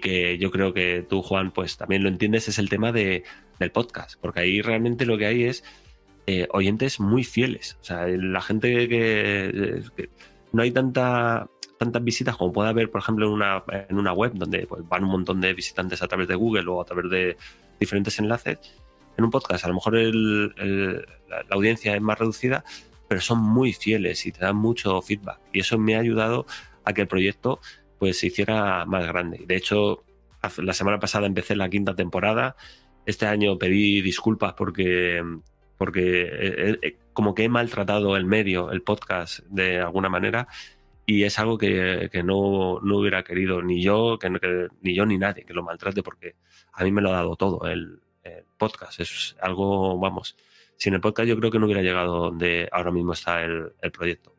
que 0.00 0.38
yo 0.38 0.50
creo 0.50 0.72
que 0.72 1.04
tú, 1.08 1.22
Juan, 1.22 1.50
pues 1.50 1.76
también 1.76 2.02
lo 2.02 2.08
entiendes, 2.08 2.48
es 2.48 2.58
el 2.58 2.70
tema 2.70 2.90
de, 2.90 3.24
del 3.58 3.70
podcast, 3.70 4.18
porque 4.20 4.40
ahí 4.40 4.62
realmente 4.62 5.04
lo 5.04 5.18
que 5.18 5.26
hay 5.26 5.44
es 5.44 5.62
eh, 6.26 6.48
oyentes 6.52 7.00
muy 7.00 7.24
fieles. 7.24 7.76
O 7.80 7.84
sea, 7.84 8.06
la 8.06 8.40
gente 8.40 8.88
que 8.88 9.82
no 10.52 10.62
hay 10.62 10.70
tanta 10.70 11.48
tantas 11.78 12.04
visitas 12.04 12.36
como 12.36 12.52
puede 12.52 12.70
haber, 12.70 12.90
por 12.90 13.00
ejemplo, 13.00 13.26
en 13.26 13.32
una, 13.32 13.62
en 13.68 13.98
una 13.98 14.12
web 14.12 14.32
donde 14.34 14.66
pues, 14.66 14.86
van 14.88 15.04
un 15.04 15.10
montón 15.10 15.40
de 15.40 15.52
visitantes 15.54 16.02
a 16.02 16.08
través 16.08 16.28
de 16.28 16.34
Google 16.34 16.68
o 16.68 16.80
a 16.80 16.84
través 16.84 17.10
de 17.10 17.36
diferentes 17.78 18.18
enlaces. 18.18 18.58
En 19.16 19.24
un 19.24 19.30
podcast 19.30 19.64
a 19.64 19.68
lo 19.68 19.74
mejor 19.74 19.94
la, 19.94 21.04
audiencia 21.50 21.94
es 21.94 22.00
más 22.00 22.18
reducida, 22.18 22.64
pero 23.08 23.20
son 23.20 23.38
muy 23.38 23.72
fieles 23.72 24.26
y 24.26 24.32
te 24.32 24.40
dan 24.40 24.56
mucho 24.56 25.00
feedback. 25.02 25.40
Y 25.52 25.60
eso 25.60 25.78
me 25.78 25.96
ha 25.96 26.00
ayudado 26.00 26.46
a 26.84 26.92
que 26.92 27.02
el 27.02 27.08
proyecto 27.08 27.60
pues, 27.98 28.18
se 28.18 28.28
hiciera 28.28 28.84
más 28.86 29.06
grande. 29.06 29.44
De 29.46 29.56
hecho, 29.56 30.04
la 30.58 30.72
semana 30.72 30.98
pasada 30.98 31.26
empecé 31.26 31.54
la 31.56 31.68
quinta 31.68 31.94
temporada. 31.94 32.56
Este 33.06 33.26
año 33.26 33.58
pedí 33.58 34.00
disculpas 34.00 34.54
porque, 34.54 35.22
porque 35.84 36.22
eh, 36.22 36.78
eh, 36.80 36.96
como 37.12 37.34
que 37.34 37.44
he 37.44 37.48
maltratado 37.50 38.16
el 38.16 38.24
medio, 38.24 38.72
el 38.72 38.80
podcast 38.80 39.40
de 39.50 39.80
alguna 39.80 40.08
manera 40.08 40.48
y 41.04 41.24
es 41.24 41.38
algo 41.38 41.58
que, 41.58 42.08
no, 42.24 42.78
hubiera 42.78 43.22
querido 43.22 43.60
ni 43.60 43.82
yo, 43.82 44.18
que, 44.18 44.30
ni 44.80 44.94
yo 44.94 45.04
ni 45.04 45.18
nadie 45.18 45.44
que 45.44 45.52
lo 45.52 45.62
maltrate, 45.62 46.02
porque 46.02 46.36
a 46.72 46.84
mí 46.84 46.90
me 46.90 47.02
lo 47.02 47.10
ha 47.10 47.16
dado 47.16 47.36
todo 47.36 47.68
el, 47.68 48.00
podcast. 48.56 49.00
Es 49.00 49.36
algo, 49.42 49.98
vamos, 49.98 50.34
sin 50.78 50.94
el 50.94 51.02
podcast 51.02 51.28
yo 51.28 51.36
creo 51.36 51.50
que 51.50 51.58
no 51.58 51.66
hubiera 51.66 51.82
llegado 51.82 52.16
donde 52.18 52.66
ahora 52.72 52.90
mismo 52.90 53.12
está 53.12 53.42
el, 53.42 53.74
proyecto. 53.92 54.34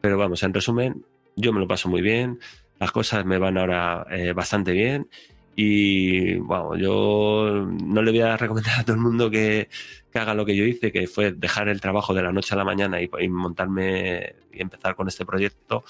Pero 0.00 0.16
vamos, 0.16 0.42
en 0.42 0.54
resumen, 0.54 1.04
yo 1.36 1.52
me 1.52 1.60
lo 1.60 1.68
paso 1.68 1.90
muy 1.90 2.00
bien, 2.00 2.38
las 2.80 2.90
cosas 2.90 3.26
me 3.26 3.36
van 3.36 3.58
ahora 3.58 4.06
eh, 4.10 4.32
bastante 4.32 4.72
bien 4.72 5.10
y 5.58 6.34
bueno, 6.34 6.76
yo 6.76 7.66
no 7.66 8.02
le 8.02 8.10
voy 8.10 8.20
a 8.20 8.36
recomendar 8.36 8.80
a 8.80 8.84
todo 8.84 8.94
el 8.94 9.00
mundo 9.00 9.30
que, 9.30 9.70
haga 10.12 10.34
lo 10.34 10.44
que 10.44 10.54
yo 10.54 10.64
hice, 10.64 10.92
que 10.92 11.06
fue 11.06 11.32
dejar 11.32 11.68
el 11.68 11.80
trabajo 11.80 12.14
de 12.14 12.22
la 12.22 12.32
noche 12.32 12.54
a 12.54 12.58
la 12.58 12.64
mañana 12.64 12.98
y, 13.00 13.28
montarme 13.28 14.34
y 14.52 14.62
empezar 14.62 14.94
con 14.96 15.08
este 15.08 15.26
proyecto, 15.26 15.84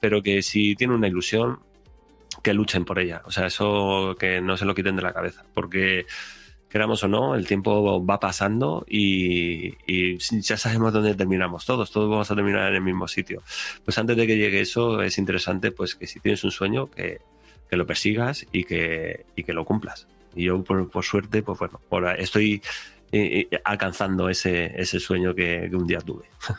pero 0.00 0.22
que 0.22 0.42
si 0.42 0.74
tiene 0.74 0.94
una 0.94 1.08
ilusión, 1.08 1.60
que 2.42 2.54
luchen 2.54 2.84
por 2.84 2.98
ella. 2.98 3.22
O 3.26 3.30
sea, 3.30 3.46
eso 3.46 4.16
que 4.18 4.40
no 4.40 4.56
se 4.56 4.64
lo 4.64 4.74
quiten 4.74 4.96
de 4.96 5.02
la 5.02 5.12
cabeza, 5.12 5.44
porque 5.54 6.06
queramos 6.70 7.02
o 7.04 7.08
no, 7.08 7.34
el 7.34 7.46
tiempo 7.46 8.04
va 8.04 8.20
pasando 8.20 8.86
y, 8.88 9.74
y, 9.86 10.18
ya 10.18 10.56
sabemos 10.56 10.92
dónde 10.92 11.14
terminamos 11.14 11.66
todos, 11.66 11.90
todos 11.90 12.08
vamos 12.08 12.30
a 12.30 12.34
terminar 12.34 12.68
en 12.68 12.76
el 12.76 12.82
mismo 12.82 13.08
sitio. 13.08 13.42
Pues 13.84 13.98
antes 13.98 14.16
de 14.16 14.26
que 14.26 14.36
llegue 14.38 14.60
eso, 14.60 15.02
es 15.02 15.18
interesante 15.18 15.72
pues 15.72 15.94
que 15.94 16.06
si 16.06 16.20
tienes 16.20 16.44
un 16.44 16.50
sueño, 16.50 16.90
que, 16.90 17.20
que 17.70 17.76
lo 17.76 17.86
persigas 17.86 18.46
y 18.52 18.64
que, 18.64 19.24
y 19.36 19.44
que 19.44 19.52
lo 19.52 19.64
cumplas. 19.64 20.08
Y 20.34 20.44
yo, 20.44 20.62
por, 20.62 20.90
por 20.90 21.04
suerte, 21.04 21.42
pues 21.42 21.58
bueno, 21.58 21.80
ahora 21.90 22.14
estoy 22.14 22.62
eh, 23.12 23.48
eh, 23.50 23.60
alcanzando 23.64 24.28
ese, 24.28 24.80
ese 24.80 24.98
sueño 25.00 25.34
que, 25.34 25.70
un 25.72 25.86
día 25.86 26.00
tuve. 26.00 26.24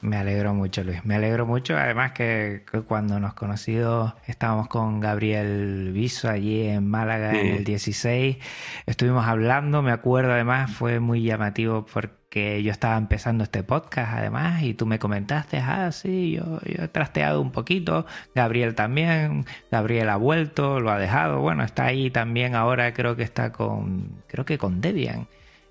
Me 0.00 0.18
alegro 0.18 0.54
mucho, 0.54 0.84
Luis. 0.84 1.04
Me 1.04 1.16
alegro 1.16 1.46
mucho. 1.46 1.76
Además 1.76 2.12
que, 2.12 2.62
cuando 2.86 3.18
nos 3.18 3.34
conocidos 3.34 4.12
estábamos 4.26 4.68
con 4.68 5.00
Gabriel 5.00 5.90
Viso 5.92 6.28
allí 6.28 6.68
en 6.68 6.86
Málaga 6.86 7.32
en 7.32 7.46
el 7.46 7.64
16. 7.64 8.36
Estuvimos 8.84 9.26
hablando, 9.26 9.82
me 9.82 9.90
acuerdo 9.90 10.32
además, 10.32 10.70
fue 10.70 11.00
muy 11.00 11.22
llamativo 11.22 11.86
porque 11.86 12.25
que 12.36 12.62
yo 12.62 12.70
estaba 12.70 12.98
empezando 12.98 13.44
este 13.44 13.62
podcast 13.62 14.12
además 14.12 14.62
y 14.62 14.74
tú 14.74 14.84
me 14.84 14.98
comentaste, 14.98 15.56
ah, 15.56 15.90
sí, 15.90 16.32
yo, 16.32 16.60
he 16.66 16.86
trasteado 16.86 17.40
un 17.40 17.50
poquito, 17.50 18.04
Gabriel 18.34 18.74
también, 18.74 19.46
Gabriel 19.70 20.10
ha 20.10 20.16
vuelto, 20.16 20.78
lo 20.78 20.90
ha 20.90 20.98
dejado, 20.98 21.40
bueno, 21.40 21.64
está 21.64 21.86
ahí 21.86 22.10
también 22.10 22.54
ahora, 22.54 22.92
creo 22.92 23.16
que 23.16 23.22
está 23.22 23.52
con, 23.52 24.22
creo 24.26 24.44
que 24.44 24.58
con 24.58 24.82
Debian, 24.82 25.28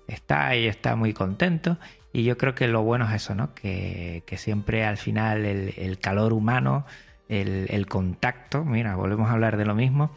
está 0.08 0.48
ahí, 0.48 0.66
está 0.66 0.96
muy 0.96 1.12
contento 1.12 1.78
y 2.12 2.24
yo 2.24 2.36
creo 2.36 2.56
que 2.56 2.66
lo 2.66 2.82
bueno 2.82 3.06
es 3.06 3.14
eso, 3.22 3.36
¿no? 3.36 3.54
Que, 3.54 4.24
siempre 4.36 4.84
al 4.84 4.96
final 4.96 5.44
el, 5.44 5.98
calor 6.00 6.32
humano, 6.32 6.84
el, 7.28 7.86
contacto, 7.86 8.64
mira, 8.64 8.96
volvemos 8.96 9.30
a 9.30 9.34
hablar 9.34 9.56
de 9.56 9.66
lo 9.66 9.76
mismo, 9.76 10.10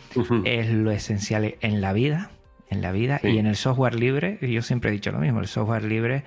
es 0.46 0.72
lo 0.72 0.90
esencial 0.90 1.58
en 1.62 1.80
la 1.80 1.94
vida 1.94 2.32
en 2.70 2.82
la 2.82 2.92
vida. 2.92 3.20
Y 3.24 3.38
en 3.38 3.46
el 3.46 3.56
software 3.56 3.96
libre, 3.96 4.38
yo 4.42 4.62
siempre 4.62 4.90
he 4.90 4.94
dicho 4.94 5.12
lo 5.12 5.20
mismo, 5.20 5.40
el 5.40 5.48
software 5.48 5.84
libre 5.84 6.24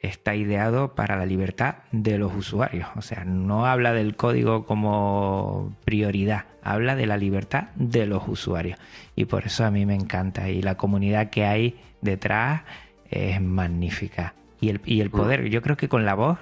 está 0.00 0.34
ideado 0.34 0.94
para 0.94 1.16
la 1.16 1.26
libertad 1.26 1.76
de 1.92 2.18
los 2.18 2.34
usuarios, 2.34 2.88
o 2.96 3.02
sea, 3.02 3.24
no 3.24 3.66
habla 3.66 3.92
del 3.92 4.16
código 4.16 4.66
como 4.66 5.76
prioridad, 5.84 6.46
habla 6.62 6.96
de 6.96 7.06
la 7.06 7.16
libertad 7.16 7.68
de 7.76 8.06
los 8.06 8.26
usuarios. 8.26 8.78
Y 9.14 9.26
por 9.26 9.44
eso 9.46 9.64
a 9.64 9.70
mí 9.70 9.86
me 9.86 9.94
encanta. 9.94 10.48
Y 10.48 10.60
la 10.60 10.76
comunidad 10.76 11.30
que 11.30 11.44
hay 11.44 11.78
detrás 12.00 12.62
es 13.10 13.40
magnífica. 13.40 14.34
Y 14.60 14.70
el, 14.70 14.80
y 14.84 15.00
el 15.00 15.08
mm. 15.08 15.12
poder, 15.12 15.48
yo 15.50 15.62
creo 15.62 15.76
que 15.76 15.88
con 15.88 16.04
la 16.04 16.14
voz, 16.14 16.38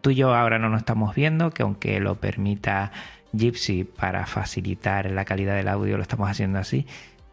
tú 0.00 0.10
y 0.10 0.16
yo 0.16 0.34
ahora 0.34 0.58
no 0.58 0.68
nos 0.68 0.80
estamos 0.80 1.14
viendo, 1.14 1.50
que 1.50 1.62
aunque 1.62 1.98
lo 2.00 2.16
permita 2.16 2.92
Gypsy 3.32 3.84
para 3.84 4.26
facilitar 4.26 5.10
la 5.10 5.24
calidad 5.24 5.56
del 5.56 5.68
audio, 5.68 5.96
lo 5.96 6.02
estamos 6.02 6.28
haciendo 6.28 6.58
así, 6.58 6.86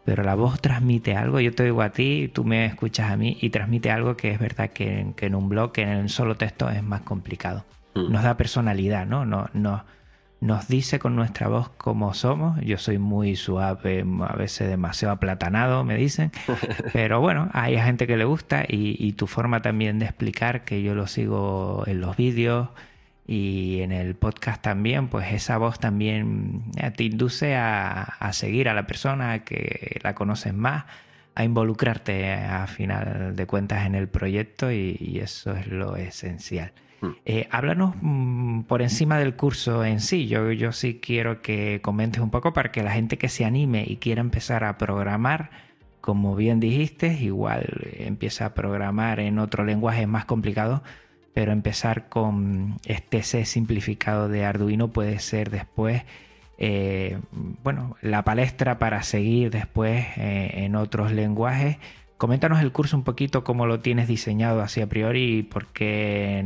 pero 0.04 0.22
la 0.22 0.34
voz 0.34 0.60
transmite 0.60 1.16
algo. 1.16 1.40
Yo 1.40 1.54
te 1.54 1.64
digo 1.64 1.82
a 1.82 1.90
ti, 1.90 2.30
tú 2.32 2.44
me 2.44 2.66
escuchas 2.66 3.10
a 3.10 3.16
mí 3.16 3.36
y 3.40 3.50
transmite 3.50 3.90
algo 3.90 4.16
que 4.16 4.30
es 4.30 4.38
verdad 4.38 4.70
que, 4.70 5.12
en 5.16 5.34
un 5.34 5.48
blog, 5.48 5.72
que 5.72 5.82
en 5.82 5.88
el 5.88 6.08
solo 6.08 6.36
texto 6.36 6.68
es 6.70 6.82
más 6.82 7.02
complicado. 7.02 7.64
Mm. 7.94 8.12
Nos 8.12 8.22
da 8.22 8.36
personalidad, 8.36 9.06
¿no? 9.06 9.24
No, 9.24 9.48
no 9.52 9.84
nos 10.40 10.68
dice 10.68 10.98
con 10.98 11.16
nuestra 11.16 11.48
voz 11.48 11.68
cómo 11.76 12.14
somos. 12.14 12.58
Yo 12.62 12.78
soy 12.78 12.98
muy 12.98 13.36
suave, 13.36 14.04
a 14.26 14.36
veces 14.36 14.68
demasiado 14.68 15.12
aplatanado, 15.14 15.84
me 15.84 15.96
dicen. 15.96 16.32
Pero 16.92 17.20
bueno, 17.20 17.50
hay 17.52 17.78
gente 17.78 18.06
que 18.06 18.16
le 18.16 18.24
gusta 18.24 18.64
y, 18.66 19.12
tu 19.12 19.26
forma 19.26 19.60
también 19.60 19.98
de 19.98 20.06
explicar, 20.06 20.64
que 20.64 20.82
yo 20.82 20.94
lo 20.94 21.06
sigo 21.06 21.84
en 21.86 22.00
los 22.00 22.16
vídeos 22.16 22.68
y 23.30 23.82
en 23.82 23.92
el 23.92 24.16
podcast 24.16 24.60
también, 24.60 25.06
pues 25.06 25.32
esa 25.32 25.56
voz 25.56 25.78
también 25.78 26.64
eh, 26.76 26.90
te 26.90 27.04
induce 27.04 27.54
a, 27.54 28.28
seguir 28.32 28.68
a 28.68 28.74
la 28.74 28.88
persona 28.88 29.44
que 29.44 30.00
la 30.02 30.16
conoces 30.16 30.52
más, 30.52 30.84
a 31.36 31.44
involucrarte 31.44 32.32
a 32.32 32.66
final 32.66 33.36
de 33.36 33.46
cuentas 33.46 33.86
en 33.86 33.94
el 33.94 34.08
proyecto 34.08 34.72
y 34.72 35.20
eso 35.22 35.54
es 35.54 35.68
lo 35.68 35.94
esencial. 35.94 36.72
Mm. 37.02 37.08
Eh, 37.24 37.48
háblanos 37.52 37.94
mm, 38.00 38.62
por 38.62 38.82
encima 38.82 39.16
del 39.18 39.36
curso 39.36 39.84
en 39.84 40.00
sí. 40.00 40.26
Yo, 40.26 40.50
yo 40.50 40.72
sí 40.72 41.00
quiero 41.00 41.40
que 41.40 41.80
comentes 41.82 42.20
un 42.20 42.30
poco 42.30 42.52
para 42.52 42.72
que 42.72 42.82
la 42.82 42.90
gente 42.90 43.16
que 43.16 43.28
se 43.28 43.44
anime 43.44 43.84
y 43.86 43.98
quiera 43.98 44.20
empezar 44.20 44.64
a 44.64 44.76
programar, 44.76 45.50
como 46.00 46.34
bien 46.34 46.58
dijiste, 46.58 47.12
igual 47.20 47.92
empieza 47.92 48.46
a 48.46 48.54
programar 48.54 49.20
en 49.20 49.38
otro 49.38 49.64
lenguaje 49.64 50.08
más 50.08 50.24
complicado, 50.24 50.82
pero 51.34 51.52
empezar 51.52 52.08
con 52.08 52.76
este 52.84 53.22
C 53.22 53.44
simplificado 53.44 54.28
de 54.28 54.44
Arduino 54.44 54.88
puede 54.88 55.18
ser 55.18 55.50
después, 55.50 56.02
eh, 56.58 57.18
bueno, 57.62 57.96
la 58.02 58.24
palestra 58.24 58.78
para 58.78 59.02
seguir 59.02 59.50
después 59.50 60.06
eh, 60.16 60.50
en 60.64 60.74
otros 60.74 61.12
lenguajes. 61.12 61.78
Coméntanos 62.18 62.60
el 62.60 62.72
curso 62.72 62.96
un 62.96 63.04
poquito 63.04 63.44
cómo 63.44 63.66
lo 63.66 63.80
tienes 63.80 64.08
diseñado 64.08 64.60
así 64.60 64.80
a 64.80 64.88
priori 64.88 65.38
y 65.38 65.42
por 65.42 65.68
qué 65.68 66.44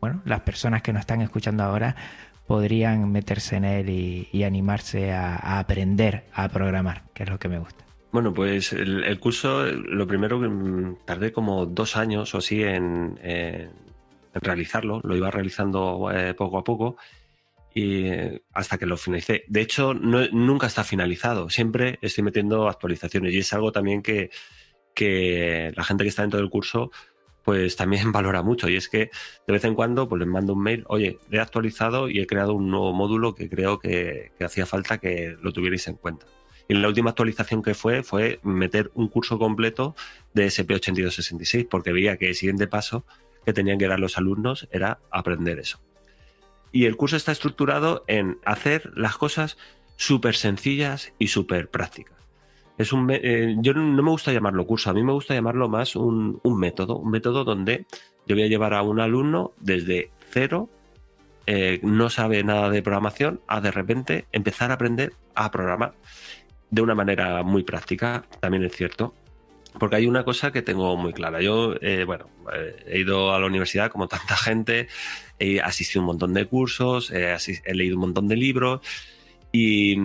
bueno, 0.00 0.22
las 0.24 0.40
personas 0.40 0.82
que 0.82 0.92
nos 0.92 1.00
están 1.00 1.20
escuchando 1.20 1.62
ahora 1.62 1.94
podrían 2.46 3.12
meterse 3.12 3.56
en 3.56 3.64
él 3.64 3.90
y, 3.90 4.42
animarse 4.42 5.12
a, 5.12 5.58
aprender 5.58 6.24
a 6.34 6.48
programar, 6.48 7.04
que 7.14 7.22
es 7.22 7.30
lo 7.30 7.38
que 7.38 7.48
me 7.48 7.58
gusta. 7.58 7.84
Bueno, 8.10 8.34
pues 8.34 8.72
el, 8.72 9.20
curso, 9.20 9.66
lo 9.66 10.06
primero 10.08 10.40
que 10.40 10.48
mm, 10.48 10.96
tardé 11.04 11.32
como 11.32 11.64
dos 11.66 11.96
años 11.96 12.34
o 12.34 12.38
así 12.38 12.64
en, 12.64 13.20
realizarlo, 14.34 15.00
lo 15.02 15.16
iba 15.16 15.30
realizando 15.30 16.10
eh, 16.12 16.34
poco 16.34 16.58
a 16.58 16.64
poco 16.64 16.96
y 17.74 18.06
hasta 18.52 18.78
que 18.78 18.86
lo 18.86 18.96
finalicé. 18.96 19.44
De 19.48 19.60
hecho, 19.60 19.94
nunca 19.94 20.66
está 20.66 20.84
finalizado, 20.84 21.48
siempre 21.50 21.98
estoy 22.02 22.24
metiendo 22.24 22.68
actualizaciones 22.68 23.32
y 23.32 23.38
es 23.38 23.52
algo 23.52 23.72
también 23.72 24.02
que, 24.02 24.30
que 24.94 25.72
la 25.76 25.84
gente 25.84 26.04
que 26.04 26.08
está 26.08 26.22
dentro 26.22 26.40
del 26.40 26.50
curso 26.50 26.90
pues 27.44 27.76
también 27.76 28.12
valora 28.12 28.42
mucho. 28.42 28.68
Y 28.68 28.76
es 28.76 28.88
que 28.88 29.10
de 29.46 29.52
vez 29.52 29.64
en 29.64 29.74
cuando 29.74 30.08
pues 30.08 30.20
les 30.20 30.28
mando 30.28 30.52
un 30.52 30.62
mail, 30.62 30.84
oye, 30.88 31.18
he 31.30 31.38
actualizado 31.38 32.08
y 32.08 32.20
he 32.20 32.26
creado 32.26 32.54
un 32.54 32.70
nuevo 32.70 32.92
módulo 32.92 33.34
que 33.34 33.48
creo 33.48 33.78
que, 33.78 34.32
hacía 34.40 34.66
falta 34.66 34.98
que 34.98 35.36
lo 35.40 35.52
tuvierais 35.52 35.86
en 35.88 35.96
cuenta. 35.96 36.26
Y 36.68 36.74
la 36.74 36.86
última 36.86 37.10
actualización 37.10 37.62
que 37.62 37.74
fue 37.74 38.04
fue 38.04 38.38
meter 38.44 38.92
un 38.94 39.08
curso 39.08 39.38
completo 39.38 39.96
de 40.34 40.46
SP8266, 40.46 41.66
porque 41.68 41.92
veía 41.92 42.16
que 42.16 42.28
el 42.28 42.36
siguiente 42.36 42.68
paso 42.68 43.04
que 43.44 43.52
tenían 43.52 43.78
que 43.78 43.88
dar 43.88 44.00
los 44.00 44.18
alumnos 44.18 44.68
era 44.70 44.98
aprender 45.10 45.58
eso. 45.58 45.80
Y 46.72 46.84
el 46.84 46.96
curso 46.96 47.16
está 47.16 47.32
estructurado 47.32 48.04
en 48.06 48.38
hacer 48.44 48.92
las 48.94 49.16
cosas 49.16 49.58
súper 49.96 50.36
sencillas 50.36 51.12
y 51.18 51.28
súper 51.28 51.68
prácticas. 51.68 52.16
Es 52.78 52.92
un, 52.94 53.10
eh, 53.10 53.56
yo 53.58 53.74
no 53.74 54.02
me 54.02 54.10
gusta 54.10 54.32
llamarlo 54.32 54.66
curso, 54.66 54.88
a 54.88 54.94
mí 54.94 55.02
me 55.02 55.12
gusta 55.12 55.34
llamarlo 55.34 55.68
más 55.68 55.96
un, 55.96 56.40
método, 56.44 56.96
un 56.96 57.10
método 57.10 57.44
donde 57.44 57.84
yo 58.26 58.34
voy 58.34 58.44
a 58.44 58.46
llevar 58.46 58.72
a 58.72 58.82
un 58.82 59.00
alumno 59.00 59.52
desde 59.60 60.10
cero, 60.30 60.70
eh, 61.46 61.80
no 61.82 62.08
sabe 62.08 62.42
nada 62.42 62.70
de 62.70 62.82
programación, 62.82 63.40
a 63.48 63.60
de 63.60 63.70
repente 63.70 64.24
empezar 64.32 64.70
a 64.70 64.74
aprender 64.74 65.12
a 65.34 65.50
programar 65.50 65.92
de 66.70 66.80
una 66.80 66.94
manera 66.94 67.42
muy 67.42 67.64
práctica, 67.64 68.24
también 68.40 68.64
es 68.64 68.72
cierto. 68.74 69.12
Porque 69.78 69.96
hay 69.96 70.06
una 70.06 70.24
cosa 70.24 70.50
que 70.50 70.62
tengo 70.62 70.96
muy 70.96 71.12
clara. 71.12 71.40
Yo, 71.40 71.74
eh, 71.80 72.04
bueno, 72.04 72.28
he 72.86 73.00
ido 73.00 73.32
a 73.32 73.38
la 73.38 73.46
universidad 73.46 73.90
como 73.90 74.08
tanta 74.08 74.36
gente, 74.36 74.88
he 75.38 75.60
asistido 75.60 76.00
a 76.00 76.02
un 76.02 76.06
montón 76.06 76.34
de 76.34 76.46
cursos, 76.46 77.10
he 77.10 77.74
leído 77.74 77.96
un 77.96 78.00
montón 78.00 78.28
de 78.28 78.36
libros 78.36 78.80
y, 79.52 79.96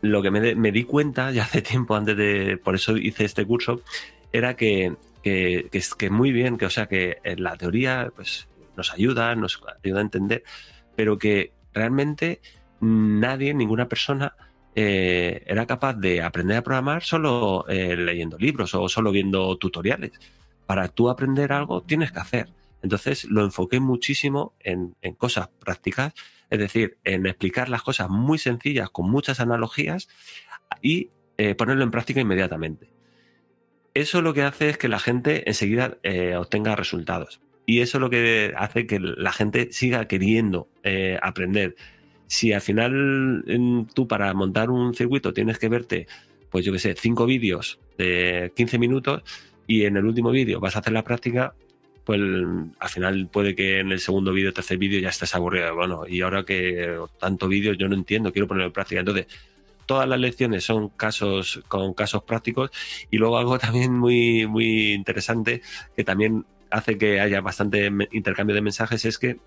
lo 0.00 0.22
que 0.22 0.30
me, 0.30 0.72
di 0.72 0.84
cuenta 0.84 1.30
ya 1.30 1.42
hace 1.44 1.62
tiempo 1.62 1.96
antes 1.96 2.16
de, 2.16 2.58
por 2.62 2.74
eso 2.74 2.96
hice 2.96 3.24
este 3.24 3.44
curso, 3.44 3.82
era 4.32 4.56
que, 4.56 4.94
que, 5.22 5.68
que, 5.70 5.82
que 5.96 6.10
muy 6.10 6.32
bien, 6.32 6.56
que 6.56 6.66
o 6.66 6.70
sea 6.70 6.86
que 6.86 7.18
en 7.24 7.42
la 7.42 7.56
teoría 7.56 8.12
pues, 8.14 8.48
nos 8.76 8.92
ayuda, 8.92 9.34
nos 9.34 9.60
ayuda 9.82 9.98
a 9.98 10.02
entender, 10.02 10.44
pero 10.94 11.18
que 11.18 11.52
realmente 11.72 12.40
nadie, 12.80 13.54
ninguna 13.54 13.88
persona 13.88 14.34
eh, 14.74 15.42
era 15.46 15.66
capaz 15.66 15.94
de 15.94 16.22
aprender 16.22 16.56
a 16.56 16.62
programar 16.62 17.02
solo 17.02 17.66
eh, 17.68 17.96
leyendo 17.96 18.38
libros 18.38 18.74
o 18.74 18.88
solo 18.88 19.10
viendo 19.10 19.56
tutoriales. 19.56 20.12
Para 20.66 20.88
tú 20.88 21.08
aprender 21.08 21.52
algo 21.52 21.82
tienes 21.82 22.12
que 22.12 22.20
hacer. 22.20 22.48
Entonces 22.82 23.24
lo 23.24 23.42
enfoqué 23.42 23.80
muchísimo 23.80 24.54
en, 24.60 24.94
cosas 25.16 25.48
prácticas 25.48 26.14
es 26.50 26.58
decir, 26.58 26.96
en 27.04 27.26
explicar 27.26 27.68
las 27.68 27.82
cosas 27.82 28.08
muy 28.08 28.38
sencillas, 28.38 28.88
con 28.88 29.10
muchas 29.10 29.38
analogías 29.38 30.08
y 30.80 31.10
eh, 31.36 31.54
ponerlo 31.54 31.84
en 31.84 31.90
práctica 31.90 32.20
inmediatamente. 32.20 32.90
Eso 33.92 34.22
lo 34.22 34.32
que 34.32 34.44
hace 34.44 34.70
es 34.70 34.78
que 34.78 34.88
la 34.88 34.98
gente 34.98 35.42
enseguida 35.46 35.98
obtenga 36.38 36.74
resultados. 36.74 37.42
Y 37.66 37.80
eso 37.80 37.98
es 37.98 38.00
lo 38.00 38.08
que 38.08 38.54
hace 38.56 38.86
que 38.86 38.98
la 38.98 39.32
gente 39.32 39.72
siga 39.72 40.08
queriendo 40.08 40.70
aprender. 41.20 41.74
Si 42.28 42.52
al 42.52 42.60
final 42.60 43.44
tú 43.94 44.06
para 44.06 44.32
montar 44.34 44.70
un 44.70 44.94
circuito 44.94 45.32
tienes 45.32 45.58
que 45.58 45.68
verte, 45.68 46.06
pues 46.50 46.64
yo 46.64 46.72
qué 46.72 46.78
sé, 46.78 46.94
cinco 46.94 47.26
vídeos 47.26 47.80
de 47.96 48.52
15 48.54 48.78
minutos 48.78 49.22
y 49.66 49.84
en 49.84 49.96
el 49.96 50.04
último 50.04 50.30
vídeo 50.30 50.60
vas 50.60 50.76
a 50.76 50.78
hacer 50.78 50.92
la 50.92 51.04
práctica, 51.04 51.54
pues 52.04 52.20
al 52.78 52.88
final 52.88 53.28
puede 53.28 53.54
que 53.54 53.80
en 53.80 53.92
el 53.92 54.00
segundo 54.00 54.32
vídeo, 54.32 54.52
tercer 54.52 54.78
vídeo 54.78 55.00
ya 55.00 55.08
estés 55.08 55.34
aburrido. 55.34 55.74
Bueno, 55.74 56.06
y 56.06 56.20
ahora 56.20 56.44
que 56.44 56.96
tanto 57.18 57.48
vídeo 57.48 57.72
yo 57.72 57.88
no 57.88 57.94
entiendo, 57.94 58.32
quiero 58.32 58.46
ponerlo 58.46 58.68
en 58.68 58.72
práctica. 58.72 59.00
Entonces, 59.00 59.26
todas 59.86 60.08
las 60.08 60.20
lecciones 60.20 60.64
son 60.64 60.90
casos 60.90 61.62
con 61.66 61.94
casos 61.94 62.22
prácticos 62.22 62.70
y 63.10 63.16
luego 63.16 63.38
algo 63.38 63.58
también 63.58 63.92
muy, 63.98 64.46
muy 64.46 64.92
interesante 64.92 65.62
que 65.96 66.04
también 66.04 66.44
hace 66.70 66.98
que 66.98 67.20
haya 67.20 67.40
bastante 67.40 67.90
intercambio 68.12 68.54
de 68.54 68.60
mensajes 68.60 69.04
es 69.06 69.18
que 69.18 69.38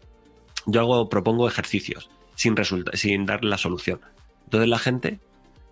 yo 0.65 0.81
hago, 0.81 1.09
propongo 1.09 1.47
ejercicios 1.47 2.09
sin, 2.41 3.25
dar 3.25 3.43
la 3.43 3.57
solución. 3.57 4.01
Entonces 4.45 4.69
la 4.69 4.79
gente, 4.79 5.19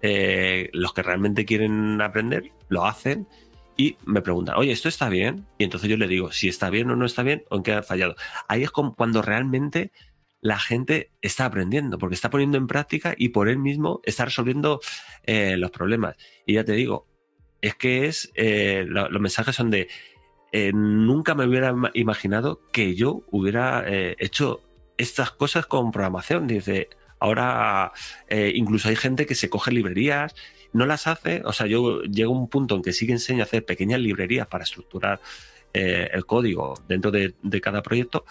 eh, 0.02 0.70
los 0.74 0.94
que 0.94 1.04
realmente 1.04 1.46
quieren 1.46 2.02
aprender, 2.02 2.52
lo 2.70 2.86
hacen 2.86 3.28
y 3.76 3.98
me 4.06 4.22
preguntan, 4.22 4.56
oye, 4.58 4.72
¿esto 4.72 4.90
está 4.90 5.10
bien? 5.10 5.48
Y 5.58 5.64
entonces 5.64 5.90
yo 5.90 5.98
le 5.98 6.08
digo 6.08 6.32
si 6.32 6.48
está 6.50 6.70
bien 6.70 6.90
o 6.92 6.96
no 6.96 7.06
está 7.06 7.24
bien 7.24 7.44
o 7.50 7.58
en 7.58 7.64
qué 7.64 7.74
ha 7.74 7.84
fallado. 7.84 8.16
Ahí 8.48 8.64
es 8.64 8.72
como 8.72 8.96
cuando 8.96 9.22
realmente 9.22 9.92
la 10.42 10.60
gente 10.60 11.12
está 11.22 11.46
aprendiendo, 11.46 11.98
porque 11.98 12.16
está 12.16 12.30
poniendo 12.30 12.58
en 12.58 12.68
práctica 12.68 13.14
y 13.18 13.30
por 13.30 13.50
él 13.50 13.58
mismo 13.58 14.00
está 14.04 14.26
resolviendo 14.26 14.80
eh, 15.24 15.58
los 15.58 15.72
problemas. 15.72 16.16
Y 16.46 16.54
ya 16.54 16.64
te 16.64 16.74
digo, 16.74 17.08
es 17.62 17.76
que 17.76 18.06
es, 18.06 18.32
eh, 18.36 18.86
los 18.88 19.20
mensajes 19.20 19.56
son 19.56 19.70
de, 19.70 19.90
nunca 20.74 21.36
me 21.36 21.46
hubiera 21.46 21.76
imaginado 21.94 22.62
que 22.72 22.96
yo 22.96 23.24
hubiera 23.32 23.84
hecho 23.88 24.62
estas 25.00 25.32
cosas 25.32 25.66
con 25.66 25.92
programación. 25.92 26.46
Dice, 26.46 26.90
ahora 27.20 27.92
incluso 28.30 28.90
hay 28.90 28.96
gente 28.96 29.26
que 29.26 29.34
se 29.34 29.50
coge 29.50 29.72
librerías 29.72 30.36
no 30.74 30.86
las 30.86 31.08
hace, 31.08 31.42
o 31.46 31.54
sea, 31.54 31.68
yo 31.68 32.02
llego 32.04 32.34
a 32.36 32.38
un 32.38 32.48
punto 32.48 32.76
en 32.76 32.82
que 32.82 32.94
sí 32.94 33.08
que 33.08 33.14
enseño 33.14 33.42
a 33.42 33.46
hacer 33.46 33.66
pequeñas 33.66 34.00
librerías 34.00 34.48
para 34.48 34.64
estructurar 34.64 35.20
eh, 35.74 36.10
el 36.14 36.26
código 36.26 36.76
dentro 36.88 37.12
de, 37.12 37.34
cada 37.62 37.82
proyecto, 37.82 38.26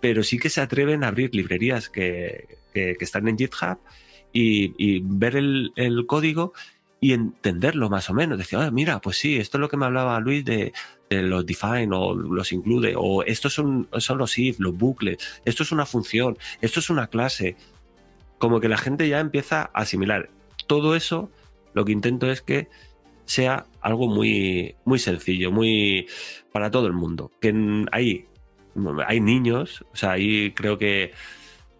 pero 0.00 0.22
sí 0.22 0.38
que 0.38 0.50
se 0.50 0.60
atreven 0.60 1.04
a 1.04 1.08
abrir 1.08 1.34
librerías 1.34 1.88
que, 1.88 2.46
están 2.74 3.28
en 3.28 3.36
GitHub 3.36 3.78
y, 4.32 5.00
ver 5.04 5.36
el, 5.36 6.04
código 6.06 6.52
y 7.00 7.12
entenderlo 7.12 7.90
más 7.90 8.08
o 8.08 8.14
menos. 8.14 8.38
Decir, 8.38 8.58
mira, 8.72 9.00
pues 9.00 9.18
sí, 9.18 9.36
esto 9.36 9.58
es 9.58 9.60
lo 9.60 9.68
que 9.68 9.76
me 9.76 9.86
hablaba 9.86 10.18
Luis 10.20 10.44
de, 10.44 10.72
los 11.20 11.44
define 11.44 11.90
o 11.92 12.14
los 12.14 12.52
include, 12.52 12.94
o 12.96 13.22
estos 13.24 13.52
son, 13.52 13.88
son 13.98 14.18
los 14.18 14.38
if, 14.38 14.58
los 14.60 14.76
bucles, 14.76 15.18
esto 15.44 15.62
es 15.62 15.72
una 15.72 15.84
función, 15.84 16.38
esto 16.60 16.80
es 16.80 16.88
una 16.88 17.08
clase. 17.08 17.56
Como 18.38 18.60
que 18.60 18.68
la 18.68 18.78
gente 18.78 19.08
ya 19.08 19.20
empieza 19.20 19.62
a 19.74 19.82
asimilar 19.82 20.30
todo 20.66 20.96
eso 20.96 21.30
lo 21.74 21.84
que 21.84 21.92
intento 21.92 22.30
es 22.30 22.42
que 22.42 22.68
sea 23.24 23.66
algo 23.80 24.08
muy, 24.08 24.76
muy 24.84 24.98
sencillo, 24.98 25.52
muy 25.52 26.06
para 26.52 26.70
todo 26.70 26.86
el 26.86 26.92
mundo. 26.92 27.30
Que 27.40 27.54
hay, 27.92 28.26
hay 29.06 29.20
niños, 29.20 29.84
o 29.92 29.96
sea, 29.96 30.12
ahí 30.12 30.52
creo 30.52 30.78
que, 30.78 31.12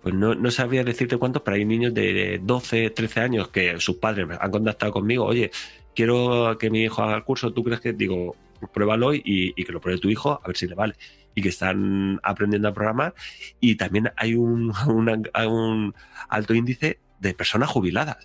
pues 0.02 0.14
no, 0.14 0.34
no 0.34 0.50
sabría 0.50 0.84
decirte 0.84 1.16
cuántos, 1.16 1.42
pero 1.42 1.56
hay 1.56 1.64
niños 1.64 1.94
de 1.94 2.40
12, 2.42 2.90
13 2.90 3.20
años 3.20 3.48
que 3.48 3.78
sus 3.80 3.96
padres 3.96 4.26
han 4.40 4.50
contactado 4.50 4.92
conmigo, 4.92 5.24
oye, 5.24 5.50
quiero 5.94 6.56
que 6.58 6.70
mi 6.70 6.82
hijo 6.82 7.02
haga 7.02 7.16
el 7.16 7.24
curso, 7.24 7.52
¿tú 7.52 7.62
crees 7.62 7.80
que? 7.80 7.92
Digo, 7.92 8.36
pruébalo 8.72 9.14
y, 9.14 9.22
y, 9.24 9.64
que 9.64 9.72
lo 9.72 9.80
pruebe 9.80 9.98
tu 9.98 10.10
hijo 10.10 10.40
a 10.42 10.46
ver 10.46 10.56
si 10.56 10.66
le 10.66 10.74
vale. 10.74 10.94
Y 11.34 11.42
que 11.42 11.48
están 11.48 12.20
aprendiendo 12.22 12.68
a 12.68 12.74
programar. 12.74 13.14
Y 13.60 13.76
también 13.76 14.12
hay 14.16 14.34
un, 14.34 14.72
un 14.86 15.94
alto 16.28 16.54
índice 16.54 17.00
de 17.20 17.34
personas 17.34 17.70
jubiladas. 17.70 18.18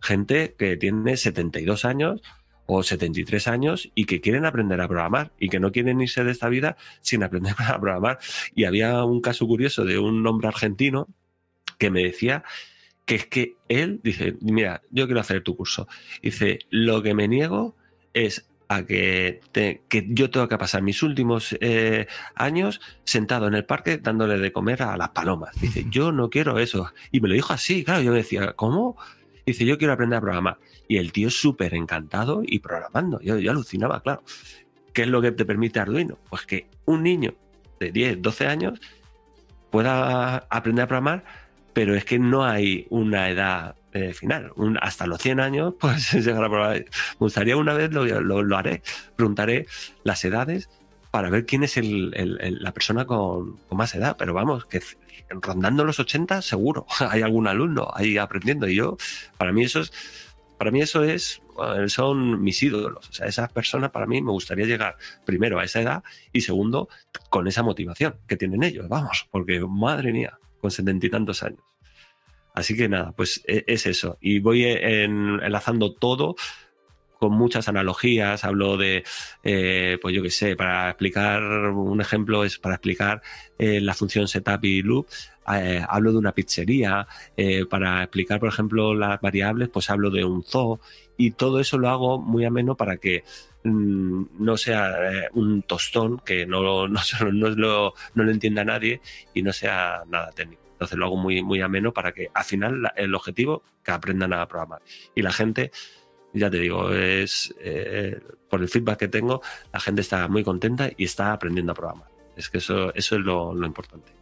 Gente 0.00 0.54
que 0.58 0.76
tiene 0.76 1.16
72 1.16 1.84
años 1.84 2.22
o 2.66 2.82
73 2.82 3.48
años 3.48 3.90
y 3.94 4.04
que 4.04 4.20
quieren 4.20 4.46
aprender 4.46 4.80
a 4.80 4.86
programar 4.86 5.32
y 5.40 5.48
que 5.48 5.58
no 5.58 5.72
quieren 5.72 6.00
irse 6.00 6.22
de 6.22 6.30
esta 6.30 6.48
vida 6.48 6.76
sin 7.00 7.22
aprender 7.22 7.54
a 7.58 7.80
programar. 7.80 8.18
Y 8.54 8.64
había 8.64 9.04
un 9.04 9.20
caso 9.20 9.46
curioso 9.46 9.84
de 9.84 9.98
un 9.98 10.26
hombre 10.26 10.48
argentino 10.48 11.08
que 11.78 11.90
me 11.90 12.02
decía 12.02 12.44
que 13.06 13.16
es 13.16 13.26
que 13.26 13.56
él 13.68 14.00
dice, 14.04 14.36
mira, 14.40 14.82
yo 14.90 15.06
quiero 15.06 15.20
hacer 15.20 15.42
tu 15.42 15.56
curso. 15.56 15.88
Dice, 16.22 16.60
lo 16.70 17.02
que 17.02 17.14
me 17.14 17.26
niego 17.26 17.76
es 18.14 18.49
a 18.70 18.84
que, 18.84 19.40
que 19.88 20.06
yo 20.10 20.30
tengo 20.30 20.46
que 20.46 20.56
pasar 20.56 20.80
mis 20.80 21.02
últimos 21.02 21.56
eh, 21.60 22.06
años 22.36 22.80
sentado 23.02 23.48
en 23.48 23.54
el 23.54 23.64
parque 23.64 23.98
dándole 23.98 24.38
de 24.38 24.52
comer 24.52 24.84
a 24.84 24.96
las 24.96 25.08
palomas. 25.08 25.60
Dice, 25.60 25.86
yo 25.90 26.12
no 26.12 26.30
quiero 26.30 26.56
eso. 26.60 26.92
Y 27.10 27.20
me 27.20 27.26
lo 27.26 27.34
dijo 27.34 27.52
así, 27.52 27.82
claro, 27.82 28.00
yo 28.00 28.12
me 28.12 28.18
decía, 28.18 28.52
¿cómo? 28.52 28.96
Dice, 29.44 29.64
yo 29.64 29.76
quiero 29.76 29.92
aprender 29.92 30.18
a 30.18 30.20
programar. 30.20 30.58
Y 30.86 30.98
el 30.98 31.10
tío 31.10 31.30
súper 31.30 31.74
encantado 31.74 32.42
y 32.46 32.60
programando. 32.60 33.20
Yo, 33.20 33.40
yo 33.40 33.50
alucinaba, 33.50 34.04
claro. 34.04 34.22
¿Qué 34.92 35.02
es 35.02 35.08
lo 35.08 35.20
que 35.20 35.32
te 35.32 35.44
permite 35.44 35.80
Arduino? 35.80 36.16
Pues 36.28 36.46
que 36.46 36.68
un 36.84 37.02
niño 37.02 37.34
de 37.80 37.90
10, 37.90 38.22
12 38.22 38.46
años 38.46 38.80
pueda 39.70 40.46
aprender 40.48 40.84
a 40.84 40.86
programar, 40.86 41.24
pero 41.72 41.96
es 41.96 42.04
que 42.04 42.20
no 42.20 42.44
hay 42.44 42.86
una 42.88 43.30
edad 43.30 43.74
eh, 43.92 44.12
final. 44.12 44.52
hasta 44.80 45.06
los 45.06 45.20
100 45.20 45.40
años, 45.40 45.74
pues 45.80 46.12
llegar 46.12 46.44
a. 46.44 46.70
Me 46.70 46.84
gustaría 47.18 47.56
una 47.56 47.74
vez, 47.74 47.92
lo, 47.92 48.04
lo, 48.04 48.56
haré, 48.56 48.82
preguntaré 49.16 49.66
las 50.04 50.24
edades 50.24 50.68
para 51.10 51.28
ver 51.28 51.44
quién 51.44 51.64
es 51.64 51.76
la 51.76 52.72
persona 52.72 53.04
con, 53.04 53.58
más 53.70 53.94
edad. 53.94 54.16
Pero 54.18 54.32
vamos, 54.34 54.66
que 54.66 54.80
rondando 55.30 55.84
los 55.84 55.98
80 55.98 56.42
seguro 56.42 56.86
hay 57.00 57.22
algún 57.22 57.48
alumno 57.48 57.88
ahí 57.94 58.16
aprendiendo. 58.18 58.68
Y 58.68 58.76
yo, 58.76 58.96
para 59.36 59.52
mí 59.52 59.64
eso 59.64 59.80
es, 59.80 59.92
para 60.56 60.70
mí 60.70 60.80
eso 60.80 61.02
es, 61.02 61.42
son 61.88 62.42
mis 62.42 62.62
ídolos. 62.62 63.08
O 63.08 63.12
sea, 63.12 63.26
esas 63.26 63.52
personas 63.52 63.90
para 63.90 64.06
mí 64.06 64.22
me 64.22 64.30
gustaría 64.30 64.66
llegar 64.66 64.96
primero 65.24 65.58
a 65.58 65.64
esa 65.64 65.80
edad 65.80 66.04
y 66.32 66.42
segundo 66.42 66.88
con 67.28 67.48
esa 67.48 67.62
motivación 67.62 68.16
que 68.28 68.36
tienen 68.36 68.62
ellos. 68.62 68.88
Vamos, 68.88 69.26
porque 69.30 69.60
madre 69.60 70.12
mía, 70.12 70.38
con 70.60 70.70
setenta 70.70 71.06
y 71.06 71.10
tantos 71.10 71.42
años. 71.42 71.69
Así 72.54 72.76
que 72.76 72.88
nada, 72.88 73.12
pues 73.12 73.42
e, 73.46 73.64
es 73.66 73.86
eso. 73.86 74.18
Y 74.20 74.40
voy 74.40 74.64
enlazando 74.64 75.94
todo 75.94 76.36
con 77.20 77.32
muchas 77.32 77.68
analogías, 77.68 78.44
hablo 78.44 78.78
de, 78.78 79.04
eh, 79.44 79.98
pues 80.00 80.14
yo 80.14 80.22
qué 80.22 80.30
sé, 80.30 80.56
para 80.56 80.88
explicar, 80.88 81.42
un 81.42 82.00
ejemplo 82.00 82.44
es 82.44 82.58
para 82.58 82.76
explicar 82.76 83.20
eh, 83.58 83.78
la 83.82 83.92
función 83.92 84.26
setup 84.26 84.64
y 84.64 84.80
loop, 84.80 85.06
eh, 85.54 85.84
hablo 85.86 86.12
de 86.12 86.18
una 86.18 86.32
pizzería, 86.32 87.06
para 87.68 88.02
explicar, 88.02 88.40
por 88.40 88.48
ejemplo, 88.48 88.94
las 88.94 89.20
variables, 89.20 89.68
pues 89.68 89.90
hablo 89.90 90.10
de 90.10 90.24
un 90.24 90.42
zoo, 90.42 90.80
y 91.18 91.32
todo 91.32 91.60
eso 91.60 91.76
lo 91.76 91.90
hago 91.90 92.18
muy 92.18 92.46
ameno 92.46 92.74
para 92.74 92.96
que 92.96 93.22
mm, 93.64 94.22
no 94.38 94.56
sea 94.56 94.94
un 95.34 95.62
tostón, 95.62 96.20
que 96.20 96.46
no, 96.46 96.88
no, 96.88 97.00
no, 97.32 97.48
lo, 97.50 97.94
no 98.14 98.24
lo 98.24 98.30
entienda 98.30 98.64
nadie 98.64 99.02
y 99.34 99.42
no 99.42 99.52
sea 99.52 100.04
nada 100.08 100.30
técnico. 100.32 100.59
Entonces 100.80 100.98
lo 100.98 101.04
hago 101.04 101.16
muy, 101.16 101.42
muy 101.42 101.60
ameno 101.60 101.92
para 101.92 102.12
que 102.12 102.30
al 102.32 102.44
final 102.44 102.90
el 102.96 103.14
objetivo 103.14 103.62
que 103.84 103.90
aprendan 103.90 104.32
a 104.32 104.48
programar. 104.48 104.80
Y 105.14 105.20
la 105.20 105.30
gente 105.30 105.70
ya 106.32 106.50
te 106.50 106.58
digo, 106.58 106.90
es 106.90 107.54
eh, 107.60 108.18
por 108.48 108.62
el 108.62 108.68
feedback 108.68 109.00
que 109.00 109.08
tengo, 109.08 109.42
la 109.72 109.80
gente 109.80 110.00
está 110.00 110.26
muy 110.28 110.42
contenta 110.42 110.88
y 110.96 111.04
está 111.04 111.32
aprendiendo 111.32 111.72
a 111.72 111.74
programar. 111.74 112.08
Es 112.36 112.48
que 112.48 112.58
eso, 112.58 112.94
eso 112.94 113.16
es 113.16 113.20
lo, 113.20 113.54
lo 113.54 113.66
importante. 113.66 114.12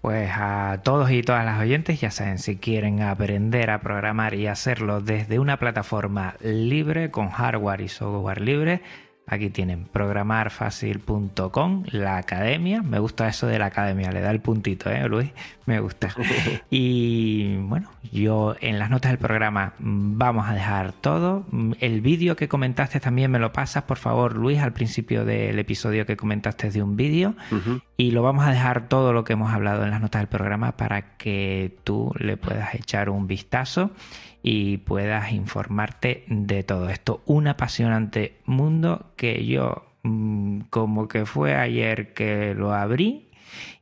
Pues 0.00 0.30
a 0.32 0.80
todos 0.82 1.10
y 1.10 1.22
todas 1.22 1.44
las 1.44 1.60
oyentes, 1.60 2.00
ya 2.00 2.10
saben, 2.10 2.38
si 2.38 2.56
quieren 2.56 3.02
aprender 3.02 3.70
a 3.70 3.82
programar 3.82 4.32
y 4.32 4.46
hacerlo 4.46 5.02
desde 5.02 5.38
una 5.38 5.58
plataforma 5.58 6.36
libre, 6.40 7.10
con 7.10 7.28
hardware 7.28 7.82
y 7.82 7.88
software 7.88 8.40
libre, 8.40 8.80
Aquí 9.30 9.48
tienen 9.48 9.84
programarfacil.com, 9.84 11.84
la 11.92 12.16
academia. 12.16 12.82
Me 12.82 12.98
gusta 12.98 13.28
eso 13.28 13.46
de 13.46 13.60
la 13.60 13.66
academia, 13.66 14.10
le 14.10 14.20
da 14.20 14.32
el 14.32 14.40
puntito, 14.40 14.90
¿eh, 14.90 15.08
Luis? 15.08 15.30
Me 15.66 15.78
gusta. 15.78 16.12
Y 16.68 17.56
bueno, 17.58 17.88
yo 18.10 18.56
en 18.60 18.80
las 18.80 18.90
notas 18.90 19.12
del 19.12 19.18
programa 19.18 19.74
vamos 19.78 20.48
a 20.48 20.54
dejar 20.54 20.92
todo. 20.92 21.44
El 21.78 22.00
vídeo 22.00 22.34
que 22.34 22.48
comentaste 22.48 22.98
también 22.98 23.30
me 23.30 23.38
lo 23.38 23.52
pasas, 23.52 23.84
por 23.84 23.98
favor, 23.98 24.34
Luis, 24.34 24.58
al 24.58 24.72
principio 24.72 25.24
del 25.24 25.60
episodio 25.60 26.06
que 26.06 26.16
comentaste 26.16 26.72
de 26.72 26.82
un 26.82 26.96
vídeo. 26.96 27.36
Y 27.96 28.10
lo 28.10 28.22
vamos 28.22 28.44
a 28.44 28.50
dejar 28.50 28.88
todo 28.88 29.12
lo 29.12 29.22
que 29.22 29.34
hemos 29.34 29.52
hablado 29.52 29.84
en 29.84 29.90
las 29.90 30.00
notas 30.00 30.22
del 30.22 30.28
programa 30.28 30.76
para 30.76 31.16
que 31.16 31.76
tú 31.84 32.12
le 32.18 32.36
puedas 32.36 32.74
echar 32.74 33.10
un 33.10 33.28
vistazo 33.28 33.92
y 34.42 34.78
puedas 34.78 35.32
informarte 35.32 36.24
de 36.28 36.62
todo 36.62 36.88
esto. 36.88 37.22
Un 37.26 37.48
apasionante 37.48 38.38
mundo 38.46 39.12
que 39.16 39.46
yo 39.46 39.86
mm, 40.02 40.60
como 40.70 41.08
que 41.08 41.26
fue 41.26 41.54
ayer 41.54 42.12
que 42.14 42.54
lo 42.54 42.72
abrí 42.72 43.28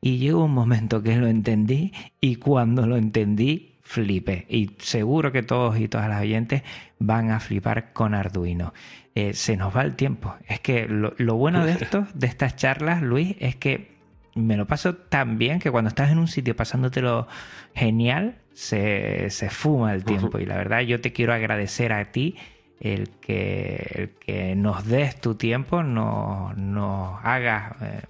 y 0.00 0.18
llegó 0.18 0.44
un 0.44 0.54
momento 0.54 1.02
que 1.02 1.16
lo 1.16 1.26
entendí 1.26 1.92
y 2.20 2.36
cuando 2.36 2.86
lo 2.86 2.96
entendí 2.96 3.76
flipé 3.82 4.46
y 4.48 4.72
seguro 4.78 5.32
que 5.32 5.42
todos 5.42 5.78
y 5.78 5.88
todas 5.88 6.08
las 6.08 6.20
oyentes 6.20 6.62
van 6.98 7.30
a 7.30 7.40
flipar 7.40 7.92
con 7.92 8.14
Arduino. 8.14 8.74
Eh, 9.14 9.32
se 9.34 9.56
nos 9.56 9.74
va 9.76 9.82
el 9.82 9.96
tiempo. 9.96 10.34
Es 10.46 10.60
que 10.60 10.86
lo, 10.86 11.14
lo 11.16 11.36
bueno 11.36 11.64
de 11.64 11.72
esto, 11.72 12.06
de 12.14 12.26
estas 12.26 12.56
charlas, 12.56 13.02
Luis, 13.02 13.34
es 13.40 13.56
que 13.56 13.98
me 14.34 14.56
lo 14.56 14.66
paso 14.66 14.94
tan 14.94 15.38
bien 15.38 15.58
que 15.58 15.70
cuando 15.70 15.88
estás 15.88 16.10
en 16.10 16.18
un 16.18 16.28
sitio 16.28 16.54
pasándotelo 16.54 17.26
genial, 17.74 18.36
se, 18.58 19.50
fuma 19.50 19.94
el 19.94 20.04
tiempo. 20.04 20.38
Y 20.40 20.44
la 20.44 20.56
verdad, 20.56 20.80
yo 20.80 21.00
te 21.00 21.12
quiero 21.12 21.32
agradecer 21.32 21.92
a 21.92 22.06
ti 22.06 22.36
el 22.80 23.08
que, 23.08 23.90
el 23.94 24.10
que 24.10 24.56
nos 24.56 24.84
des 24.84 25.20
tu 25.20 25.36
tiempo, 25.36 25.84
nos, 25.84 26.56
nos 26.56 27.20
hagas, 27.22 27.80
eh, 27.80 28.02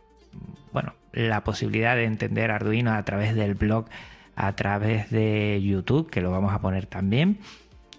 bueno, 0.73 0.95
la 1.13 1.45
posibilidad 1.45 1.97
de 1.97 2.05
entender 2.05 2.51
Arduino 2.51 2.95
a 2.95 3.03
través 3.05 3.35
del 3.35 3.55
blog, 3.55 3.87
a 4.37 4.57
través 4.57 5.11
de 5.11 5.61
YouTube, 5.63 6.09
que 6.11 6.23
lo 6.23 6.31
vamos 6.31 6.55
a 6.55 6.61
poner 6.61 6.87
también 6.87 7.39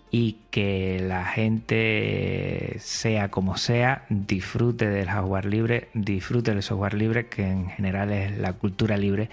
y 0.10 0.38
que 0.50 1.00
la 1.08 1.26
gente, 1.26 2.78
sea 2.80 3.30
como 3.30 3.58
sea, 3.58 4.06
disfrute 4.10 4.89
del 4.89 5.08
hardware 5.08 5.45
libre, 5.45 5.89
disfrute 5.93 6.52
del 6.52 6.64
software 6.64 6.95
libre, 6.95 7.28
que 7.28 7.47
en 7.47 7.70
general 7.70 8.12
es 8.12 8.36
la 8.39 8.54
cultura 8.54 8.97
libre, 8.97 9.30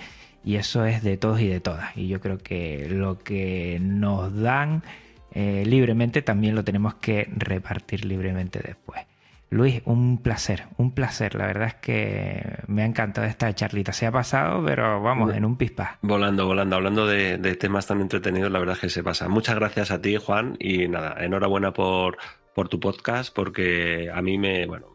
y 0.46 0.56
eso 0.56 0.86
es 0.86 1.02
de 1.02 1.16
todos 1.16 1.40
y 1.40 1.48
de 1.48 1.58
todas. 1.60 1.94
Y 1.96 2.06
yo 2.06 2.20
creo 2.20 2.38
que 2.38 2.86
lo 2.88 3.18
que 3.18 3.78
nos 3.82 4.34
dan 4.40 4.84
eh, 5.32 5.64
libremente 5.66 6.22
también 6.22 6.54
lo 6.54 6.62
tenemos 6.62 6.94
que 6.94 7.28
repartir 7.36 8.04
libremente 8.04 8.60
después. 8.64 9.02
Luis, 9.50 9.82
un 9.84 10.18
placer, 10.22 10.64
un 10.76 10.92
placer. 10.92 11.34
La 11.34 11.46
verdad 11.46 11.66
es 11.66 11.74
que 11.74 12.58
me 12.68 12.82
ha 12.82 12.86
encantado 12.86 13.26
esta 13.26 13.52
charlita. 13.56 13.92
Se 13.92 14.06
ha 14.06 14.12
pasado, 14.12 14.64
pero 14.64 15.02
vamos, 15.02 15.34
en 15.34 15.44
un 15.44 15.56
pispa. 15.56 15.98
Volando, 16.00 16.46
volando. 16.46 16.76
Hablando 16.76 17.08
de, 17.08 17.38
temas 17.56 17.88
tan 17.88 18.00
entretenidos, 18.00 18.52
la 18.52 18.60
verdad 18.60 18.76
es 18.76 18.80
que 18.82 18.88
se 18.88 19.02
pasa. 19.02 19.28
Muchas 19.28 19.56
gracias 19.56 19.90
a 19.90 20.00
ti, 20.00 20.16
Juan, 20.16 20.56
y 20.60 20.86
nada, 20.86 21.16
enhorabuena 21.24 21.72
por, 21.72 22.18
por 22.54 22.68
tu 22.68 22.78
podcast, 22.78 23.34
porque 23.34 24.10
a 24.14 24.22
mí 24.22 24.38
me, 24.38 24.64
bueno, 24.66 24.86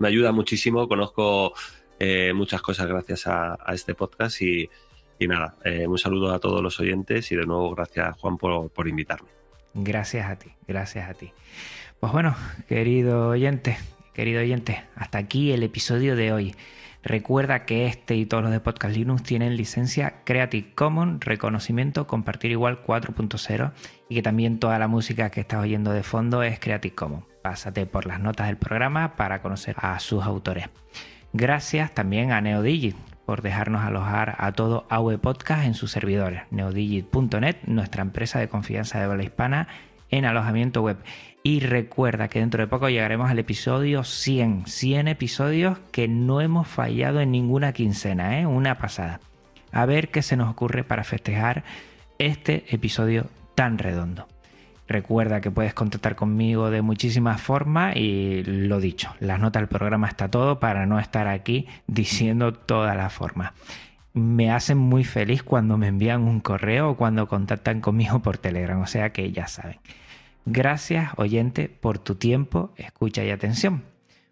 me, 0.00 0.08
ayuda 0.08 0.32
muchísimo. 0.32 0.88
Conozco 0.88 1.54
eh, 1.98 2.32
muchas 2.34 2.62
cosas 2.62 2.86
gracias 2.86 3.26
a, 3.26 3.56
este 3.72 3.94
podcast 3.94 4.40
y, 4.42 4.68
nada, 5.20 5.56
eh, 5.64 5.86
un 5.86 5.98
saludo 5.98 6.32
a 6.32 6.40
todos 6.40 6.62
los 6.62 6.80
oyentes 6.80 7.30
y 7.30 7.36
de 7.36 7.46
nuevo 7.46 7.74
gracias, 7.74 8.16
Juan, 8.18 8.36
por, 8.38 8.70
por 8.70 8.88
invitarme. 8.88 9.28
Gracias 9.74 10.28
a 10.28 10.36
ti, 10.36 10.50
gracias 10.66 11.08
a 11.08 11.14
ti. 11.14 11.32
Pues 12.00 12.12
bueno, 12.12 12.34
querido 12.68 13.28
oyente, 13.28 13.78
querido 14.12 14.40
oyente, 14.40 14.84
hasta 14.96 15.18
aquí 15.18 15.52
el 15.52 15.62
episodio 15.62 16.16
de 16.16 16.32
hoy. 16.32 16.54
Recuerda 17.04 17.64
que 17.64 17.86
este 17.86 18.14
y 18.14 18.26
todos 18.26 18.44
los 18.44 18.52
de 18.52 18.60
Podcast 18.60 18.94
Linux 18.94 19.24
tienen 19.24 19.56
licencia 19.56 20.22
Creative 20.24 20.72
Commons, 20.74 21.24
reconocimiento 21.24 22.06
compartir 22.06 22.52
igual 22.52 22.80
4.0 22.84 23.72
y 24.08 24.14
que 24.14 24.22
también 24.22 24.60
toda 24.60 24.78
la 24.78 24.86
música 24.86 25.30
que 25.30 25.40
estás 25.40 25.60
oyendo 25.60 25.92
de 25.92 26.04
fondo 26.04 26.44
es 26.44 26.60
Creative 26.60 26.94
Commons. 26.94 27.24
Pásate 27.42 27.86
por 27.86 28.06
las 28.06 28.20
notas 28.20 28.46
del 28.46 28.56
programa 28.56 29.16
para 29.16 29.42
conocer 29.42 29.74
a 29.78 29.98
sus 29.98 30.22
autores. 30.22 30.68
Gracias 31.32 31.94
también 31.94 32.30
a 32.30 32.40
Neodigit 32.42 32.96
por 33.24 33.40
dejarnos 33.40 33.82
alojar 33.82 34.36
a 34.38 34.52
todo 34.52 34.84
AV 34.90 35.18
Podcast 35.18 35.64
en 35.64 35.74
sus 35.74 35.90
servidores. 35.90 36.42
Neodigit.net, 36.50 37.56
nuestra 37.64 38.02
empresa 38.02 38.38
de 38.38 38.48
confianza 38.48 38.98
de 38.98 39.04
habla 39.04 39.22
hispana 39.22 39.68
en 40.10 40.26
alojamiento 40.26 40.82
web. 40.82 40.98
Y 41.42 41.60
recuerda 41.60 42.28
que 42.28 42.40
dentro 42.40 42.62
de 42.62 42.68
poco 42.68 42.90
llegaremos 42.90 43.30
al 43.30 43.38
episodio 43.38 44.04
100. 44.04 44.66
100 44.66 45.08
episodios 45.08 45.78
que 45.90 46.06
no 46.06 46.42
hemos 46.42 46.68
fallado 46.68 47.20
en 47.20 47.30
ninguna 47.30 47.72
quincena, 47.72 48.38
¿eh? 48.38 48.46
una 48.46 48.76
pasada. 48.76 49.20
A 49.72 49.86
ver 49.86 50.10
qué 50.10 50.20
se 50.20 50.36
nos 50.36 50.50
ocurre 50.50 50.84
para 50.84 51.02
festejar 51.02 51.64
este 52.18 52.66
episodio 52.68 53.26
tan 53.54 53.78
redondo. 53.78 54.28
Recuerda 54.88 55.40
que 55.40 55.50
puedes 55.50 55.74
contactar 55.74 56.16
conmigo 56.16 56.70
de 56.70 56.82
muchísimas 56.82 57.40
formas 57.40 57.96
y 57.96 58.42
lo 58.44 58.80
dicho, 58.80 59.14
las 59.20 59.38
notas 59.38 59.62
del 59.62 59.68
programa 59.68 60.08
está 60.08 60.28
todo 60.28 60.58
para 60.58 60.86
no 60.86 60.98
estar 60.98 61.28
aquí 61.28 61.68
diciendo 61.86 62.52
todas 62.52 62.96
las 62.96 63.12
formas. 63.12 63.52
Me 64.12 64.50
hacen 64.50 64.76
muy 64.76 65.04
feliz 65.04 65.42
cuando 65.42 65.78
me 65.78 65.86
envían 65.86 66.22
un 66.22 66.40
correo 66.40 66.90
o 66.90 66.96
cuando 66.96 67.28
contactan 67.28 67.80
conmigo 67.80 68.20
por 68.20 68.38
Telegram, 68.38 68.80
o 68.80 68.86
sea 68.86 69.12
que 69.12 69.32
ya 69.32 69.46
saben. 69.46 69.78
Gracias, 70.44 71.12
oyente, 71.16 71.68
por 71.68 71.98
tu 71.98 72.16
tiempo, 72.16 72.72
escucha 72.76 73.24
y 73.24 73.30
atención. 73.30 73.84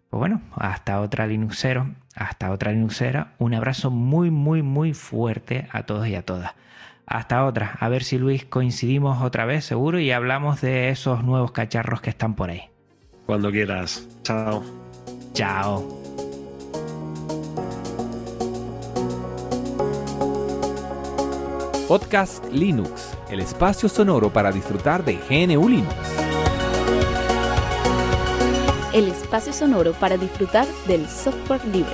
Pues 0.09 0.19
bueno, 0.19 0.41
hasta 0.55 0.99
otra 0.99 1.25
Linuxero, 1.25 1.89
hasta 2.15 2.51
otra 2.51 2.73
Linuxera. 2.73 3.33
Un 3.39 3.53
abrazo 3.53 3.89
muy, 3.89 4.29
muy, 4.29 4.61
muy 4.61 4.93
fuerte 4.93 5.67
a 5.71 5.83
todos 5.83 6.05
y 6.07 6.15
a 6.15 6.25
todas. 6.25 6.51
Hasta 7.11 7.45
otra. 7.45 7.77
A 7.79 7.89
ver 7.89 8.03
si 8.03 8.17
Luis 8.17 8.45
coincidimos 8.45 9.21
otra 9.21 9.45
vez, 9.45 9.65
seguro, 9.65 9.99
y 9.99 10.11
hablamos 10.11 10.61
de 10.61 10.89
esos 10.89 11.23
nuevos 11.23 11.51
cacharros 11.51 12.01
que 12.01 12.09
están 12.09 12.35
por 12.35 12.49
ahí. 12.49 12.69
Cuando 13.25 13.51
quieras. 13.51 14.07
Chao. 14.23 14.63
Chao. 15.33 16.01
Podcast 21.87 22.45
Linux, 22.53 23.17
el 23.29 23.41
espacio 23.41 23.89
sonoro 23.89 24.31
para 24.31 24.51
disfrutar 24.51 25.03
de 25.03 25.19
GNU 25.29 25.67
Linux 25.67 26.21
el 28.93 29.07
espacio 29.07 29.53
sonoro 29.53 29.93
para 29.93 30.17
disfrutar 30.17 30.67
del 30.87 31.07
software 31.07 31.63
libre. 31.65 31.93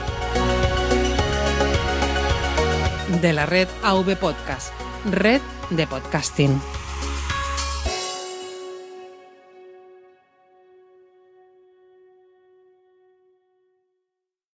De 3.22 3.34
la 3.34 3.45
red 3.45 3.68
AV 3.84 4.15
Podcast, 4.18 4.74
red 5.11 5.41
de 5.69 5.87
podcasting. 5.87 6.59